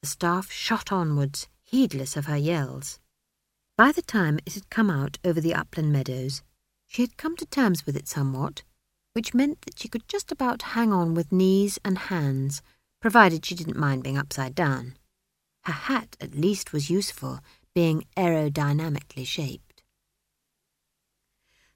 the 0.00 0.08
staff 0.08 0.50
shot 0.50 0.90
onwards, 0.90 1.48
heedless 1.62 2.16
of 2.16 2.24
her 2.24 2.36
yells. 2.36 2.98
By 3.76 3.92
the 3.92 4.00
time 4.00 4.38
it 4.46 4.54
had 4.54 4.70
come 4.70 4.88
out 4.88 5.18
over 5.22 5.38
the 5.38 5.52
upland 5.52 5.92
meadows, 5.92 6.42
she 6.86 7.02
had 7.02 7.18
come 7.18 7.36
to 7.36 7.44
terms 7.44 7.84
with 7.84 7.94
it 7.94 8.08
somewhat, 8.08 8.62
which 9.12 9.34
meant 9.34 9.60
that 9.62 9.78
she 9.78 9.88
could 9.88 10.08
just 10.08 10.32
about 10.32 10.62
hang 10.62 10.90
on 10.90 11.12
with 11.12 11.30
knees 11.30 11.78
and 11.84 11.98
hands, 11.98 12.62
provided 13.02 13.44
she 13.44 13.54
didn't 13.54 13.76
mind 13.76 14.02
being 14.02 14.16
upside 14.16 14.54
down. 14.54 14.96
Her 15.64 15.72
hat, 15.74 16.16
at 16.22 16.34
least, 16.34 16.72
was 16.72 16.88
useful, 16.88 17.40
being 17.74 18.06
aerodynamically 18.16 19.26
shaped. 19.26 19.63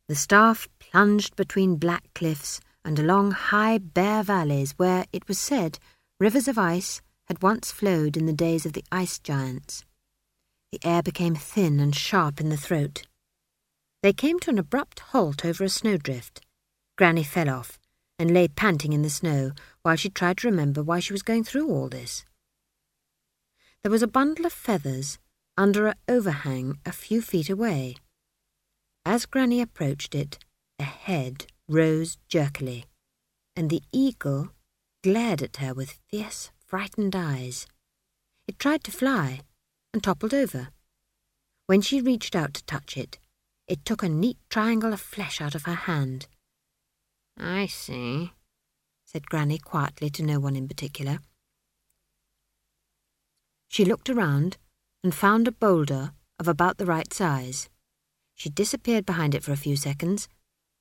The 0.08 0.14
staff 0.14 0.68
plunged 0.78 1.36
between 1.36 1.76
black 1.76 2.04
cliffs 2.14 2.60
and 2.82 2.98
along 2.98 3.32
high, 3.32 3.76
bare 3.76 4.22
valleys 4.22 4.72
where, 4.78 5.04
it 5.12 5.28
was 5.28 5.38
said, 5.38 5.78
rivers 6.18 6.48
of 6.48 6.56
ice 6.56 7.02
had 7.26 7.42
once 7.42 7.70
flowed 7.70 8.16
in 8.16 8.24
the 8.24 8.32
days 8.32 8.64
of 8.64 8.72
the 8.72 8.84
ice 8.90 9.18
giants. 9.18 9.84
The 10.72 10.80
air 10.82 11.02
became 11.02 11.34
thin 11.34 11.78
and 11.78 11.94
sharp 11.94 12.40
in 12.40 12.48
the 12.48 12.56
throat. 12.56 13.06
They 14.02 14.14
came 14.14 14.38
to 14.40 14.50
an 14.50 14.58
abrupt 14.58 15.00
halt 15.00 15.44
over 15.44 15.64
a 15.64 15.68
snowdrift. 15.68 16.40
Granny 16.96 17.24
fell 17.24 17.50
off 17.50 17.78
and 18.18 18.32
lay 18.32 18.48
panting 18.48 18.94
in 18.94 19.02
the 19.02 19.10
snow 19.10 19.52
while 19.82 19.96
she 19.96 20.08
tried 20.08 20.38
to 20.38 20.48
remember 20.48 20.82
why 20.82 21.00
she 21.00 21.12
was 21.12 21.22
going 21.22 21.44
through 21.44 21.68
all 21.68 21.88
this. 21.88 22.24
There 23.82 23.92
was 23.92 24.02
a 24.02 24.08
bundle 24.08 24.46
of 24.46 24.52
feathers 24.54 25.18
under 25.56 25.88
an 25.88 25.94
overhang 26.08 26.78
a 26.86 26.92
few 26.92 27.20
feet 27.20 27.50
away. 27.50 27.96
As 29.08 29.24
Granny 29.24 29.62
approached 29.62 30.14
it, 30.14 30.38
a 30.78 30.82
head 30.82 31.46
rose 31.66 32.18
jerkily, 32.28 32.84
and 33.56 33.70
the 33.70 33.82
eagle 33.90 34.50
glared 35.02 35.40
at 35.40 35.56
her 35.56 35.72
with 35.72 35.98
fierce, 36.10 36.50
frightened 36.66 37.16
eyes. 37.16 37.66
It 38.46 38.58
tried 38.58 38.84
to 38.84 38.90
fly 38.90 39.40
and 39.94 40.04
toppled 40.04 40.34
over. 40.34 40.68
When 41.64 41.80
she 41.80 42.02
reached 42.02 42.36
out 42.36 42.52
to 42.52 42.64
touch 42.66 42.98
it, 42.98 43.18
it 43.66 43.82
took 43.86 44.02
a 44.02 44.10
neat 44.10 44.36
triangle 44.50 44.92
of 44.92 45.00
flesh 45.00 45.40
out 45.40 45.54
of 45.54 45.62
her 45.62 45.88
hand. 45.88 46.26
I 47.34 47.64
see, 47.64 48.34
said 49.06 49.30
Granny 49.30 49.56
quietly 49.56 50.10
to 50.10 50.22
no 50.22 50.38
one 50.38 50.54
in 50.54 50.68
particular. 50.68 51.20
She 53.68 53.86
looked 53.86 54.10
around 54.10 54.58
and 55.02 55.14
found 55.14 55.48
a 55.48 55.52
boulder 55.52 56.12
of 56.38 56.46
about 56.46 56.76
the 56.76 56.84
right 56.84 57.10
size. 57.10 57.70
She 58.38 58.50
disappeared 58.50 59.04
behind 59.04 59.34
it 59.34 59.42
for 59.42 59.50
a 59.50 59.56
few 59.56 59.74
seconds, 59.74 60.28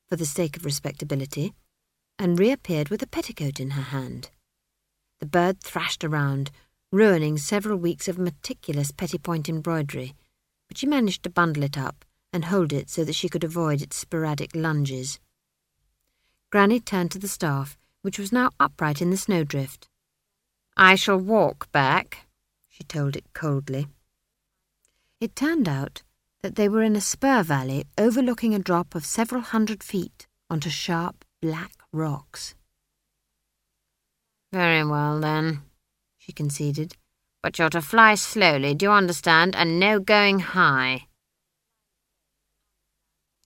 for 0.08 0.16
the 0.16 0.28
sake 0.28 0.56
of 0.56 0.64
respectability, 0.64 1.56
and 2.20 2.38
reappeared 2.38 2.90
with 2.90 3.02
a 3.02 3.08
petticoat 3.08 3.60
in 3.60 3.72
her 3.72 3.82
hand. 3.82 4.30
The 5.20 5.26
bird 5.26 5.64
thrashed 5.64 6.04
around, 6.04 6.52
ruining 6.92 7.40
several 7.40 7.80
weeks 7.80 8.08
of 8.08 8.20
meticulous 8.20 8.92
petit-point 8.92 9.50
embroidery, 9.50 10.14
but 10.68 10.78
she 10.78 10.86
managed 10.86 11.24
to 11.24 11.32
bundle 11.32 11.64
it 11.64 11.80
up 11.80 12.06
and 12.32 12.46
hold 12.46 12.72
it 12.72 12.92
so 12.92 13.04
that 13.04 13.16
she 13.16 13.28
could 13.28 13.44
avoid 13.44 13.82
its 13.82 13.98
sporadic 13.98 14.56
lunges. 14.56 15.20
Granny 16.52 16.80
turned 16.80 17.10
to 17.10 17.20
the 17.20 17.28
staff, 17.28 17.76
which 18.04 18.20
was 18.20 18.32
now 18.32 18.52
upright 18.60 19.02
in 19.02 19.10
the 19.10 19.18
snowdrift. 19.18 19.90
I 20.78 20.94
shall 20.94 21.18
walk 21.18 21.72
back, 21.72 22.28
she 22.68 22.84
told 22.84 23.16
it 23.16 23.34
coldly. 23.34 23.88
It 25.20 25.36
turned 25.36 25.68
out 25.68 26.04
that 26.42 26.56
they 26.56 26.70
were 26.70 26.84
in 26.84 26.96
a 26.96 27.02
spur 27.02 27.44
valley 27.44 27.86
overlooking 27.98 28.54
a 28.54 28.60
drop 28.60 28.96
of 28.96 29.06
several 29.06 29.42
hundred 29.42 29.84
feet 29.84 30.28
onto 30.50 30.70
sharp 30.70 31.26
black 31.42 31.72
rocks. 31.92 32.56
Very 34.54 34.86
well, 34.86 35.20
then, 35.20 35.62
she 36.18 36.32
conceded. 36.32 36.96
But 37.44 37.60
you're 37.60 37.70
to 37.70 37.82
fly 37.82 38.16
slowly, 38.16 38.74
do 38.74 38.88
you 38.88 38.92
understand, 38.92 39.56
and 39.56 39.80
no 39.80 40.00
going 40.00 40.40
high. 40.40 41.08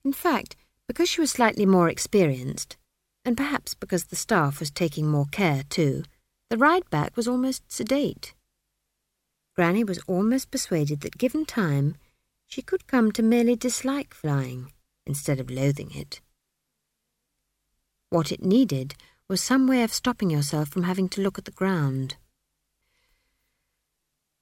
In 0.04 0.12
fact, 0.12 0.56
because 0.88 1.08
she 1.08 1.20
was 1.20 1.30
slightly 1.30 1.66
more 1.66 1.88
experienced, 1.88 2.76
and 3.24 3.36
perhaps 3.36 3.74
because 3.74 4.04
the 4.04 4.16
staff 4.16 4.60
was 4.60 4.70
taking 4.70 5.06
more 5.06 5.26
care 5.30 5.62
too, 5.68 6.02
the 6.50 6.58
ride 6.58 6.88
back 6.90 7.16
was 7.16 7.28
almost 7.28 7.70
sedate. 7.70 8.34
Granny 9.54 9.84
was 9.84 10.00
almost 10.06 10.50
persuaded 10.50 11.00
that 11.00 11.18
given 11.18 11.44
time, 11.44 11.96
she 12.52 12.60
could 12.60 12.86
come 12.86 13.10
to 13.10 13.22
merely 13.22 13.56
dislike 13.56 14.12
flying 14.12 14.70
instead 15.06 15.40
of 15.40 15.48
loathing 15.48 15.90
it. 15.94 16.20
What 18.10 18.30
it 18.30 18.44
needed 18.44 18.94
was 19.26 19.40
some 19.40 19.66
way 19.66 19.82
of 19.82 19.94
stopping 19.94 20.28
yourself 20.28 20.68
from 20.68 20.82
having 20.82 21.08
to 21.10 21.22
look 21.22 21.38
at 21.38 21.46
the 21.46 21.50
ground. 21.50 22.16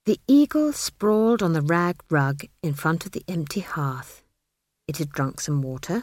The 0.07 0.19
eagle 0.27 0.73
sprawled 0.73 1.41
on 1.41 1.53
the 1.53 1.63
rag 1.63 2.01
rug 2.11 2.43
in 2.65 2.75
front 2.75 3.07
of 3.07 3.13
the 3.13 3.23
empty 3.29 3.61
hearth. 3.61 4.25
It 4.89 4.97
had 4.97 5.13
drunk 5.13 5.41
some 5.41 5.63
water, 5.63 6.03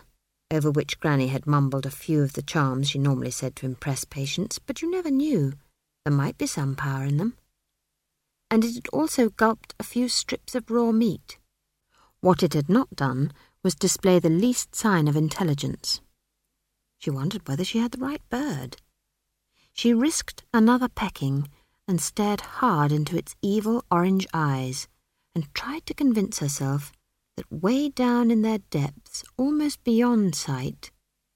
over 0.49 0.71
which 0.71 1.01
Granny 1.01 1.27
had 1.27 1.45
mumbled 1.45 1.85
a 1.85 1.91
few 1.91 2.23
of 2.23 2.33
the 2.33 2.41
charms 2.41 2.89
she 2.89 2.99
normally 2.99 3.31
said 3.31 3.53
to 3.57 3.65
impress 3.65 4.05
patients, 4.05 4.59
but 4.59 4.81
you 4.81 4.89
never 4.89 5.11
knew. 5.11 5.55
There 6.05 6.13
might 6.13 6.37
be 6.37 6.47
some 6.47 6.73
power 6.73 7.03
in 7.03 7.17
them. 7.17 7.35
And 8.49 8.63
it 8.63 8.75
had 8.75 8.87
also 8.93 9.27
gulped 9.27 9.75
a 9.77 9.83
few 9.83 10.07
strips 10.07 10.55
of 10.55 10.71
raw 10.71 10.93
meat. 10.93 11.37
What 12.21 12.41
it 12.43 12.53
had 12.53 12.69
not 12.69 12.95
done 12.95 13.31
was 13.63 13.75
display 13.75 14.19
the 14.19 14.29
least 14.29 14.73
sign 14.73 15.07
of 15.07 15.15
intelligence. 15.15 16.01
She 16.97 17.09
wondered 17.09 17.47
whether 17.47 17.63
she 17.63 17.79
had 17.79 17.91
the 17.91 17.99
right 17.99 18.21
bird. 18.29 18.77
She 19.71 19.93
risked 19.93 20.43
another 20.53 20.89
pecking 20.89 21.49
and 21.87 22.01
stared 22.01 22.41
hard 22.41 22.91
into 22.91 23.15
its 23.15 23.35
evil 23.41 23.85
orange 23.91 24.25
eyes 24.33 24.87
and 25.35 25.53
tried 25.53 25.85
to 25.85 25.93
convince 25.93 26.39
herself 26.39 26.91
that 27.35 27.51
way 27.51 27.89
down 27.89 28.31
in 28.31 28.41
their 28.41 28.57
depths, 28.57 29.23
almost 29.37 29.83
beyond 29.83 30.33
sight, 30.33 30.91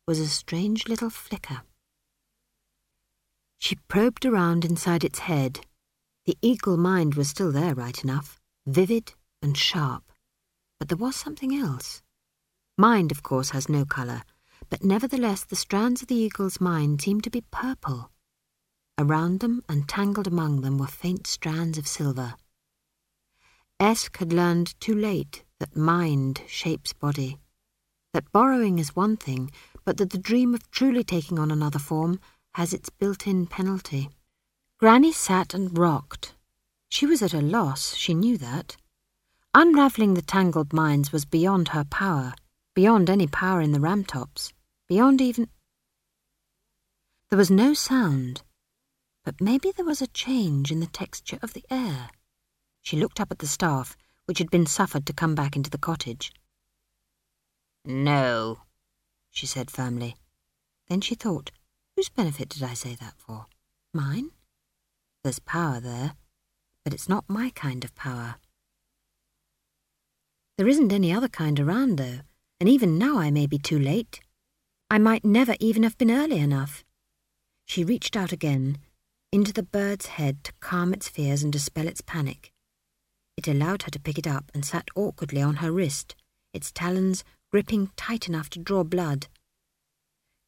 was 0.07 0.19
a 0.19 0.27
strange 0.27 0.87
little 0.87 1.11
flicker. 1.11 1.61
She 3.59 3.75
probed 3.87 4.25
around 4.25 4.65
inside 4.65 5.03
its 5.03 5.19
head. 5.19 5.59
The 6.25 6.37
eagle 6.41 6.77
mind 6.77 7.13
was 7.13 7.29
still 7.29 7.51
there 7.51 7.75
right 7.75 8.03
enough, 8.03 8.39
vivid 8.65 9.13
and 9.43 9.55
sharp. 9.55 10.10
But 10.81 10.87
there 10.87 10.97
was 10.97 11.15
something 11.15 11.53
else. 11.55 12.01
Mind, 12.75 13.11
of 13.11 13.21
course, 13.21 13.51
has 13.51 13.69
no 13.69 13.85
colour, 13.85 14.23
but 14.67 14.83
nevertheless 14.83 15.43
the 15.43 15.55
strands 15.55 16.01
of 16.01 16.07
the 16.07 16.15
eagle's 16.15 16.59
mind 16.59 17.03
seemed 17.03 17.23
to 17.25 17.29
be 17.29 17.45
purple. 17.51 18.09
Around 18.97 19.41
them 19.41 19.63
and 19.69 19.87
tangled 19.87 20.25
among 20.25 20.61
them 20.61 20.79
were 20.79 20.87
faint 20.87 21.27
strands 21.27 21.77
of 21.77 21.87
silver. 21.87 22.33
Esk 23.79 24.17
had 24.17 24.33
learned 24.33 24.73
too 24.79 24.95
late 24.95 25.43
that 25.59 25.75
mind 25.77 26.41
shapes 26.47 26.93
body, 26.93 27.37
that 28.11 28.31
borrowing 28.31 28.79
is 28.79 28.95
one 28.95 29.17
thing, 29.17 29.51
but 29.85 29.97
that 29.97 30.09
the 30.09 30.17
dream 30.17 30.55
of 30.55 30.71
truly 30.71 31.03
taking 31.03 31.37
on 31.37 31.51
another 31.51 31.77
form 31.77 32.19
has 32.55 32.73
its 32.73 32.89
built-in 32.89 33.45
penalty. 33.45 34.09
Granny 34.79 35.11
sat 35.11 35.53
and 35.53 35.77
rocked. 35.77 36.33
She 36.89 37.05
was 37.05 37.21
at 37.21 37.35
a 37.35 37.39
loss, 37.39 37.93
she 37.93 38.15
knew 38.15 38.39
that. 38.39 38.77
Unravelling 39.53 40.13
the 40.13 40.21
tangled 40.21 40.71
minds 40.71 41.11
was 41.11 41.25
beyond 41.25 41.69
her 41.69 41.83
power, 41.83 42.33
beyond 42.73 43.09
any 43.09 43.27
power 43.27 43.59
in 43.59 43.73
the 43.73 43.79
Ramtops, 43.79 44.53
beyond 44.87 45.19
even... 45.19 45.49
There 47.29 47.37
was 47.37 47.51
no 47.51 47.73
sound, 47.73 48.43
but 49.25 49.41
maybe 49.41 49.71
there 49.71 49.85
was 49.85 50.01
a 50.01 50.07
change 50.07 50.71
in 50.71 50.79
the 50.79 50.87
texture 50.87 51.37
of 51.41 51.53
the 51.53 51.65
air. 51.69 52.09
She 52.81 52.95
looked 52.95 53.19
up 53.19 53.29
at 53.29 53.39
the 53.39 53.47
staff, 53.47 53.97
which 54.25 54.39
had 54.39 54.49
been 54.49 54.65
suffered 54.65 55.05
to 55.07 55.13
come 55.13 55.35
back 55.35 55.57
into 55.57 55.69
the 55.69 55.77
cottage. 55.77 56.31
No, 57.83 58.59
she 59.31 59.45
said 59.45 59.69
firmly. 59.69 60.15
Then 60.87 61.01
she 61.01 61.15
thought, 61.15 61.51
whose 61.95 62.09
benefit 62.09 62.47
did 62.49 62.63
I 62.63 62.73
say 62.73 62.95
that 62.95 63.15
for? 63.17 63.47
Mine? 63.93 64.31
There's 65.23 65.39
power 65.39 65.81
there, 65.81 66.13
but 66.85 66.93
it's 66.93 67.09
not 67.09 67.25
my 67.27 67.49
kind 67.49 67.83
of 67.83 67.93
power. 67.95 68.37
There 70.61 70.69
isn't 70.69 70.93
any 70.93 71.11
other 71.11 71.27
kind 71.27 71.59
around, 71.59 71.97
though, 71.97 72.19
and 72.59 72.69
even 72.69 72.99
now 72.99 73.17
I 73.17 73.31
may 73.31 73.47
be 73.47 73.57
too 73.57 73.79
late. 73.79 74.21
I 74.91 74.99
might 74.99 75.25
never 75.25 75.55
even 75.59 75.81
have 75.81 75.97
been 75.97 76.11
early 76.11 76.37
enough. 76.37 76.85
She 77.65 77.83
reached 77.83 78.15
out 78.15 78.31
again, 78.31 78.77
into 79.31 79.51
the 79.51 79.63
bird's 79.63 80.05
head 80.05 80.43
to 80.43 80.53
calm 80.59 80.93
its 80.93 81.09
fears 81.09 81.41
and 81.41 81.51
dispel 81.51 81.87
its 81.87 82.01
panic. 82.01 82.51
It 83.35 83.47
allowed 83.47 83.81
her 83.81 83.89
to 83.89 83.99
pick 83.99 84.19
it 84.19 84.27
up 84.27 84.51
and 84.53 84.63
sat 84.63 84.89
awkwardly 84.95 85.41
on 85.41 85.55
her 85.55 85.71
wrist, 85.71 86.13
its 86.53 86.71
talons 86.71 87.23
gripping 87.49 87.89
tight 87.95 88.29
enough 88.29 88.51
to 88.51 88.59
draw 88.59 88.83
blood. 88.83 89.29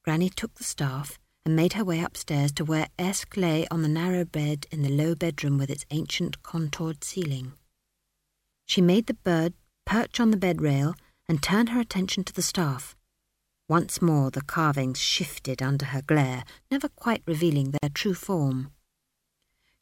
Granny 0.04 0.30
took 0.30 0.54
the 0.54 0.64
staff 0.64 1.18
and 1.44 1.56
made 1.56 1.74
her 1.74 1.84
way 1.84 2.02
upstairs 2.02 2.52
to 2.52 2.64
where 2.64 2.90
Esk 3.00 3.36
lay 3.36 3.68
on 3.72 3.82
the 3.82 3.88
narrow 3.88 4.26
bed 4.26 4.68
in 4.70 4.84
the 4.84 4.90
low 4.90 5.16
bedroom 5.16 5.58
with 5.58 5.72
its 5.72 5.88
ancient 5.90 6.44
contoured 6.44 7.04
ceiling. 7.04 7.54
She 8.68 8.80
made 8.80 9.08
the 9.08 9.16
bird 9.16 9.56
perch 9.86 10.20
on 10.20 10.32
the 10.32 10.38
bed 10.38 10.62
rail 10.62 10.96
and 11.28 11.42
turn 11.42 11.68
her 11.68 11.80
attention 11.80 12.24
to 12.24 12.34
the 12.34 12.42
staff. 12.42 12.96
Once 13.70 14.02
more 14.02 14.30
the 14.30 14.42
carvings 14.42 15.00
shifted 15.00 15.62
under 15.62 15.86
her 15.86 16.02
glare, 16.02 16.44
never 16.70 16.90
quite 16.90 17.24
revealing 17.26 17.72
their 17.72 17.90
true 17.94 18.14
form. 18.14 18.72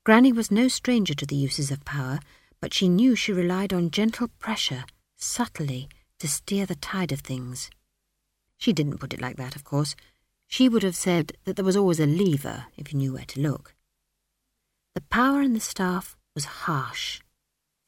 Granny 0.04 0.32
was 0.32 0.52
no 0.52 0.68
stranger 0.68 1.14
to 1.14 1.26
the 1.26 1.36
uses 1.36 1.72
of 1.72 1.86
power, 1.86 2.20
but 2.60 2.74
she 2.74 2.88
knew 2.88 3.16
she 3.16 3.32
relied 3.32 3.74
on 3.74 3.92
gentle 3.92 4.28
pressure, 4.40 4.84
subtly, 5.16 5.90
to 6.20 6.28
steer 6.28 6.66
the 6.66 6.76
tide 6.76 7.12
of 7.12 7.22
things. 7.22 7.70
She 8.58 8.74
didn't 8.74 9.00
put 9.00 9.14
it 9.14 9.22
like 9.22 9.38
that, 9.38 9.56
of 9.56 9.64
course. 9.64 9.96
She 10.48 10.70
would 10.70 10.84
have 10.84 10.96
said 10.96 11.34
that 11.46 11.56
there 11.56 11.66
was 11.66 11.78
always 11.78 12.00
a 12.00 12.06
lever 12.06 12.66
if 12.78 12.94
you 12.94 13.00
knew 13.00 13.14
where 13.14 13.26
to 13.26 13.42
look. 13.42 13.74
The 14.94 15.02
power 15.02 15.42
in 15.42 15.54
the 15.54 15.60
staff 15.60 16.16
was 16.36 16.46
harsh, 16.46 17.22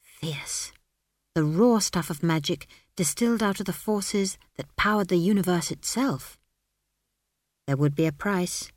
fierce, 0.00 0.72
the 1.34 1.44
raw 1.44 1.80
stuff 1.80 2.10
of 2.10 2.22
magic 2.22 2.66
distilled 2.96 3.42
out 3.42 3.58
of 3.58 3.66
the 3.66 3.72
forces 3.72 4.38
that 4.56 4.76
powered 4.76 5.08
the 5.08 5.16
universe 5.16 5.72
itself. 5.72 6.38
There 7.66 7.76
would 7.76 7.96
be 7.96 8.06
a 8.06 8.12
price, 8.12 8.70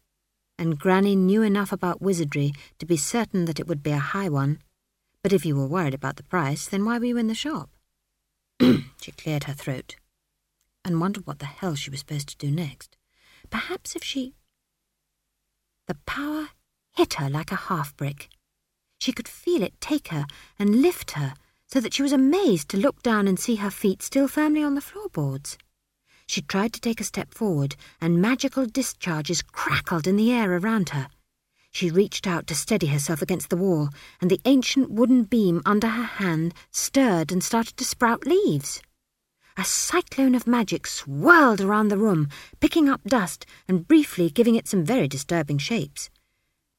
and 0.58 0.80
Granny 0.80 1.16
knew 1.16 1.44
enough 1.44 1.72
about 1.72 2.02
wizardry 2.02 2.54
to 2.80 2.86
be 2.86 2.98
certain 2.98 3.46
that 3.46 3.60
it 3.60 3.68
would 3.68 3.84
be 3.84 3.92
a 3.92 4.00
high 4.00 4.30
one. 4.30 4.60
But 5.22 5.34
if 5.34 5.46
you 5.46 5.56
were 5.56 5.68
worried 5.68 5.94
about 5.94 6.16
the 6.16 6.24
price, 6.24 6.68
then 6.68 6.84
why 6.84 6.98
were 6.98 7.06
you 7.06 7.18
in 7.18 7.28
the 7.28 7.36
shop? 7.36 7.70
she 8.60 9.12
cleared 9.12 9.44
her 9.44 9.54
throat 9.54 9.98
and 10.84 11.00
wondered 11.00 11.28
what 11.28 11.40
the 11.40 11.46
hell 11.46 11.76
she 11.76 11.92
was 11.92 12.00
supposed 12.00 12.30
to 12.30 12.38
do 12.38 12.50
next. 12.50 12.98
Perhaps 13.52 13.96
if 13.96 14.04
she. 14.04 14.34
The 15.88 15.98
power 16.06 16.50
hit 16.96 17.16
her 17.16 17.30
like 17.30 17.52
a 17.52 17.56
half 17.56 17.96
brick. 17.96 18.30
She 19.00 19.12
could 19.12 19.28
feel 19.28 19.62
it 19.62 19.80
take 19.80 20.08
her 20.08 20.26
and 20.58 20.82
lift 20.82 21.12
her 21.12 21.34
so 21.68 21.80
that 21.80 21.94
she 21.94 22.02
was 22.02 22.12
amazed 22.12 22.70
to 22.70 22.78
look 22.78 23.04
down 23.04 23.28
and 23.28 23.40
see 23.40 23.56
her 23.56 23.70
feet 23.70 24.02
still 24.02 24.28
firmly 24.28 24.64
on 24.64 24.76
the 24.76 24.82
floorboards. 24.82 25.58
She 26.26 26.42
tried 26.42 26.74
to 26.74 26.82
take 26.82 27.00
a 27.00 27.06
step 27.06 27.34
forward, 27.34 27.76
and 28.02 28.22
magical 28.22 28.66
discharges 28.66 29.42
crackled 29.42 30.08
in 30.08 30.16
the 30.16 30.32
air 30.32 30.58
around 30.58 30.90
her. 30.90 31.08
She 31.72 31.90
reached 31.90 32.26
out 32.26 32.48
to 32.48 32.56
steady 32.56 32.88
herself 32.88 33.22
against 33.22 33.50
the 33.50 33.58
wall, 33.58 33.90
and 34.20 34.32
the 34.32 34.42
ancient 34.46 34.90
wooden 34.90 35.24
beam 35.24 35.62
under 35.66 35.88
her 35.88 36.04
hand 36.04 36.54
stirred 36.72 37.32
and 37.32 37.44
started 37.44 37.78
to 37.78 37.86
sprout 37.86 38.26
leaves. 38.26 38.82
A 39.58 39.64
cyclone 39.64 40.36
of 40.36 40.48
magic 40.48 40.86
swirled 40.86 41.62
around 41.62 41.88
the 41.88 41.98
room, 41.98 42.30
picking 42.60 42.90
up 42.90 43.04
dust 43.04 43.46
and 43.68 43.88
briefly 43.88 44.30
giving 44.30 44.56
it 44.56 44.68
some 44.68 44.84
very 44.84 45.08
disturbing 45.08 45.58
shapes. 45.58 46.10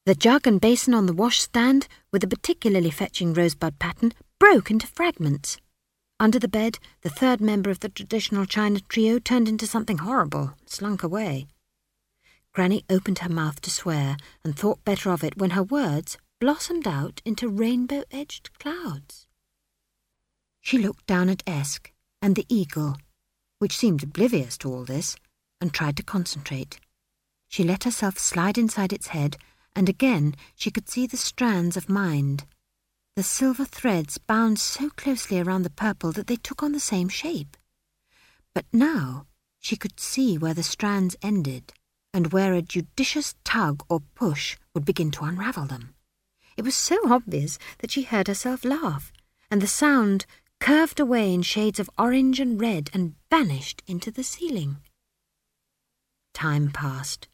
The 0.05 0.15
jug 0.15 0.47
and 0.47 0.61
basin 0.61 0.93
on 0.93 1.05
the 1.05 1.13
washstand, 1.13 1.87
with 2.11 2.23
a 2.23 2.27
particularly 2.27 2.89
fetching 2.89 3.33
rosebud 3.33 3.79
pattern, 3.79 4.13
broke 4.39 4.71
into 4.71 4.87
fragments. 4.87 5.57
Under 6.19 6.39
the 6.39 6.47
bed, 6.47 6.79
the 7.01 7.09
third 7.09 7.41
member 7.41 7.69
of 7.69 7.81
the 7.81 7.89
traditional 7.89 8.45
China 8.45 8.79
trio 8.79 9.19
turned 9.19 9.49
into 9.49 9.67
something 9.67 9.99
horrible, 9.99 10.53
slunk 10.65 11.03
away. 11.03 11.47
Granny 12.53 12.83
opened 12.89 13.19
her 13.19 13.29
mouth 13.29 13.61
to 13.61 13.69
swear 13.69 14.17
and 14.43 14.57
thought 14.57 14.83
better 14.85 15.11
of 15.11 15.23
it 15.23 15.37
when 15.37 15.51
her 15.51 15.63
words 15.63 16.17
blossomed 16.39 16.87
out 16.87 17.21
into 17.25 17.49
rainbow 17.49 18.03
edged 18.11 18.57
clouds. 18.59 19.27
She 20.61 20.77
looked 20.77 21.05
down 21.05 21.29
at 21.29 21.43
Esk 21.45 21.91
and 22.21 22.35
the 22.35 22.45
eagle, 22.49 22.97
which 23.59 23.77
seemed 23.77 24.03
oblivious 24.03 24.57
to 24.59 24.71
all 24.71 24.85
this, 24.85 25.15
and 25.59 25.73
tried 25.73 25.97
to 25.97 26.03
concentrate. 26.03 26.79
She 27.49 27.63
let 27.63 27.83
herself 27.83 28.17
slide 28.17 28.57
inside 28.57 28.93
its 28.93 29.07
head, 29.07 29.37
and 29.75 29.89
again 29.89 30.35
she 30.55 30.71
could 30.71 30.89
see 30.89 31.07
the 31.07 31.17
strands 31.17 31.75
of 31.75 31.89
mind 31.89 32.45
the 33.19 33.23
silver 33.23 33.65
threads 33.65 34.17
bound 34.17 34.57
so 34.57 34.89
closely 34.91 35.41
around 35.41 35.63
the 35.63 35.69
purple 35.69 36.13
that 36.13 36.27
they 36.27 36.37
took 36.37 36.63
on 36.63 36.71
the 36.71 36.79
same 36.79 37.09
shape. 37.09 37.57
But 38.55 38.63
now 38.71 39.25
she 39.59 39.75
could 39.75 39.99
see 39.99 40.37
where 40.37 40.53
the 40.53 40.63
strands 40.63 41.17
ended 41.21 41.73
and 42.13 42.31
where 42.31 42.53
a 42.53 42.61
judicious 42.61 43.35
tug 43.43 43.83
or 43.89 43.99
push 44.15 44.55
would 44.73 44.85
begin 44.85 45.11
to 45.11 45.25
unravel 45.25 45.65
them. 45.65 45.95
It 46.55 46.63
was 46.63 46.75
so 46.77 46.97
obvious 47.11 47.59
that 47.79 47.91
she 47.91 48.03
heard 48.03 48.29
herself 48.29 48.63
laugh, 48.63 49.11
and 49.51 49.61
the 49.61 49.67
sound 49.67 50.25
curved 50.61 51.01
away 51.01 51.33
in 51.33 51.41
shades 51.41 51.77
of 51.77 51.89
orange 51.97 52.39
and 52.39 52.57
red 52.57 52.89
and 52.93 53.15
vanished 53.29 53.83
into 53.85 54.11
the 54.11 54.23
ceiling. 54.23 54.77
Time 56.33 56.71
passed. 56.71 57.27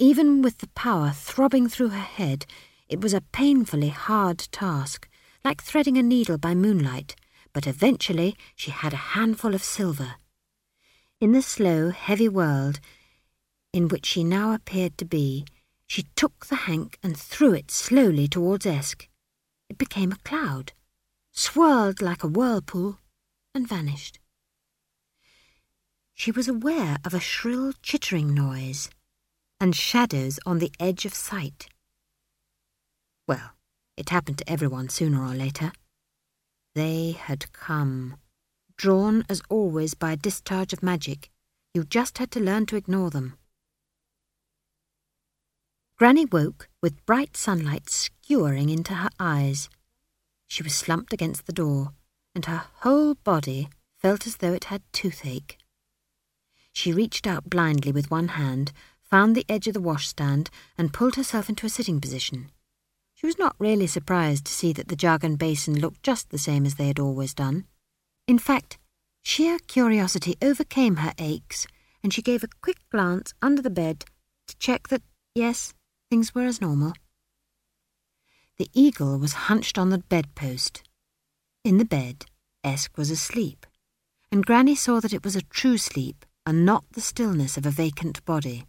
Even 0.00 0.42
with 0.42 0.58
the 0.58 0.68
power 0.74 1.12
throbbing 1.12 1.68
through 1.68 1.90
her 1.90 2.00
head, 2.00 2.44
it 2.88 3.00
was 3.00 3.14
a 3.14 3.20
painfully 3.20 3.88
hard 3.88 4.38
task, 4.52 5.08
like 5.44 5.62
threading 5.62 5.96
a 5.98 6.02
needle 6.02 6.38
by 6.38 6.54
moonlight, 6.54 7.16
but 7.52 7.66
eventually 7.66 8.36
she 8.54 8.70
had 8.70 8.92
a 8.92 9.14
handful 9.14 9.54
of 9.54 9.62
silver. 9.62 10.16
In 11.20 11.32
the 11.32 11.42
slow, 11.42 11.90
heavy 11.90 12.28
world 12.28 12.80
in 13.76 13.88
which 13.88 14.06
she 14.06 14.24
now 14.24 14.54
appeared 14.54 14.96
to 14.96 15.04
be, 15.04 15.44
she 15.86 16.06
took 16.16 16.46
the 16.46 16.64
hank 16.64 16.98
and 17.02 17.14
threw 17.14 17.52
it 17.52 17.70
slowly 17.70 18.26
towards 18.26 18.64
Esk. 18.64 19.06
It 19.68 19.76
became 19.76 20.12
a 20.12 20.18
cloud, 20.24 20.72
swirled 21.30 22.00
like 22.00 22.24
a 22.24 22.28
whirlpool, 22.28 22.98
and 23.54 23.68
vanished. 23.68 24.18
She 26.14 26.30
was 26.30 26.48
aware 26.48 26.96
of 27.04 27.12
a 27.12 27.20
shrill 27.20 27.74
chittering 27.82 28.32
noise 28.32 28.88
and 29.60 29.76
shadows 29.76 30.40
on 30.46 30.58
the 30.58 30.72
edge 30.80 31.04
of 31.04 31.12
sight. 31.12 31.68
Well, 33.26 33.52
it 33.96 34.10
happened 34.10 34.38
to 34.38 34.50
everyone 34.50 34.88
sooner 34.88 35.24
or 35.24 35.34
later. 35.34 35.72
They 36.74 37.12
had 37.12 37.52
come, 37.52 38.16
drawn 38.76 39.24
as 39.28 39.42
always 39.48 39.94
by 39.94 40.12
a 40.12 40.16
discharge 40.16 40.72
of 40.72 40.82
magic. 40.82 41.30
You 41.74 41.84
just 41.84 42.18
had 42.18 42.30
to 42.32 42.40
learn 42.40 42.66
to 42.66 42.76
ignore 42.76 43.10
them. 43.10 43.36
Granny 45.98 46.26
woke 46.26 46.68
with 46.82 47.04
bright 47.06 47.36
sunlight 47.36 47.88
skewering 47.88 48.68
into 48.68 48.94
her 48.94 49.08
eyes. 49.18 49.70
She 50.46 50.62
was 50.62 50.74
slumped 50.74 51.12
against 51.12 51.46
the 51.46 51.52
door, 51.52 51.94
and 52.34 52.44
her 52.44 52.64
whole 52.80 53.14
body 53.14 53.70
felt 53.98 54.26
as 54.26 54.36
though 54.36 54.52
it 54.52 54.64
had 54.64 54.82
toothache. 54.92 55.58
She 56.72 56.92
reached 56.92 57.26
out 57.26 57.48
blindly 57.48 57.90
with 57.90 58.10
one 58.10 58.28
hand, 58.28 58.72
found 59.00 59.34
the 59.34 59.46
edge 59.48 59.66
of 59.66 59.74
the 59.74 59.80
washstand, 59.80 60.50
and 60.76 60.92
pulled 60.92 61.16
herself 61.16 61.48
into 61.48 61.64
a 61.64 61.70
sitting 61.70 62.00
position. 62.00 62.50
She 63.16 63.24
was 63.24 63.38
not 63.38 63.56
really 63.58 63.86
surprised 63.86 64.44
to 64.44 64.52
see 64.52 64.74
that 64.74 64.88
the 64.88 65.20
and 65.22 65.38
basin 65.38 65.80
looked 65.80 66.02
just 66.02 66.28
the 66.28 66.38
same 66.38 66.66
as 66.66 66.74
they 66.74 66.88
had 66.88 67.00
always 67.00 67.32
done. 67.32 67.64
In 68.26 68.38
fact, 68.38 68.76
sheer 69.22 69.58
curiosity 69.58 70.36
overcame 70.42 70.96
her 70.96 71.14
aches, 71.16 71.66
and 72.02 72.12
she 72.12 72.20
gave 72.20 72.44
a 72.44 72.48
quick 72.60 72.76
glance 72.90 73.32
under 73.40 73.62
the 73.62 73.70
bed 73.70 74.04
to 74.48 74.58
check 74.58 74.88
that, 74.88 75.00
yes, 75.34 75.72
things 76.10 76.34
were 76.34 76.44
as 76.44 76.60
normal. 76.60 76.92
The 78.58 78.68
eagle 78.74 79.18
was 79.18 79.48
hunched 79.48 79.78
on 79.78 79.88
the 79.88 80.04
bedpost. 80.10 80.82
In 81.64 81.78
the 81.78 81.86
bed, 81.86 82.26
Esk 82.62 82.98
was 82.98 83.10
asleep, 83.10 83.64
and 84.30 84.44
Granny 84.44 84.74
saw 84.74 85.00
that 85.00 85.14
it 85.14 85.24
was 85.24 85.36
a 85.36 85.42
true 85.42 85.78
sleep 85.78 86.26
and 86.44 86.66
not 86.66 86.84
the 86.92 87.00
stillness 87.00 87.56
of 87.56 87.64
a 87.64 87.70
vacant 87.70 88.22
body. 88.26 88.66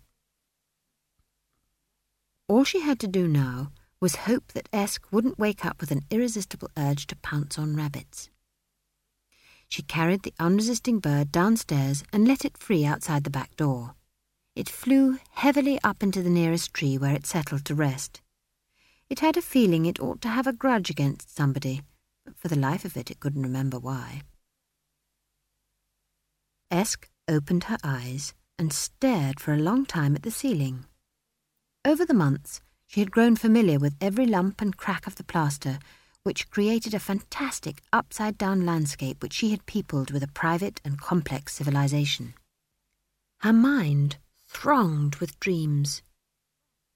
All 2.47 2.63
she 2.63 2.79
had 2.79 2.97
to 3.01 3.07
do 3.09 3.27
now 3.27 3.73
was 3.99 4.27
hope 4.27 4.51
that 4.53 4.69
Esk 4.71 5.07
wouldn't 5.11 5.39
wake 5.39 5.65
up 5.65 5.81
with 5.81 5.91
an 5.91 6.03
irresistible 6.11 6.69
urge 6.77 7.07
to 7.07 7.15
pounce 7.17 7.57
on 7.57 7.75
rabbits. 7.75 8.29
She 9.67 9.81
carried 9.81 10.23
the 10.23 10.33
unresisting 10.39 10.99
bird 10.99 11.31
downstairs 11.31 12.03
and 12.13 12.27
let 12.27 12.45
it 12.45 12.57
free 12.57 12.85
outside 12.85 13.23
the 13.23 13.29
back 13.29 13.55
door. 13.55 13.95
It 14.55 14.69
flew 14.69 15.19
heavily 15.31 15.79
up 15.83 16.01
into 16.01 16.21
the 16.21 16.29
nearest 16.29 16.73
tree 16.73 16.97
where 16.97 17.13
it 17.13 17.25
settled 17.25 17.65
to 17.65 17.75
rest. 17.75 18.21
It 19.09 19.19
had 19.19 19.37
a 19.37 19.41
feeling 19.41 19.85
it 19.85 19.99
ought 19.99 20.21
to 20.21 20.29
have 20.29 20.47
a 20.47 20.53
grudge 20.53 20.89
against 20.89 21.35
somebody, 21.35 21.81
but 22.25 22.37
for 22.37 22.47
the 22.47 22.57
life 22.57 22.85
of 22.85 22.97
it 22.97 23.11
it 23.11 23.19
couldn't 23.19 23.43
remember 23.43 23.79
why. 23.79 24.21
Esk 26.69 27.09
opened 27.27 27.65
her 27.65 27.77
eyes 27.83 28.33
and 28.59 28.73
stared 28.73 29.39
for 29.39 29.53
a 29.53 29.57
long 29.57 29.85
time 29.85 30.15
at 30.15 30.23
the 30.23 30.31
ceiling. 30.31 30.85
Over 31.85 32.05
the 32.05 32.13
months, 32.13 32.61
she 32.88 33.01
had 33.01 33.11
grown 33.11 33.35
familiar 33.35 33.77
with 33.77 33.95
every 33.99 34.25
lump 34.25 34.61
and 34.61 34.77
crack 34.77 35.05
of 35.05 35.15
the 35.15 35.23
plaster, 35.23 35.77
which 36.23 36.49
created 36.49 36.93
a 36.93 36.99
fantastic 36.99 37.81
upside 37.93 38.38
down 38.38 38.65
landscape 38.65 39.21
which 39.21 39.33
she 39.33 39.51
had 39.51 39.65
peopled 39.65 40.11
with 40.11 40.23
a 40.23 40.27
private 40.27 40.81
and 40.83 40.99
complex 40.99 41.53
civilization. 41.53 42.33
Her 43.41 43.53
mind 43.53 44.17
thronged 44.47 45.17
with 45.17 45.39
dreams. 45.39 46.01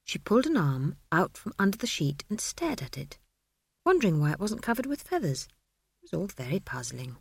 She 0.04 0.18
pulled 0.18 0.48
an 0.48 0.58
arm 0.58 0.96
out 1.12 1.38
from 1.38 1.54
under 1.60 1.78
the 1.78 1.88
sheet 1.88 2.24
and 2.30 2.42
stared 2.42 2.82
at 2.82 2.98
it, 2.98 3.20
wondering 3.86 4.20
why 4.20 4.32
it 4.32 4.40
wasn't 4.40 4.62
covered 4.62 4.86
with 4.86 5.02
feathers. 5.02 5.48
It 6.02 6.12
was 6.12 6.20
all 6.20 6.28
very 6.28 6.60
puzzling. 6.60 7.18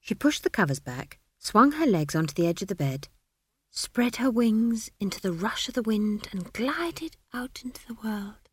She 0.00 0.14
pushed 0.14 0.42
the 0.42 0.50
covers 0.50 0.80
back, 0.80 1.18
swung 1.38 1.72
her 1.72 1.86
legs 1.86 2.14
onto 2.14 2.34
the 2.34 2.46
edge 2.46 2.62
of 2.62 2.68
the 2.68 2.74
bed, 2.74 3.08
spread 3.74 4.16
her 4.16 4.30
wings 4.30 4.88
into 5.00 5.20
the 5.20 5.32
rush 5.32 5.66
of 5.68 5.74
the 5.74 5.82
wind, 5.82 6.28
and 6.30 6.52
glided 6.52 7.16
out 7.32 7.60
into 7.64 7.84
the 7.86 7.96
world. 8.04 8.48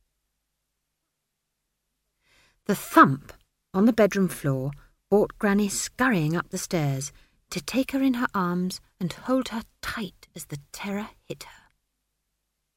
The 2.65 2.75
thump 2.75 3.31
on 3.73 3.85
the 3.85 3.93
bedroom 3.93 4.27
floor 4.27 4.71
brought 5.09 5.37
Granny 5.37 5.69
scurrying 5.69 6.35
up 6.35 6.49
the 6.49 6.57
stairs 6.57 7.11
to 7.51 7.61
take 7.61 7.91
her 7.91 8.01
in 8.01 8.15
her 8.15 8.27
arms 8.33 8.81
and 8.99 9.13
hold 9.13 9.49
her 9.49 9.63
tight 9.81 10.27
as 10.35 10.45
the 10.45 10.59
terror 10.71 11.09
hit 11.27 11.43
her. 11.43 11.67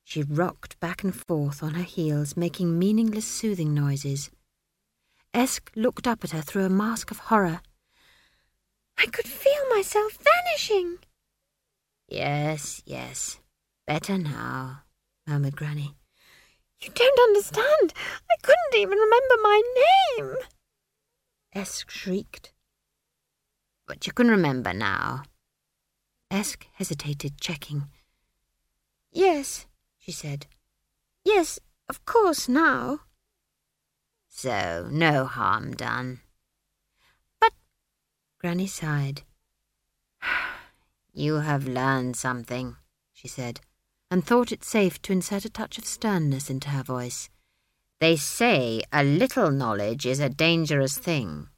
She 0.05 0.23
rocked 0.23 0.79
back 0.81 1.03
and 1.03 1.15
forth 1.15 1.63
on 1.63 1.75
her 1.75 1.83
heels, 1.83 2.37
making 2.37 2.79
meaningless 2.79 3.25
soothing 3.25 3.73
noises. 3.73 4.31
Esk 5.33 5.73
looked 5.75 6.07
up 6.07 6.25
at 6.25 6.33
her 6.33 6.43
through 6.43 6.65
a 6.65 6.69
mask 6.69 7.11
of 7.11 7.19
horror. 7.19 7.63
I 8.99 9.07
could 9.07 9.27
feel 9.27 9.69
myself 9.71 10.19
vanishing. 10.21 10.99
Yes, 12.09 12.83
yes. 12.85 13.41
Better 13.87 14.19
now, 14.19 14.83
murmured 15.27 15.57
Granny. 15.57 15.97
You 16.81 16.91
don't 16.95 17.21
understand. 17.21 17.95
I 18.31 18.37
couldn't 18.43 18.75
even 18.75 18.99
remember 18.99 19.35
my 19.43 19.63
name. 20.19 20.37
Esk 21.55 21.91
shrieked. 21.91 22.53
But 23.87 24.07
you 24.07 24.13
can 24.13 24.29
remember 24.29 24.73
now. 24.73 25.23
Esk 26.31 26.67
hesitated, 26.75 27.41
checking. 27.41 27.85
Yes, 29.13 29.67
she 29.99 30.13
said. 30.13 30.47
Yes, 31.25 31.59
of 31.89 32.05
course, 32.05 32.49
now. 32.49 33.01
So, 34.29 34.89
no 34.91 35.27
harm 35.27 35.75
done. 35.75 36.21
But, 37.41 37.53
Granny 38.41 38.67
sighed. 38.67 39.23
You 41.17 41.37
have 41.37 41.69
learned 41.69 42.17
something, 42.17 42.75
she 43.13 43.29
said, 43.29 43.61
and 44.11 44.27
thought 44.27 44.51
it 44.51 44.65
safe 44.65 45.01
to 45.03 45.13
insert 45.13 45.45
a 45.45 45.49
touch 45.49 45.79
of 45.79 45.85
sternness 45.85 46.51
into 46.51 46.71
her 46.71 46.83
voice. 46.83 47.31
They 48.01 48.17
say 48.17 48.83
a 48.93 49.05
little 49.05 49.53
knowledge 49.53 50.07
is 50.07 50.19
a 50.19 50.29
dangerous 50.29 50.99
thing, 50.99 51.49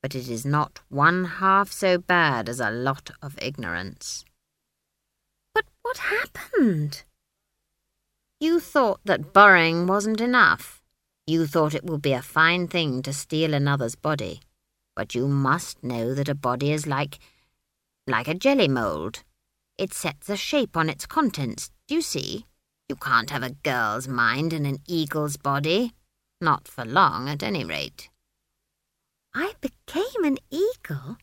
but 0.00 0.14
it 0.14 0.30
is 0.30 0.46
not 0.46 0.80
one 0.88 1.24
half 1.24 1.70
so 1.70 1.98
bad 1.98 2.48
as 2.48 2.60
a 2.60 2.70
lot 2.70 3.10
of 3.22 3.38
ignorance. 3.42 4.24
But 5.54 5.66
what 5.82 5.98
happened? 5.98 7.04
You 8.40 8.58
thought 8.58 9.00
that 9.04 9.34
borrowing 9.34 9.86
wasn't 9.86 10.22
enough. 10.22 10.82
You 11.26 11.46
thought 11.46 11.74
it 11.74 11.84
would 11.84 12.02
be 12.02 12.14
a 12.14 12.22
fine 12.22 12.68
thing 12.68 13.02
to 13.02 13.12
steal 13.12 13.52
another's 13.52 13.96
body. 13.96 14.40
But 14.96 15.14
you 15.14 15.28
must 15.28 15.84
know 15.84 16.14
that 16.14 16.28
a 16.28 16.34
body 16.34 16.72
is 16.72 16.86
like. 16.86 17.18
Like 18.06 18.28
a 18.28 18.34
jelly 18.34 18.68
mould. 18.68 19.22
It 19.78 19.92
sets 19.92 20.28
a 20.28 20.36
shape 20.36 20.76
on 20.76 20.88
its 20.88 21.06
contents, 21.06 21.70
do 21.88 21.94
you 21.94 22.02
see? 22.02 22.46
You 22.88 22.96
can't 22.96 23.30
have 23.30 23.42
a 23.42 23.56
girl's 23.62 24.06
mind 24.06 24.52
in 24.52 24.66
an 24.66 24.78
eagle's 24.86 25.36
body. 25.36 25.92
Not 26.40 26.68
for 26.68 26.84
long, 26.84 27.28
at 27.28 27.42
any 27.42 27.64
rate. 27.64 28.10
I 29.34 29.54
became 29.60 30.24
an 30.24 30.38
eagle? 30.50 31.16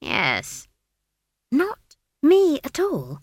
Yes. 0.00 0.68
Not 1.50 1.96
me 2.22 2.60
at 2.62 2.78
all? 2.78 3.20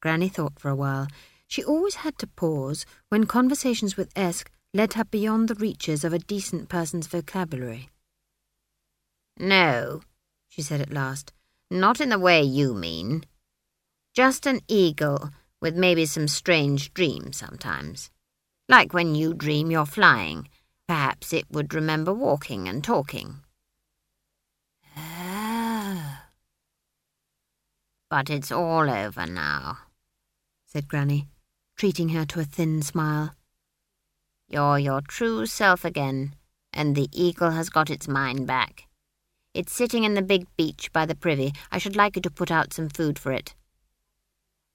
Granny 0.00 0.28
thought 0.28 0.58
for 0.58 0.68
a 0.68 0.76
while. 0.76 1.08
She 1.48 1.62
always 1.62 1.96
had 1.96 2.16
to 2.18 2.26
pause 2.26 2.86
when 3.08 3.26
conversations 3.26 3.96
with 3.96 4.10
Esk 4.16 4.50
led 4.72 4.94
her 4.94 5.04
beyond 5.04 5.48
the 5.48 5.54
reaches 5.54 6.02
of 6.02 6.12
a 6.12 6.18
decent 6.18 6.68
person's 6.68 7.06
vocabulary. 7.06 7.90
No, 9.38 10.00
she 10.52 10.60
said 10.60 10.82
at 10.82 10.92
last. 10.92 11.32
Not 11.70 11.98
in 11.98 12.10
the 12.10 12.18
way 12.18 12.42
you 12.42 12.74
mean. 12.74 13.24
Just 14.12 14.44
an 14.44 14.60
eagle 14.68 15.30
with 15.62 15.74
maybe 15.74 16.04
some 16.04 16.28
strange 16.28 16.92
dreams 16.92 17.38
sometimes. 17.38 18.10
Like 18.68 18.92
when 18.92 19.14
you 19.14 19.32
dream 19.32 19.70
you're 19.70 19.86
flying. 19.86 20.48
Perhaps 20.86 21.32
it 21.32 21.46
would 21.50 21.72
remember 21.72 22.12
walking 22.12 22.68
and 22.68 22.84
talking. 22.84 23.36
Oh. 24.94 26.18
But 28.10 28.28
it's 28.28 28.52
all 28.52 28.90
over 28.90 29.24
now, 29.24 29.78
said 30.66 30.86
Granny 30.86 31.28
treating 31.78 32.10
her 32.10 32.26
to 32.26 32.40
a 32.40 32.44
thin 32.44 32.82
smile. 32.82 33.34
You're 34.48 34.78
your 34.78 35.00
true 35.00 35.46
self 35.46 35.84
again, 35.84 36.34
and 36.74 36.94
the 36.94 37.08
eagle 37.12 37.52
has 37.52 37.70
got 37.70 37.88
its 37.88 38.06
mind 38.06 38.46
back. 38.46 38.86
It's 39.54 39.72
sitting 39.72 40.04
in 40.04 40.14
the 40.14 40.22
big 40.22 40.46
beech 40.56 40.92
by 40.92 41.06
the 41.06 41.14
privy. 41.14 41.52
I 41.70 41.78
should 41.78 41.96
like 41.96 42.16
you 42.16 42.22
to 42.22 42.30
put 42.30 42.50
out 42.50 42.72
some 42.72 42.88
food 42.88 43.18
for 43.18 43.32
it. 43.32 43.54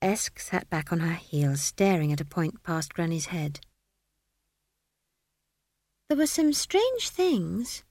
Esk 0.01 0.39
sat 0.39 0.69
back 0.69 0.91
on 0.91 0.99
her 0.99 1.15
heels, 1.15 1.61
staring 1.61 2.13
at 2.13 2.21
a 2.21 2.25
point 2.25 2.61
past 2.63 2.93
Granny's 2.93 3.27
head. 3.27 3.59
There 6.07 6.17
were 6.17 6.27
some 6.27 6.53
strange 6.53 7.09
things, 7.09 7.83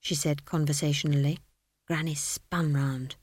she 0.00 0.14
said 0.14 0.44
conversationally. 0.44 1.38
Granny 1.86 2.14
spun 2.14 2.72
round. 2.72 3.16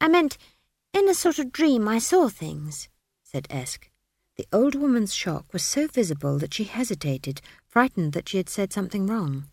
I 0.00 0.08
meant, 0.08 0.38
in 0.92 1.08
a 1.08 1.14
sort 1.14 1.38
of 1.38 1.52
dream 1.52 1.88
I 1.88 1.98
saw 1.98 2.28
things 2.28 2.88
said 3.34 3.48
Esk. 3.50 3.90
The 4.36 4.46
old 4.52 4.76
woman's 4.76 5.12
shock 5.12 5.52
was 5.52 5.64
so 5.64 5.88
visible 5.88 6.38
that 6.38 6.54
she 6.54 6.62
hesitated, 6.62 7.40
frightened 7.66 8.12
that 8.12 8.28
she 8.28 8.36
had 8.36 8.48
said 8.48 8.72
something 8.72 9.08
wrong. 9.08 9.50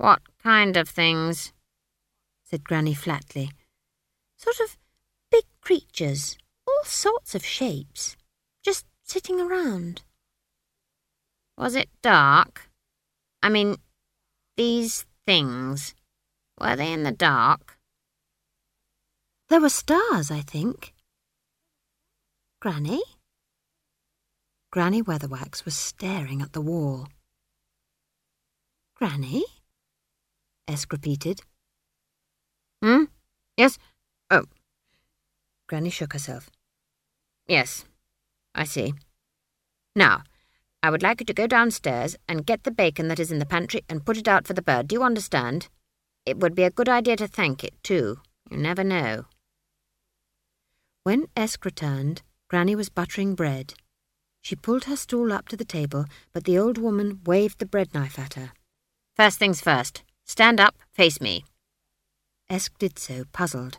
What 0.00 0.22
kind 0.42 0.78
of 0.78 0.88
things? 0.88 1.52
said 2.44 2.64
Granny 2.64 2.94
flatly. 2.94 3.50
Sort 4.38 4.58
of 4.58 4.78
big 5.30 5.44
creatures, 5.60 6.38
all 6.66 6.84
sorts 6.84 7.34
of 7.34 7.44
shapes, 7.44 8.16
just 8.64 8.86
sitting 9.02 9.38
around. 9.38 10.00
Was 11.58 11.74
it 11.74 11.90
dark? 12.00 12.70
I 13.42 13.50
mean, 13.50 13.76
these 14.56 15.04
things, 15.26 15.94
were 16.58 16.76
they 16.76 16.94
in 16.94 17.02
the 17.02 17.12
dark? 17.12 17.76
There 19.50 19.60
were 19.60 19.68
stars, 19.68 20.30
I 20.30 20.40
think, 20.40 20.94
Granny? 22.58 23.02
Granny 24.70 25.02
Weatherwax 25.02 25.66
was 25.66 25.76
staring 25.76 26.40
at 26.40 26.54
the 26.54 26.62
wall. 26.62 27.06
Granny? 28.94 29.44
Esk 30.70 30.92
repeated. 30.92 31.42
Hmm? 32.80 33.04
Yes? 33.56 33.76
Oh. 34.30 34.44
Granny 35.66 35.90
shook 35.90 36.12
herself. 36.12 36.48
Yes, 37.48 37.84
I 38.54 38.64
see. 38.64 38.94
Now, 39.96 40.22
I 40.80 40.90
would 40.90 41.02
like 41.02 41.20
you 41.20 41.26
to 41.26 41.34
go 41.34 41.48
downstairs 41.48 42.16
and 42.28 42.46
get 42.46 42.62
the 42.62 42.70
bacon 42.70 43.08
that 43.08 43.18
is 43.18 43.32
in 43.32 43.40
the 43.40 43.46
pantry 43.46 43.82
and 43.88 44.06
put 44.06 44.16
it 44.16 44.28
out 44.28 44.46
for 44.46 44.54
the 44.54 44.62
bird. 44.62 44.86
Do 44.86 44.94
you 44.94 45.02
understand? 45.02 45.68
It 46.24 46.38
would 46.38 46.54
be 46.54 46.62
a 46.62 46.70
good 46.70 46.88
idea 46.88 47.16
to 47.16 47.26
thank 47.26 47.64
it, 47.64 47.74
too. 47.82 48.20
You 48.48 48.56
never 48.56 48.84
know. 48.84 49.24
When 51.02 51.26
Esk 51.36 51.64
returned, 51.64 52.22
Granny 52.48 52.76
was 52.76 52.88
buttering 52.90 53.34
bread. 53.34 53.74
She 54.40 54.54
pulled 54.54 54.84
her 54.84 54.96
stool 54.96 55.32
up 55.32 55.48
to 55.48 55.56
the 55.56 55.64
table, 55.64 56.04
but 56.32 56.44
the 56.44 56.58
old 56.58 56.78
woman 56.78 57.20
waved 57.26 57.58
the 57.58 57.66
bread 57.66 57.92
knife 57.92 58.18
at 58.18 58.34
her. 58.34 58.52
First 59.16 59.38
things 59.38 59.60
first. 59.60 60.04
Stand 60.30 60.60
up, 60.60 60.76
face 60.92 61.20
me. 61.20 61.44
Esk 62.48 62.78
did 62.78 63.00
so, 63.00 63.24
puzzled. 63.32 63.78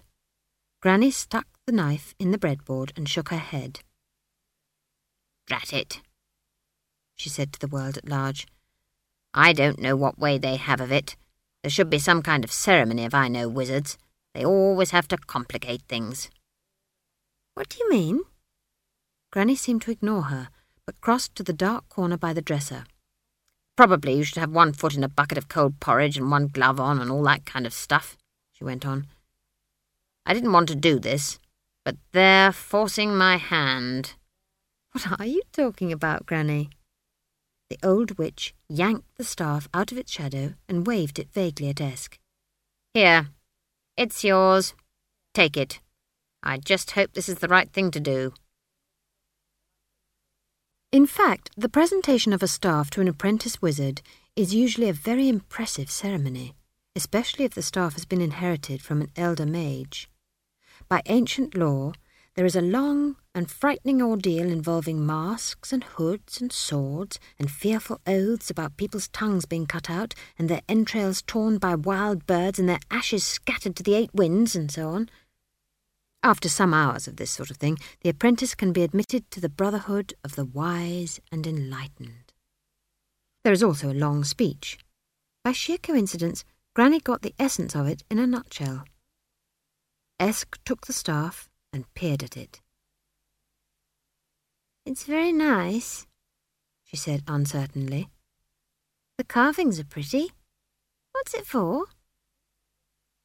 Granny 0.82 1.10
stuck 1.10 1.48
the 1.66 1.72
knife 1.72 2.14
in 2.20 2.32
the 2.32 2.38
breadboard 2.38 2.92
and 2.98 3.08
shook 3.08 3.30
her 3.30 3.38
head. 3.38 3.80
Drat 5.48 5.72
it, 5.72 6.02
she 7.16 7.30
said 7.30 7.54
to 7.54 7.60
the 7.62 7.70
world 7.70 7.96
at 7.96 8.10
large. 8.10 8.48
I 9.34 9.54
don't 9.54 9.80
know 9.80 9.96
what 9.96 10.20
way 10.20 10.38
they 10.38 10.58
have 10.58 10.82
of 10.82 10.92
it. 10.92 11.16
There 11.64 11.72
should 11.72 11.90
be 11.90 12.00
some 12.00 12.22
kind 12.22 12.44
of 12.44 12.52
ceremony 12.52 13.06
if 13.06 13.14
I 13.14 13.30
know 13.30 13.48
wizards. 13.48 13.98
They 14.34 14.44
always 14.44 14.92
have 14.92 15.08
to 15.08 15.18
complicate 15.18 15.84
things. 15.88 16.30
What 17.54 17.70
do 17.70 17.78
you 17.80 17.90
mean? 17.90 18.24
Granny 19.32 19.56
seemed 19.56 19.84
to 19.84 19.92
ignore 19.92 20.24
her, 20.24 20.50
but 20.86 21.00
crossed 21.00 21.34
to 21.36 21.44
the 21.44 21.54
dark 21.54 21.88
corner 21.88 22.18
by 22.18 22.34
the 22.34 22.42
dresser. 22.42 22.84
Probably 23.82 24.14
you 24.14 24.24
should 24.24 24.38
have 24.38 24.52
one 24.52 24.74
foot 24.74 24.96
in 24.96 25.04
a 25.04 25.10
bucket 25.10 25.40
of 25.40 25.48
cold 25.48 25.80
porridge 25.80 26.16
and 26.16 26.30
one 26.30 26.46
glove 26.46 26.80
on 26.80 27.00
and 27.00 27.10
all 27.10 27.24
that 27.24 27.48
kind 27.48 27.66
of 27.66 27.74
stuff, 27.74 28.16
she 28.52 28.64
went 28.64 28.86
on. 28.86 29.08
I 30.24 30.36
didn't 30.36 30.54
want 30.54 30.68
to 30.68 30.76
do 30.76 31.00
this, 31.00 31.40
but 31.84 31.96
they're 32.12 32.52
forcing 32.52 33.18
my 33.18 33.38
hand. 33.38 34.14
What 34.92 35.20
are 35.20 35.26
you 35.26 35.42
talking 35.52 35.92
about, 35.92 36.28
Granny? 36.28 36.70
The 37.72 37.80
old 37.82 38.20
witch 38.20 38.54
yanked 38.70 39.18
the 39.18 39.24
staff 39.24 39.68
out 39.74 39.92
of 39.92 39.98
its 39.98 40.12
shadow 40.12 40.54
and 40.70 40.86
waved 40.86 41.18
it 41.18 41.34
vaguely 41.34 41.70
at 41.70 41.82
Esk. 41.82 42.20
Here, 42.94 43.30
it's 43.98 44.24
yours. 44.24 44.76
Take 45.34 45.58
it. 45.58 45.80
I 46.44 46.60
just 46.60 46.92
hope 46.92 47.14
this 47.14 47.28
is 47.28 47.40
the 47.40 47.48
right 47.48 47.74
thing 47.74 47.90
to 47.90 48.00
do. 48.00 48.34
In 50.92 51.06
fact, 51.06 51.52
the 51.56 51.70
presentation 51.70 52.34
of 52.34 52.44
a 52.44 52.50
staff 52.50 52.90
to 52.90 53.00
an 53.00 53.08
apprentice 53.08 53.62
wizard 53.62 54.02
is 54.36 54.54
usually 54.54 54.90
a 54.90 54.94
very 54.94 55.30
impressive 55.30 55.90
ceremony, 55.90 56.54
especially 56.98 57.46
if 57.46 57.54
the 57.54 57.62
staff 57.62 57.94
has 57.94 58.04
been 58.04 58.20
inherited 58.20 58.82
from 58.82 59.00
an 59.00 59.10
elder 59.16 59.46
mage. 59.46 60.10
By 60.90 61.02
ancient 61.06 61.56
law, 61.56 61.94
there 62.36 62.46
is 62.46 62.58
a 62.58 62.62
long 62.62 63.16
and 63.34 63.50
frightening 63.50 64.02
ordeal 64.02 64.52
involving 64.52 65.06
masks 65.06 65.72
and 65.72 65.86
hoods 65.86 66.42
and 66.42 66.52
swords 66.52 67.22
and 67.40 67.50
fearful 67.50 68.02
oaths 68.06 68.50
about 68.50 68.76
people's 68.76 69.08
tongues 69.08 69.46
being 69.46 69.68
cut 69.68 69.90
out 69.90 70.14
and 70.38 70.50
their 70.50 70.62
entrails 70.68 71.22
torn 71.22 71.58
by 71.58 71.74
wild 71.74 72.28
birds 72.28 72.60
and 72.60 72.68
their 72.68 72.80
ashes 72.90 73.24
scattered 73.24 73.78
to 73.78 73.84
the 73.84 73.96
eight 73.96 74.14
winds 74.14 74.58
and 74.58 74.70
so 74.70 74.90
on. 74.90 75.10
After 76.24 76.50
some 76.50 76.72
hours 76.72 77.08
of 77.08 77.16
this 77.16 77.32
sort 77.32 77.50
of 77.50 77.58
thing, 77.58 77.80
the 78.02 78.10
apprentice 78.10 78.54
can 78.54 78.72
be 78.72 78.84
admitted 78.84 79.30
to 79.32 79.40
the 79.40 79.50
brotherhood 79.50 80.14
of 80.24 80.36
the 80.36 80.46
wise 80.46 81.20
and 81.32 81.48
enlightened. 81.48 82.32
There 83.44 83.54
is 83.54 83.64
also 83.64 83.92
a 83.92 83.94
long 83.94 84.24
speech. 84.24 84.78
By 85.44 85.52
sheer 85.52 85.80
coincidence, 85.80 86.46
Granny 86.76 87.00
got 87.00 87.24
the 87.24 87.34
essence 87.40 87.76
of 87.76 87.88
it 87.88 88.04
in 88.12 88.20
a 88.20 88.28
nutshell. 88.28 88.86
Esk 90.20 90.60
took 90.64 90.86
the 90.86 90.94
staff 90.94 91.50
and 91.74 91.92
peered 91.96 92.22
at 92.22 92.38
it. 92.38 92.62
It's 94.86 95.06
very 95.06 95.32
nice, 95.32 96.06
she 96.84 96.98
said 96.98 97.24
uncertainly. 97.28 98.10
The 99.18 99.24
carvings 99.24 99.80
are 99.80 99.86
pretty. 99.86 100.32
What's 101.14 101.34
it 101.34 101.48
for? 101.48 101.86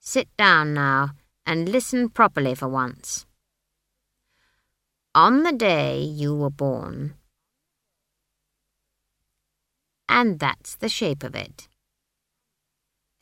Sit 0.01 0.35
down 0.39 0.73
now 0.73 1.11
and 1.47 1.69
listen 1.69 2.09
properly 2.09 2.55
for 2.55 2.69
once. 2.69 3.25
On 5.15 5.45
the 5.45 5.53
day 5.53 6.01
you 6.03 6.35
were 6.35 6.51
born, 6.51 7.15
and 10.09 10.39
that's 10.39 10.77
the 10.77 10.89
shape 10.89 11.23
of 11.23 11.35
it. 11.35 11.69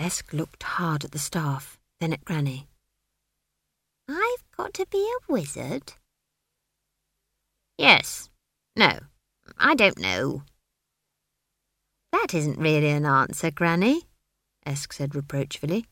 Esk 0.01 0.33
looked 0.33 0.62
hard 0.62 1.05
at 1.05 1.12
the 1.12 1.18
staff, 1.18 1.79
then 2.01 2.12
at 2.12 2.25
Granny. 2.25 2.68
I've 4.09 4.45
got 4.57 4.75
to 4.75 4.87
be 4.91 4.99
a 4.99 5.33
wizard? 5.33 5.95
Yes. 7.79 8.29
No. 8.77 8.99
I 9.59 9.75
don't 9.75 9.99
know. 9.99 10.43
That 12.12 12.35
isn't 12.35 12.59
really 12.59 12.91
an 12.91 13.07
answer, 13.07 13.51
Granny, 13.51 14.03
Esk 14.66 14.93
said 14.93 15.14
reproachfully. 15.14 15.87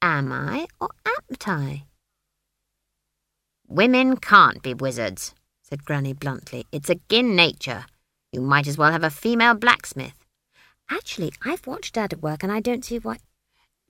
Am 0.00 0.30
I 0.30 0.66
or 0.80 0.90
apt 1.04 1.48
I? 1.48 1.84
Women 3.66 4.16
can't 4.16 4.62
be 4.62 4.72
wizards, 4.72 5.34
said 5.62 5.84
Granny 5.84 6.12
bluntly. 6.12 6.66
It's 6.70 6.88
agin 6.88 7.34
nature. 7.34 7.84
You 8.32 8.40
might 8.40 8.68
as 8.68 8.78
well 8.78 8.92
have 8.92 9.02
a 9.02 9.10
female 9.10 9.54
blacksmith. 9.54 10.14
Actually, 10.88 11.32
I've 11.44 11.66
watched 11.66 11.94
Dad 11.94 12.12
at 12.12 12.22
work 12.22 12.42
and 12.42 12.52
I 12.52 12.60
don't 12.60 12.84
see 12.84 12.98
why. 12.98 13.16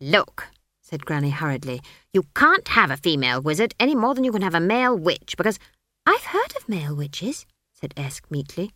Look, 0.01 0.49
said 0.81 1.05
Granny 1.05 1.31
hurriedly, 1.31 1.83
you 2.13 2.25
can't 2.35 2.67
have 2.69 2.91
a 2.91 2.97
female 2.97 3.43
wizard 3.43 3.75
any 3.79 3.95
more 3.95 4.15
than 4.15 4.25
you 4.25 4.33
can 4.33 4.43
have 4.43 4.55
a 4.55 4.61
male 4.61 4.97
witch, 4.97 5.37
because 5.37 5.59
I've 6.07 6.25
heard 6.25 6.57
of 6.57 6.69
male 6.69 6.97
witches, 6.97 7.45
said 7.75 7.93
Esk 7.97 8.31
meekly. 8.31 8.73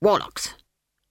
Warlocks. 0.00 0.54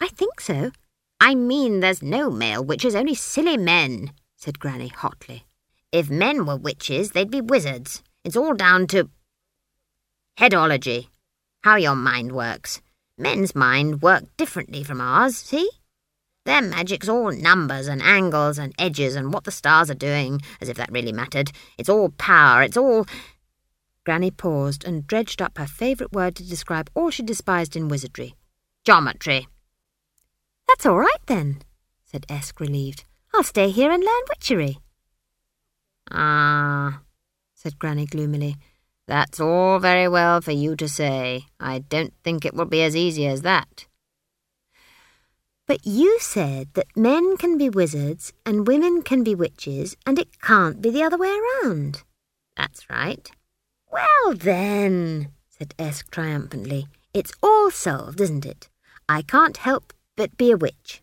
I 0.02 0.08
think 0.08 0.42
so. 0.42 0.72
I 1.20 1.36
mean 1.36 1.82
there's 1.82 2.02
no 2.02 2.32
male 2.32 2.64
witches, 2.64 2.96
only 2.96 3.14
silly 3.14 3.58
men, 3.58 4.12
said 4.36 4.60
Granny 4.60 4.88
hotly. 4.88 5.46
If 5.92 6.10
men 6.10 6.46
were 6.46 6.56
witches, 6.56 7.12
they'd 7.12 7.30
be 7.30 7.42
wizards. 7.42 8.02
It's 8.24 8.38
all 8.38 8.54
down 8.54 8.88
to 8.88 9.10
headology, 10.38 11.08
how 11.64 11.76
your 11.76 11.96
mind 11.96 12.32
works. 12.32 12.82
Men's 13.18 13.54
mind 13.54 14.02
work 14.02 14.24
differently 14.38 14.84
from 14.84 15.02
ours, 15.02 15.38
see? 15.38 15.70
Their 16.46 16.62
magic's 16.62 17.10
all 17.10 17.32
numbers 17.32 17.88
and 17.88 18.02
angles 18.02 18.58
and 18.58 18.74
edges 18.80 19.16
and 19.16 19.34
what 19.34 19.44
the 19.44 19.52
stars 19.52 19.92
are 19.92 19.96
doing, 19.96 20.42
as 20.60 20.70
if 20.70 20.78
that 20.78 20.92
really 20.92 21.12
mattered. 21.12 21.52
It's 21.78 21.90
all 21.90 22.10
power, 22.10 22.64
it's 22.64 22.78
all. 22.78 23.06
Granny 24.06 24.32
paused 24.32 24.84
and 24.84 25.06
dredged 25.06 25.42
up 25.42 25.58
her 25.58 25.68
favourite 25.68 26.14
word 26.14 26.36
to 26.36 26.48
describe 26.48 26.90
all 26.96 27.12
she 27.12 27.22
despised 27.22 27.76
in 27.76 27.88
wizardry 27.88 28.36
geometry. 28.84 29.48
That's 30.68 30.86
all 30.86 30.98
right 30.98 31.26
then, 31.28 31.62
said 32.06 32.26
Esk, 32.30 32.60
relieved. 32.60 33.04
I'll 33.34 33.44
stay 33.44 33.70
here 33.70 33.92
and 33.92 34.04
learn 34.04 34.24
witchery. 34.30 34.80
Ah, 36.12 37.02
said 37.56 37.80
Granny 37.80 38.06
gloomily. 38.06 38.58
That's 39.08 39.40
all 39.40 39.80
very 39.80 40.08
well 40.08 40.42
for 40.42 40.52
you 40.52 40.76
to 40.76 40.88
say. 40.88 41.46
I 41.60 41.80
don't 41.80 42.14
think 42.24 42.46
it 42.46 42.54
will 42.54 42.66
be 42.66 42.84
as 42.84 42.96
easy 42.96 43.28
as 43.28 43.42
that. 43.42 43.88
But 45.68 45.86
you 45.86 46.18
said 46.20 46.70
that 46.74 46.98
men 46.98 47.38
can 47.38 47.58
be 47.58 47.70
wizards 47.70 48.34
and 48.46 48.68
women 48.68 49.04
can 49.04 49.24
be 49.24 49.36
witches, 49.36 49.96
and 50.06 50.20
it 50.20 50.42
can't 50.42 50.82
be 50.82 50.90
the 50.90 51.04
other 51.04 51.18
way 51.18 51.38
around. 51.64 52.04
That's 52.58 52.90
right. 52.90 53.30
Well 53.92 54.34
then, 54.34 55.30
said 55.50 55.74
Esk 55.78 56.10
triumphantly, 56.12 56.88
it's 57.14 57.34
all 57.44 57.70
solved, 57.72 58.22
isn't 58.22 58.46
it? 58.46 58.70
I 59.08 59.22
can't 59.22 59.58
help 59.58 59.94
but 60.16 60.38
be 60.38 60.52
a 60.52 60.58
witch. 60.58 61.02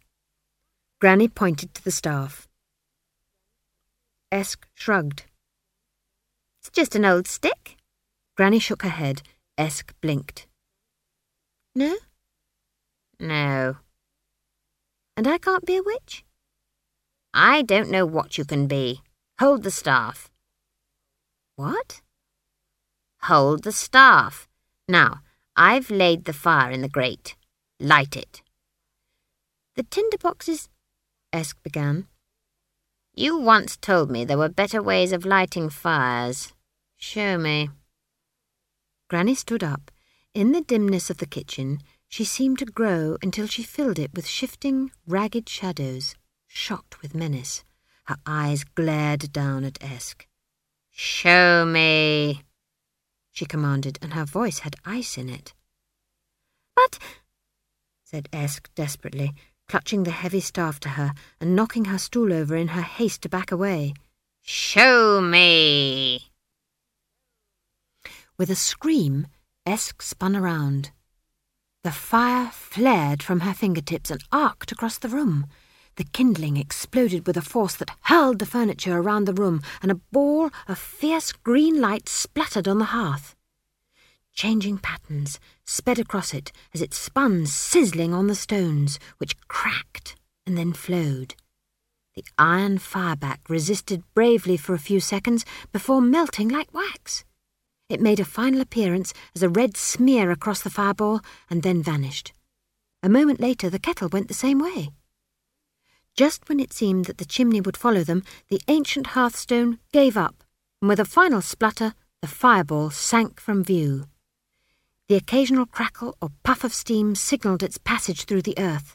Granny 1.01 1.29
pointed 1.29 1.75
to 1.75 1.85
the 1.85 1.91
staff. 1.91 2.47
Esk 4.31 4.66
shrugged. 4.74 5.24
It's 6.61 6.70
just 6.70 6.95
an 6.95 7.05
old 7.05 7.26
stick. 7.26 7.76
Granny 8.37 8.59
shook 8.59 8.83
her 8.83 8.91
head. 8.91 9.22
Esk 9.57 9.95
blinked. 10.01 10.47
No? 11.74 11.97
No. 13.18 13.76
And 15.16 15.26
I 15.26 15.39
can't 15.39 15.64
be 15.64 15.76
a 15.76 15.83
witch? 15.83 16.24
I 17.33 17.62
don't 17.62 17.91
know 17.91 18.05
what 18.05 18.37
you 18.37 18.45
can 18.45 18.66
be. 18.66 19.03
Hold 19.41 19.62
the 19.62 19.70
staff. 19.70 20.31
What? 21.57 22.03
Hold 23.22 23.64
the 23.64 23.72
staff. 23.72 24.47
Now, 24.89 25.20
I've 25.57 25.91
laid 25.91 26.24
the 26.24 26.33
fire 26.33 26.70
in 26.70 26.83
the 26.83 26.89
grate. 26.89 27.35
Light 27.81 28.16
it. 28.16 28.43
The 29.74 29.83
tinder 29.85 30.18
boxes, 30.18 30.68
Esk 31.33 31.62
began. 31.62 32.07
You 33.19 33.37
once 33.37 33.77
told 33.77 34.12
me 34.12 34.25
there 34.25 34.39
were 34.39 34.49
better 34.49 34.81
ways 34.81 35.11
of 35.11 35.25
lighting 35.25 35.71
fires. 35.71 36.53
Show 36.99 37.37
me. 37.37 37.69
Granny 39.11 39.35
stood 39.35 39.64
up. 39.64 39.91
In 40.35 40.53
the 40.53 40.61
dimness 40.61 41.11
of 41.11 41.16
the 41.19 41.27
kitchen, 41.27 41.81
she 42.07 42.25
seemed 42.25 42.61
to 42.61 42.64
grow 42.64 43.16
until 43.21 43.49
she 43.49 43.64
filled 43.64 43.99
it 43.99 44.14
with 44.14 44.29
shifting, 44.29 44.93
ragged 45.05 45.49
shadows, 45.49 46.14
shot 46.47 46.95
with 47.03 47.12
menace. 47.12 47.64
Her 48.05 48.19
eyes 48.25 48.62
glared 48.62 49.33
down 49.33 49.64
at 49.64 49.83
Esk. 49.83 50.29
Show 50.93 51.64
me, 51.64 52.45
she 53.33 53.47
commanded, 53.47 53.99
and 54.01 54.12
her 54.12 54.27
voice 54.27 54.61
had 54.61 54.77
ice 54.85 55.19
in 55.19 55.29
it. 55.29 55.55
But, 56.77 57.01
said 58.05 58.29
Esk 58.33 58.71
desperately, 58.77 59.35
clutching 59.69 60.05
the 60.05 60.11
heavy 60.11 60.41
staff 60.41 60.81
to 60.81 60.91
her 60.91 61.12
and 61.41 61.55
knocking 61.55 61.87
her 61.87 61.99
stool 61.99 62.33
over 62.33 62.57
in 62.57 62.69
her 62.69 62.83
haste 62.83 63.23
to 63.23 63.29
back 63.29 63.53
away. 63.53 63.95
Show 64.43 65.21
me! 65.21 66.31
With 68.39 68.51
a 68.51 68.55
scream, 68.55 69.27
Esk 69.66 70.01
spun 70.01 70.35
around. 70.35 70.91
The 71.85 71.93
fire 71.93 72.51
flared 72.53 73.23
from 73.23 73.41
her 73.41 73.55
fingertips 73.55 74.11
and 74.11 74.23
arced 74.33 74.73
across 74.73 74.99
the 74.99 75.09
room. 75.09 75.47
The 75.97 76.05
kindling 76.05 76.57
exploded 76.57 77.27
with 77.27 77.37
a 77.37 77.43
force 77.43 77.75
that 77.77 77.91
hurled 78.03 78.39
the 78.39 78.47
furniture 78.47 78.97
around 78.97 79.27
the 79.27 79.35
room, 79.35 79.61
and 79.83 79.91
a 79.91 80.01
ball 80.12 80.51
of 80.66 80.79
fierce 80.79 81.33
green 81.33 81.81
light 81.81 82.09
splattered 82.09 82.69
on 82.69 82.79
the 82.79 82.87
hearth. 82.87 83.35
Changing 84.39 84.78
patterns 84.78 85.41
sped 85.66 85.99
across 85.99 86.32
it 86.32 86.53
as 86.72 86.80
it 86.80 86.95
spun 86.95 87.45
sizzling 87.45 88.14
on 88.14 88.28
the 88.28 88.36
stones, 88.36 89.01
which 89.16 89.36
cracked 89.49 90.14
and 90.47 90.57
then 90.57 90.72
flowed. 90.72 91.34
The 92.14 92.24
iron 92.39 92.78
fireback 92.78 93.39
resisted 93.49 94.05
bravely 94.14 94.57
for 94.57 94.74
a 94.74 94.78
few 94.78 95.01
seconds 95.01 95.45
before 95.72 96.01
melting 96.01 96.49
like 96.49 96.72
wax. 96.72 97.24
It 97.89 98.01
made 98.01 98.20
a 98.20 98.24
final 98.24 98.61
appearance 98.61 99.12
as 99.34 99.43
a 99.43 99.49
red 99.49 99.76
smear 99.76 100.30
across 100.30 100.62
the 100.62 100.70
fireball 100.70 101.20
and 101.51 101.64
then 101.64 101.82
vanished. 101.82 102.32
A 103.03 103.09
moment 103.09 103.41
later, 103.41 103.68
the 103.68 103.80
kettle 103.80 104.09
went 104.09 104.28
the 104.28 104.34
same 104.34 104.61
way. 104.61 104.91
Just 106.14 106.49
when 106.49 106.61
it 106.61 106.72
seemed 106.72 107.07
that 107.07 107.18
the 107.18 107.24
chimney 107.24 107.61
would 107.61 107.76
follow 107.76 108.05
them, 108.05 108.22
the 108.51 108.61
ancient 108.68 109.09
hearthstone 109.09 109.80
gave 109.93 110.16
up, 110.16 110.45
and 110.80 110.89
with 110.89 111.01
a 111.01 111.05
final 111.05 111.41
splutter, 111.41 111.95
the 112.22 112.28
fireball 112.28 112.91
sank 112.91 113.41
from 113.41 113.64
view. 113.64 114.07
The 115.09 115.17
occasional 115.17 115.65
crackle 115.65 116.19
or 116.21 116.29
puff 116.43 116.65
of 116.65 116.75
steam 116.75 117.15
signalled 117.15 117.63
its 117.63 117.79
passage 117.79 118.25
through 118.25 118.43
the 118.43 118.59
earth. 118.59 118.95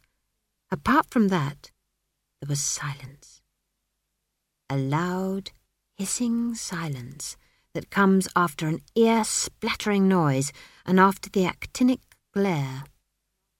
Apart 0.69 1.07
from 1.09 1.29
that, 1.29 1.71
there 2.39 2.47
was 2.47 2.61
silence. 2.61 3.41
A 4.69 4.77
loud, 4.77 5.49
hissing 5.95 6.53
silence 6.53 7.35
that 7.73 7.89
comes 7.89 8.27
after 8.35 8.67
an 8.67 8.81
ear-splattering 8.93 10.07
noise 10.07 10.51
and 10.85 10.99
after 10.99 11.31
the 11.31 11.45
actinic 11.45 12.01
glare. 12.31 12.83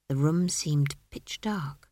The 0.08 0.14
room 0.14 0.48
seemed 0.48 0.94
pitch 1.10 1.40
dark. 1.40 1.90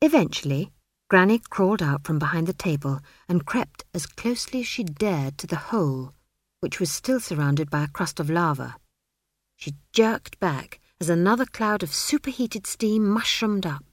Eventually, 0.00 0.72
Granny 1.08 1.38
crawled 1.38 1.82
out 1.82 2.04
from 2.04 2.18
behind 2.18 2.48
the 2.48 2.52
table 2.52 2.98
and 3.28 3.46
crept 3.46 3.84
as 3.94 4.06
closely 4.06 4.60
as 4.60 4.66
she 4.66 4.82
dared 4.82 5.38
to 5.38 5.46
the 5.46 5.70
hole, 5.70 6.12
which 6.64 6.80
was 6.80 6.90
still 6.90 7.20
surrounded 7.20 7.68
by 7.68 7.84
a 7.84 7.88
crust 7.88 8.18
of 8.18 8.30
lava. 8.30 8.76
She 9.54 9.74
jerked 9.92 10.40
back 10.40 10.80
as 10.98 11.10
another 11.10 11.44
cloud 11.44 11.82
of 11.82 11.92
superheated 11.92 12.66
steam 12.66 13.06
mushroomed 13.06 13.66
up. 13.66 13.84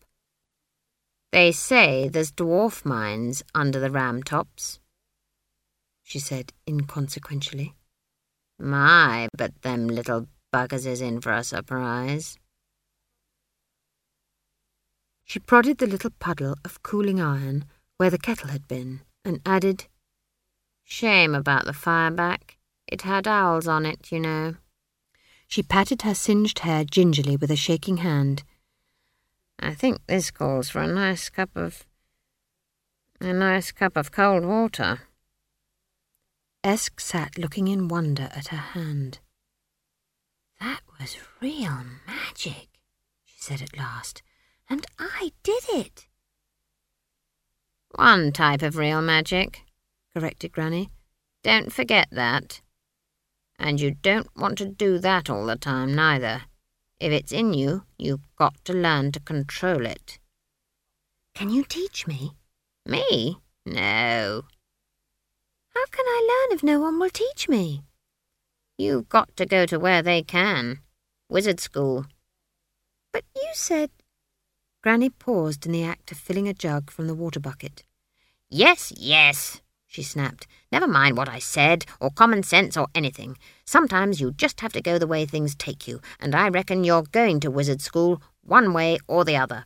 They 1.33 1.51
say 1.51 2.07
there's 2.07 2.31
dwarf 2.31 2.85
mines 2.85 3.43
under 3.53 3.77
the 3.81 3.89
Ramtops, 3.89 4.79
she 6.01 6.17
said 6.17 6.53
inconsequentially. 6.65 7.73
My, 8.57 9.27
but 9.37 9.63
them 9.63 9.89
little 9.89 10.29
buggers 10.53 10.85
is 10.85 11.01
in 11.01 11.19
for 11.19 11.33
a 11.33 11.43
surprise. 11.43 12.37
She 15.25 15.39
prodded 15.39 15.79
the 15.79 15.87
little 15.87 16.11
puddle 16.19 16.55
of 16.63 16.83
cooling 16.83 17.19
iron 17.19 17.65
where 17.97 18.09
the 18.09 18.17
kettle 18.17 18.47
had 18.47 18.65
been, 18.69 19.01
and 19.25 19.41
added, 19.45 19.87
Shame 20.85 21.35
about 21.35 21.65
the 21.65 21.73
fire 21.73 22.11
back. 22.11 22.57
It 22.91 23.03
had 23.03 23.25
owls 23.25 23.69
on 23.69 23.85
it, 23.85 24.11
you 24.11 24.19
know. 24.19 24.55
She 25.47 25.63
patted 25.63 26.01
her 26.01 26.13
singed 26.13 26.59
hair 26.59 26.83
gingerly 26.83 27.37
with 27.37 27.49
a 27.49 27.55
shaking 27.55 27.97
hand. 27.97 28.43
I 29.57 29.73
think 29.73 30.05
this 30.07 30.29
calls 30.29 30.69
for 30.69 30.81
a 30.81 30.87
nice 30.87 31.29
cup 31.29 31.49
of. 31.55 31.85
a 33.21 33.31
nice 33.31 33.71
cup 33.71 33.95
of 33.95 34.11
cold 34.11 34.43
water. 34.43 35.01
Esk 36.63 36.99
sat 36.99 37.37
looking 37.37 37.67
in 37.67 37.87
wonder 37.87 38.29
at 38.35 38.47
her 38.47 38.57
hand. 38.57 39.19
That 40.59 40.81
was 40.99 41.17
real 41.39 41.83
magic, 42.05 42.67
she 43.23 43.35
said 43.39 43.61
at 43.61 43.77
last, 43.77 44.21
and 44.69 44.85
I 44.99 45.31
did 45.43 45.63
it. 45.69 46.07
One 47.95 48.31
type 48.31 48.61
of 48.61 48.75
real 48.75 49.01
magic, 49.01 49.61
corrected 50.13 50.51
Granny. 50.51 50.89
Don't 51.43 51.71
forget 51.71 52.07
that. 52.11 52.61
And 53.61 53.79
you 53.79 53.91
don't 53.91 54.27
want 54.35 54.57
to 54.57 54.65
do 54.65 54.97
that 54.97 55.29
all 55.29 55.45
the 55.45 55.55
time, 55.55 55.93
neither. 55.93 56.41
If 56.99 57.11
it's 57.11 57.31
in 57.31 57.53
you, 57.53 57.83
you've 57.95 58.25
got 58.35 58.55
to 58.65 58.73
learn 58.73 59.11
to 59.11 59.19
control 59.19 59.85
it. 59.85 60.17
Can 61.35 61.51
you 61.51 61.63
teach 61.63 62.07
me? 62.07 62.31
Me? 62.87 63.37
No. 63.63 64.41
How 65.75 65.85
can 65.91 66.05
I 66.07 66.47
learn 66.49 66.57
if 66.57 66.63
no 66.63 66.79
one 66.79 66.97
will 66.97 67.11
teach 67.11 67.47
me? 67.47 67.83
You've 68.79 69.07
got 69.09 69.37
to 69.37 69.45
go 69.45 69.67
to 69.67 69.79
where 69.79 70.01
they 70.01 70.23
can. 70.23 70.79
Wizard 71.29 71.59
school. 71.59 72.07
But 73.13 73.25
you 73.35 73.49
said. 73.53 73.91
Granny 74.81 75.11
paused 75.11 75.67
in 75.67 75.71
the 75.71 75.83
act 75.83 76.11
of 76.11 76.17
filling 76.17 76.47
a 76.47 76.55
jug 76.55 76.89
from 76.89 77.05
the 77.05 77.13
water 77.13 77.39
bucket. 77.39 77.83
Yes, 78.49 78.91
yes, 78.97 79.60
she 79.91 80.03
snapped. 80.03 80.47
Never 80.71 80.87
mind 80.87 81.17
what 81.17 81.27
I 81.27 81.39
said, 81.39 81.85
or 81.99 82.11
common 82.11 82.43
sense, 82.43 82.77
or 82.77 82.87
anything. 82.95 83.37
Sometimes 83.65 84.21
you 84.21 84.31
just 84.31 84.61
have 84.61 84.71
to 84.71 84.81
go 84.81 84.97
the 84.97 85.05
way 85.05 85.25
things 85.25 85.53
take 85.53 85.85
you, 85.85 85.99
and 86.17 86.33
I 86.33 86.47
reckon 86.47 86.85
you're 86.85 87.03
going 87.03 87.41
to 87.41 87.51
wizard 87.51 87.81
school 87.81 88.21
one 88.41 88.71
way 88.71 88.99
or 89.09 89.25
the 89.25 89.35
other. 89.35 89.65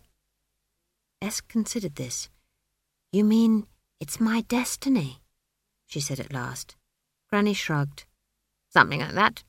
Esk 1.21 1.47
considered 1.47 1.95
this. 1.95 2.27
You 3.11 3.23
mean 3.23 3.67
it's 3.99 4.19
my 4.19 4.41
destiny? 4.41 5.21
she 5.85 5.99
said 5.99 6.19
at 6.19 6.33
last. 6.33 6.75
Granny 7.29 7.53
shrugged. 7.53 8.05
Something 8.69 9.01
like 9.01 9.13
that. 9.13 9.43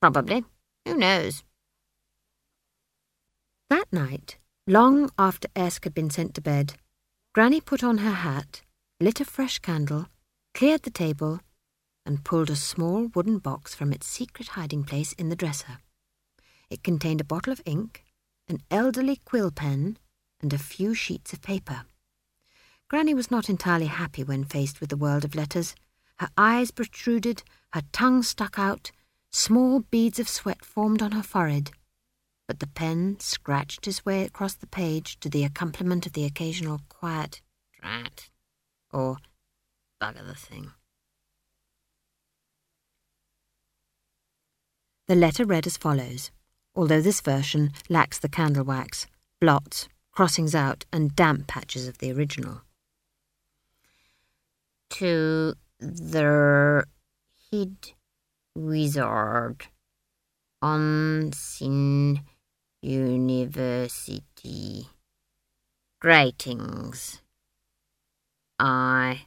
Probably. 0.00 0.44
Who 0.86 0.94
knows? 0.94 1.42
That 3.68 3.92
night, 3.92 4.38
long 4.64 5.10
after 5.18 5.48
Esk 5.56 5.82
had 5.82 5.94
been 5.94 6.10
sent 6.10 6.34
to 6.34 6.40
bed, 6.40 6.74
Granny 7.34 7.60
put 7.60 7.82
on 7.82 7.98
her 7.98 8.12
hat, 8.12 8.62
lit 9.00 9.20
a 9.20 9.24
fresh 9.24 9.58
candle, 9.58 10.06
cleared 10.54 10.82
the 10.82 10.90
table, 10.90 11.40
and 12.06 12.24
pulled 12.24 12.50
a 12.50 12.56
small 12.56 13.06
wooden 13.14 13.38
box 13.38 13.74
from 13.74 13.92
its 13.92 14.06
secret 14.06 14.48
hiding 14.48 14.84
place 14.84 15.12
in 15.12 15.28
the 15.28 15.36
dresser. 15.36 15.78
It 16.68 16.82
contained 16.82 17.20
a 17.20 17.24
bottle 17.24 17.52
of 17.52 17.62
ink, 17.64 18.04
an 18.48 18.62
elderly 18.70 19.16
quill 19.24 19.50
pen, 19.50 19.98
and 20.40 20.52
a 20.52 20.58
few 20.58 20.94
sheets 20.94 21.32
of 21.32 21.42
paper. 21.42 21.84
Granny 22.88 23.14
was 23.14 23.30
not 23.30 23.48
entirely 23.48 23.86
happy 23.86 24.24
when 24.24 24.44
faced 24.44 24.80
with 24.80 24.90
the 24.90 24.96
world 24.96 25.24
of 25.24 25.34
letters. 25.34 25.74
Her 26.16 26.30
eyes 26.36 26.70
protruded, 26.70 27.42
her 27.72 27.82
tongue 27.92 28.22
stuck 28.22 28.58
out, 28.58 28.90
small 29.30 29.80
beads 29.80 30.18
of 30.18 30.28
sweat 30.28 30.64
formed 30.64 31.02
on 31.02 31.12
her 31.12 31.22
forehead. 31.22 31.70
But 32.48 32.58
the 32.58 32.66
pen 32.66 33.20
scratched 33.20 33.86
its 33.86 34.04
way 34.04 34.24
across 34.24 34.54
the 34.54 34.66
page 34.66 35.20
to 35.20 35.28
the 35.28 35.44
accompaniment 35.44 36.06
of 36.06 36.14
the 36.14 36.24
occasional 36.24 36.80
quiet 36.88 37.40
drat 37.80 38.28
or 38.92 39.18
bugger 40.00 40.26
the 40.26 40.34
thing. 40.34 40.72
The 45.08 45.14
letter 45.16 45.44
read 45.44 45.66
as 45.66 45.76
follows, 45.76 46.30
although 46.74 47.00
this 47.00 47.20
version 47.20 47.72
lacks 47.88 48.18
the 48.18 48.28
candle 48.28 48.64
wax, 48.64 49.06
blots, 49.40 49.88
crossings 50.12 50.54
out, 50.54 50.84
and 50.92 51.16
damp 51.16 51.48
patches 51.48 51.88
of 51.88 51.98
the 51.98 52.12
original. 52.12 52.62
To 54.90 55.54
the 55.78 56.84
hid 57.50 57.92
wizard 58.54 59.66
Unseen 60.62 62.22
University. 62.82 64.20
Greetings. 66.00 67.22
I 68.58 69.26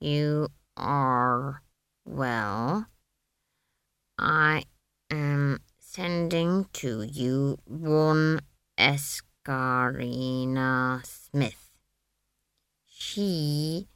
you 0.00 0.48
are 0.76 1.62
well. 2.04 2.86
I 4.18 4.64
am 5.10 5.60
sending 5.78 6.66
to 6.74 7.02
you 7.02 7.58
one 7.64 8.40
Escarina 8.78 9.46
Smith. 11.04 11.70
She 12.86 13.88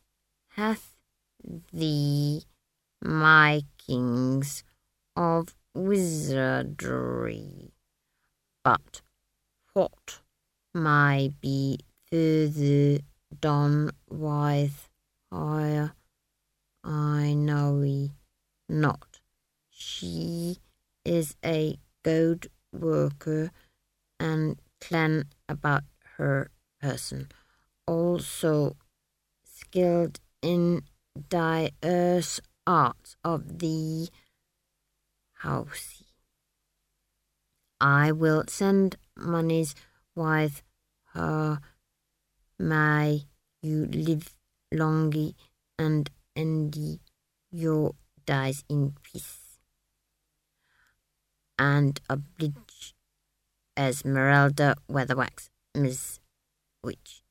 hath 0.51 0.95
the 1.73 2.43
makings 3.03 4.65
of 5.17 5.55
wizardry, 5.75 7.73
but 8.65 9.01
what 9.73 10.21
may 10.75 11.33
be 11.41 11.79
further 12.11 13.01
done 13.41 13.91
with 14.09 14.88
her, 15.31 15.93
I 16.85 17.35
know 17.35 17.75
not. 18.69 19.21
She 19.71 20.59
is 21.05 21.37
a 21.45 21.79
good 22.03 22.51
worker 22.73 23.51
and 24.19 24.61
clean 24.81 25.25
about 25.49 25.85
her 26.17 26.51
person, 26.81 27.29
also 27.87 28.77
skilled 29.45 30.21
in 30.43 30.83
diverse 31.29 32.41
arts 32.67 33.17
of 33.25 33.59
the 33.59 34.09
house. 35.35 36.03
I 37.81 38.13
will 38.13 38.45
send 38.49 38.97
monies 39.17 39.75
with 40.15 40.63
her. 41.13 41.61
May 42.59 43.27
you 43.63 43.87
live 43.87 44.38
longy 44.73 45.35
and 45.79 46.11
end 46.37 47.01
your 47.51 47.95
days 48.27 48.65
in 48.69 48.95
peace. 49.03 49.59
And 51.59 52.01
oblige 52.09 52.95
Esmeralda 53.77 54.77
Weatherwax, 54.91 55.49
Miss 55.75 56.21
Witch. 56.83 57.23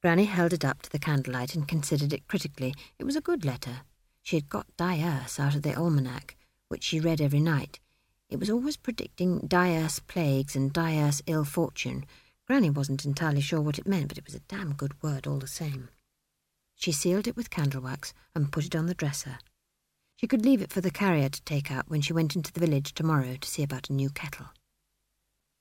Granny 0.00 0.24
held 0.26 0.52
it 0.52 0.64
up 0.64 0.82
to 0.82 0.90
the 0.90 0.98
candlelight 0.98 1.54
and 1.54 1.66
considered 1.66 2.12
it 2.12 2.28
critically. 2.28 2.74
It 2.98 3.04
was 3.04 3.16
a 3.16 3.22
good 3.22 3.44
letter. 3.44 3.80
She 4.22 4.36
had 4.36 4.48
got 4.48 4.66
Dierce 4.76 5.40
out 5.40 5.54
of 5.54 5.62
the 5.62 5.74
almanac, 5.74 6.36
which 6.68 6.84
she 6.84 7.00
read 7.00 7.20
every 7.20 7.40
night. 7.40 7.80
It 8.28 8.38
was 8.38 8.50
always 8.50 8.76
predicting 8.76 9.40
Dierce 9.46 10.00
plagues 10.00 10.56
and 10.56 10.72
Dierce 10.72 11.22
ill 11.26 11.44
fortune. 11.44 12.04
Granny 12.46 12.70
wasn't 12.70 13.04
entirely 13.04 13.40
sure 13.40 13.60
what 13.60 13.78
it 13.78 13.86
meant, 13.86 14.08
but 14.08 14.18
it 14.18 14.26
was 14.26 14.34
a 14.34 14.40
damn 14.40 14.74
good 14.74 15.02
word 15.02 15.26
all 15.26 15.38
the 15.38 15.46
same. 15.46 15.88
She 16.74 16.92
sealed 16.92 17.26
it 17.26 17.36
with 17.36 17.50
candle 17.50 17.82
wax 17.82 18.12
and 18.34 18.52
put 18.52 18.66
it 18.66 18.76
on 18.76 18.86
the 18.86 18.94
dresser. 18.94 19.38
She 20.16 20.26
could 20.26 20.44
leave 20.44 20.62
it 20.62 20.72
for 20.72 20.80
the 20.80 20.90
carrier 20.90 21.28
to 21.28 21.42
take 21.42 21.70
out 21.70 21.88
when 21.88 22.00
she 22.00 22.12
went 22.12 22.36
into 22.36 22.52
the 22.52 22.60
village 22.60 22.94
tomorrow 22.94 23.36
to 23.40 23.48
see 23.48 23.62
about 23.62 23.90
a 23.90 23.94
new 23.94 24.10
kettle. 24.10 24.46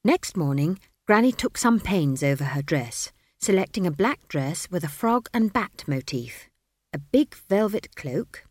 Next 0.04 0.36
morning, 0.36 0.80
Granny 1.08 1.32
took 1.32 1.58
some 1.58 1.80
pains 1.80 2.24
over 2.24 2.44
her 2.44 2.62
dress 2.62 3.12
selecting 3.44 3.86
a 3.86 3.92
black 3.92 4.26
dress 4.30 4.70
with 4.72 4.86
a 4.86 4.90
frog 4.90 5.28
and 5.34 5.52
bat 5.52 5.84
motif, 5.86 6.50
a 6.94 6.98
big 6.98 7.36
velvet 7.50 7.94
cloak, 7.94 8.46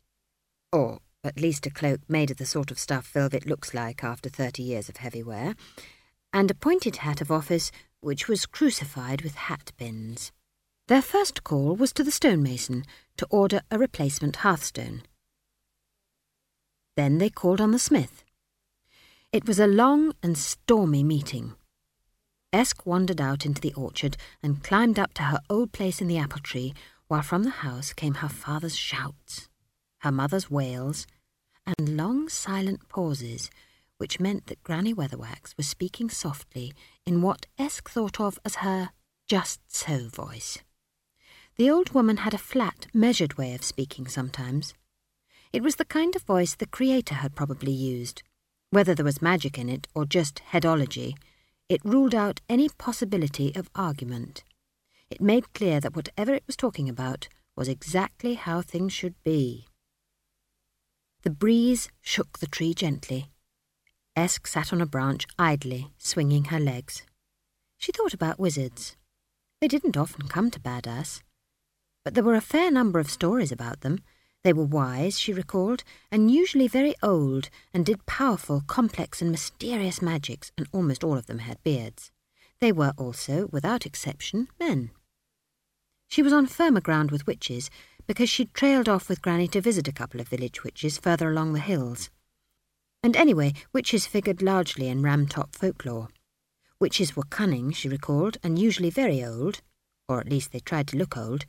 or 0.70 0.98
at 1.24 1.40
least 1.40 1.64
a 1.64 1.70
cloak 1.70 2.00
made 2.08 2.30
of 2.30 2.36
the 2.36 2.44
sort 2.44 2.70
of 2.70 2.78
stuff 2.78 3.06
velvet 3.08 3.46
looks 3.46 3.72
like 3.72 4.04
after 4.04 4.28
thirty 4.28 4.62
years 4.62 4.90
of 4.90 4.98
heavy 4.98 5.22
wear, 5.22 5.54
and 6.30 6.50
a 6.50 6.54
pointed 6.54 6.96
hat 6.96 7.22
of 7.22 7.30
office 7.30 7.72
which 8.02 8.28
was 8.28 8.44
crucified 8.46 9.22
with 9.22 9.34
hat 9.34 9.72
pins. 9.78 10.32
Their 10.88 11.00
first 11.00 11.44
call 11.44 11.76
was 11.76 11.92
to 11.94 12.04
the 12.04 12.10
stonemason 12.10 12.84
to 13.16 13.26
order 13.30 13.62
a 13.70 13.78
replacement 13.78 14.36
hearthstone. 14.36 15.02
Then 16.96 17.18
they 17.18 17.30
called 17.30 17.60
on 17.60 17.70
the 17.70 17.78
smith. 17.78 18.24
It 19.32 19.46
was 19.46 19.58
a 19.58 19.66
long 19.66 20.12
and 20.22 20.36
stormy 20.36 21.02
meeting. 21.02 21.54
Esk 22.52 22.84
wandered 22.84 23.20
out 23.20 23.46
into 23.46 23.62
the 23.62 23.72
orchard 23.72 24.18
and 24.42 24.62
climbed 24.62 24.98
up 24.98 25.14
to 25.14 25.22
her 25.22 25.40
old 25.48 25.72
place 25.72 26.02
in 26.02 26.08
the 26.08 26.18
apple 26.18 26.40
tree, 26.40 26.74
while 27.08 27.22
from 27.22 27.44
the 27.44 27.50
house 27.64 27.92
came 27.94 28.14
her 28.14 28.28
father's 28.28 28.76
shouts, 28.76 29.48
her 30.00 30.12
mother's 30.12 30.50
wails, 30.50 31.06
and 31.64 31.96
long 31.96 32.28
silent 32.28 32.88
pauses, 32.88 33.48
which 34.02 34.18
meant 34.18 34.48
that 34.48 34.64
Granny 34.64 34.92
Weatherwax 34.92 35.56
was 35.56 35.68
speaking 35.68 36.10
softly 36.10 36.72
in 37.06 37.22
what 37.22 37.46
Esk 37.56 37.88
thought 37.88 38.18
of 38.18 38.36
as 38.44 38.56
her 38.56 38.90
just 39.28 39.60
so 39.72 40.08
voice. 40.08 40.58
The 41.54 41.70
old 41.70 41.94
woman 41.94 42.16
had 42.16 42.34
a 42.34 42.48
flat, 42.52 42.88
measured 42.92 43.38
way 43.38 43.54
of 43.54 43.62
speaking 43.62 44.08
sometimes. 44.08 44.74
It 45.52 45.62
was 45.62 45.76
the 45.76 45.84
kind 45.84 46.16
of 46.16 46.22
voice 46.22 46.56
the 46.56 46.66
Creator 46.66 47.14
had 47.14 47.36
probably 47.36 47.70
used. 47.70 48.24
Whether 48.70 48.92
there 48.92 49.04
was 49.04 49.22
magic 49.22 49.56
in 49.56 49.68
it 49.68 49.86
or 49.94 50.04
just 50.04 50.42
headology, 50.50 51.14
it 51.68 51.84
ruled 51.84 52.12
out 52.12 52.40
any 52.48 52.68
possibility 52.70 53.54
of 53.54 53.70
argument. 53.76 54.42
It 55.10 55.20
made 55.20 55.54
clear 55.54 55.78
that 55.78 55.94
whatever 55.94 56.34
it 56.34 56.42
was 56.48 56.56
talking 56.56 56.88
about 56.88 57.28
was 57.54 57.68
exactly 57.68 58.34
how 58.34 58.62
things 58.62 58.92
should 58.92 59.14
be. 59.22 59.68
The 61.22 61.30
breeze 61.30 61.88
shook 62.00 62.40
the 62.40 62.48
tree 62.48 62.74
gently. 62.74 63.28
Esk 64.14 64.46
sat 64.46 64.72
on 64.72 64.80
a 64.80 64.86
branch 64.86 65.26
idly, 65.38 65.92
swinging 65.96 66.44
her 66.44 66.60
legs. 66.60 67.02
She 67.78 67.92
thought 67.92 68.12
about 68.12 68.38
wizards. 68.38 68.96
They 69.60 69.68
didn't 69.68 69.96
often 69.96 70.28
come 70.28 70.50
to 70.50 70.60
Bad 70.60 70.86
Ass. 70.86 71.22
But 72.04 72.14
there 72.14 72.24
were 72.24 72.34
a 72.34 72.40
fair 72.40 72.70
number 72.70 72.98
of 72.98 73.10
stories 73.10 73.52
about 73.52 73.80
them. 73.80 74.00
They 74.44 74.52
were 74.52 74.64
wise, 74.64 75.18
she 75.18 75.32
recalled, 75.32 75.84
and 76.10 76.30
usually 76.30 76.68
very 76.68 76.94
old, 77.02 77.48
and 77.72 77.86
did 77.86 78.06
powerful, 78.06 78.62
complex, 78.66 79.22
and 79.22 79.30
mysterious 79.30 80.02
magics, 80.02 80.52
and 80.58 80.68
almost 80.72 81.04
all 81.04 81.16
of 81.16 81.26
them 81.26 81.38
had 81.38 81.62
beards. 81.62 82.10
They 82.60 82.72
were 82.72 82.92
also, 82.98 83.48
without 83.50 83.86
exception, 83.86 84.48
men. 84.60 84.90
She 86.08 86.22
was 86.22 86.32
on 86.32 86.46
firmer 86.46 86.80
ground 86.80 87.10
with 87.10 87.26
witches, 87.26 87.70
because 88.06 88.28
she'd 88.28 88.52
trailed 88.52 88.88
off 88.88 89.08
with 89.08 89.22
Granny 89.22 89.48
to 89.48 89.60
visit 89.60 89.88
a 89.88 89.92
couple 89.92 90.20
of 90.20 90.28
village 90.28 90.64
witches 90.64 90.98
further 90.98 91.30
along 91.30 91.52
the 91.52 91.60
hills. 91.60 92.10
And 93.02 93.16
anyway, 93.16 93.52
witches 93.72 94.06
figured 94.06 94.42
largely 94.42 94.88
in 94.88 95.02
Ramtop 95.02 95.56
folklore. 95.56 96.08
Witches 96.78 97.16
were 97.16 97.24
cunning, 97.24 97.72
she 97.72 97.88
recalled, 97.88 98.38
and 98.42 98.58
usually 98.58 98.90
very 98.90 99.24
old, 99.24 99.60
or 100.08 100.20
at 100.20 100.28
least 100.28 100.52
they 100.52 100.60
tried 100.60 100.86
to 100.88 100.96
look 100.96 101.16
old, 101.16 101.44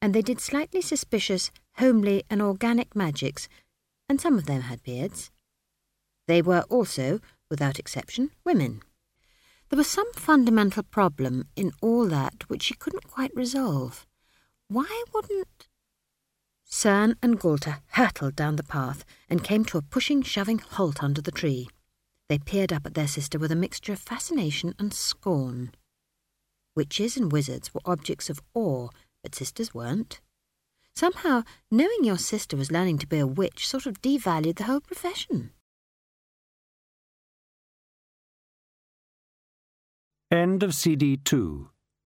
and 0.00 0.12
they 0.12 0.22
did 0.22 0.40
slightly 0.40 0.80
suspicious, 0.80 1.52
homely, 1.76 2.24
and 2.28 2.42
organic 2.42 2.96
magics, 2.96 3.48
and 4.08 4.20
some 4.20 4.36
of 4.36 4.46
them 4.46 4.62
had 4.62 4.82
beards. 4.82 5.30
They 6.26 6.42
were 6.42 6.64
also, 6.68 7.20
without 7.48 7.78
exception, 7.78 8.30
women. 8.44 8.82
There 9.68 9.76
was 9.76 9.88
some 9.88 10.12
fundamental 10.14 10.82
problem 10.82 11.48
in 11.56 11.72
all 11.80 12.06
that 12.06 12.48
which 12.48 12.64
she 12.64 12.74
couldn't 12.74 13.08
quite 13.08 13.34
resolve. 13.34 14.06
Why 14.68 15.04
wouldn't... 15.14 15.68
Cern 16.72 17.16
and 17.22 17.38
Gulta 17.38 17.82
hurtled 17.88 18.34
down 18.34 18.56
the 18.56 18.62
path 18.62 19.04
and 19.28 19.44
came 19.44 19.62
to 19.66 19.76
a 19.76 19.82
pushing, 19.82 20.22
shoving 20.22 20.58
halt 20.58 21.02
under 21.02 21.20
the 21.20 21.30
tree. 21.30 21.68
They 22.30 22.38
peered 22.38 22.72
up 22.72 22.86
at 22.86 22.94
their 22.94 23.06
sister 23.06 23.38
with 23.38 23.52
a 23.52 23.54
mixture 23.54 23.92
of 23.92 23.98
fascination 23.98 24.74
and 24.78 24.94
scorn. 24.94 25.72
Witches 26.74 27.18
and 27.18 27.30
wizards 27.30 27.74
were 27.74 27.82
objects 27.84 28.30
of 28.30 28.40
awe 28.54 28.88
but 29.22 29.34
sisters 29.34 29.74
weren't. 29.74 30.22
Somehow, 30.96 31.42
knowing 31.70 32.04
your 32.04 32.16
sister 32.16 32.56
was 32.56 32.72
learning 32.72 32.98
to 32.98 33.06
be 33.06 33.18
a 33.18 33.26
witch 33.26 33.68
sort 33.68 33.84
of 33.84 34.00
devalued 34.00 34.56
the 34.56 34.64
whole 34.64 34.80
profession. 34.80 35.50
End 40.30 40.62
of 40.62 40.74
CD 40.74 41.18
2 41.18 41.68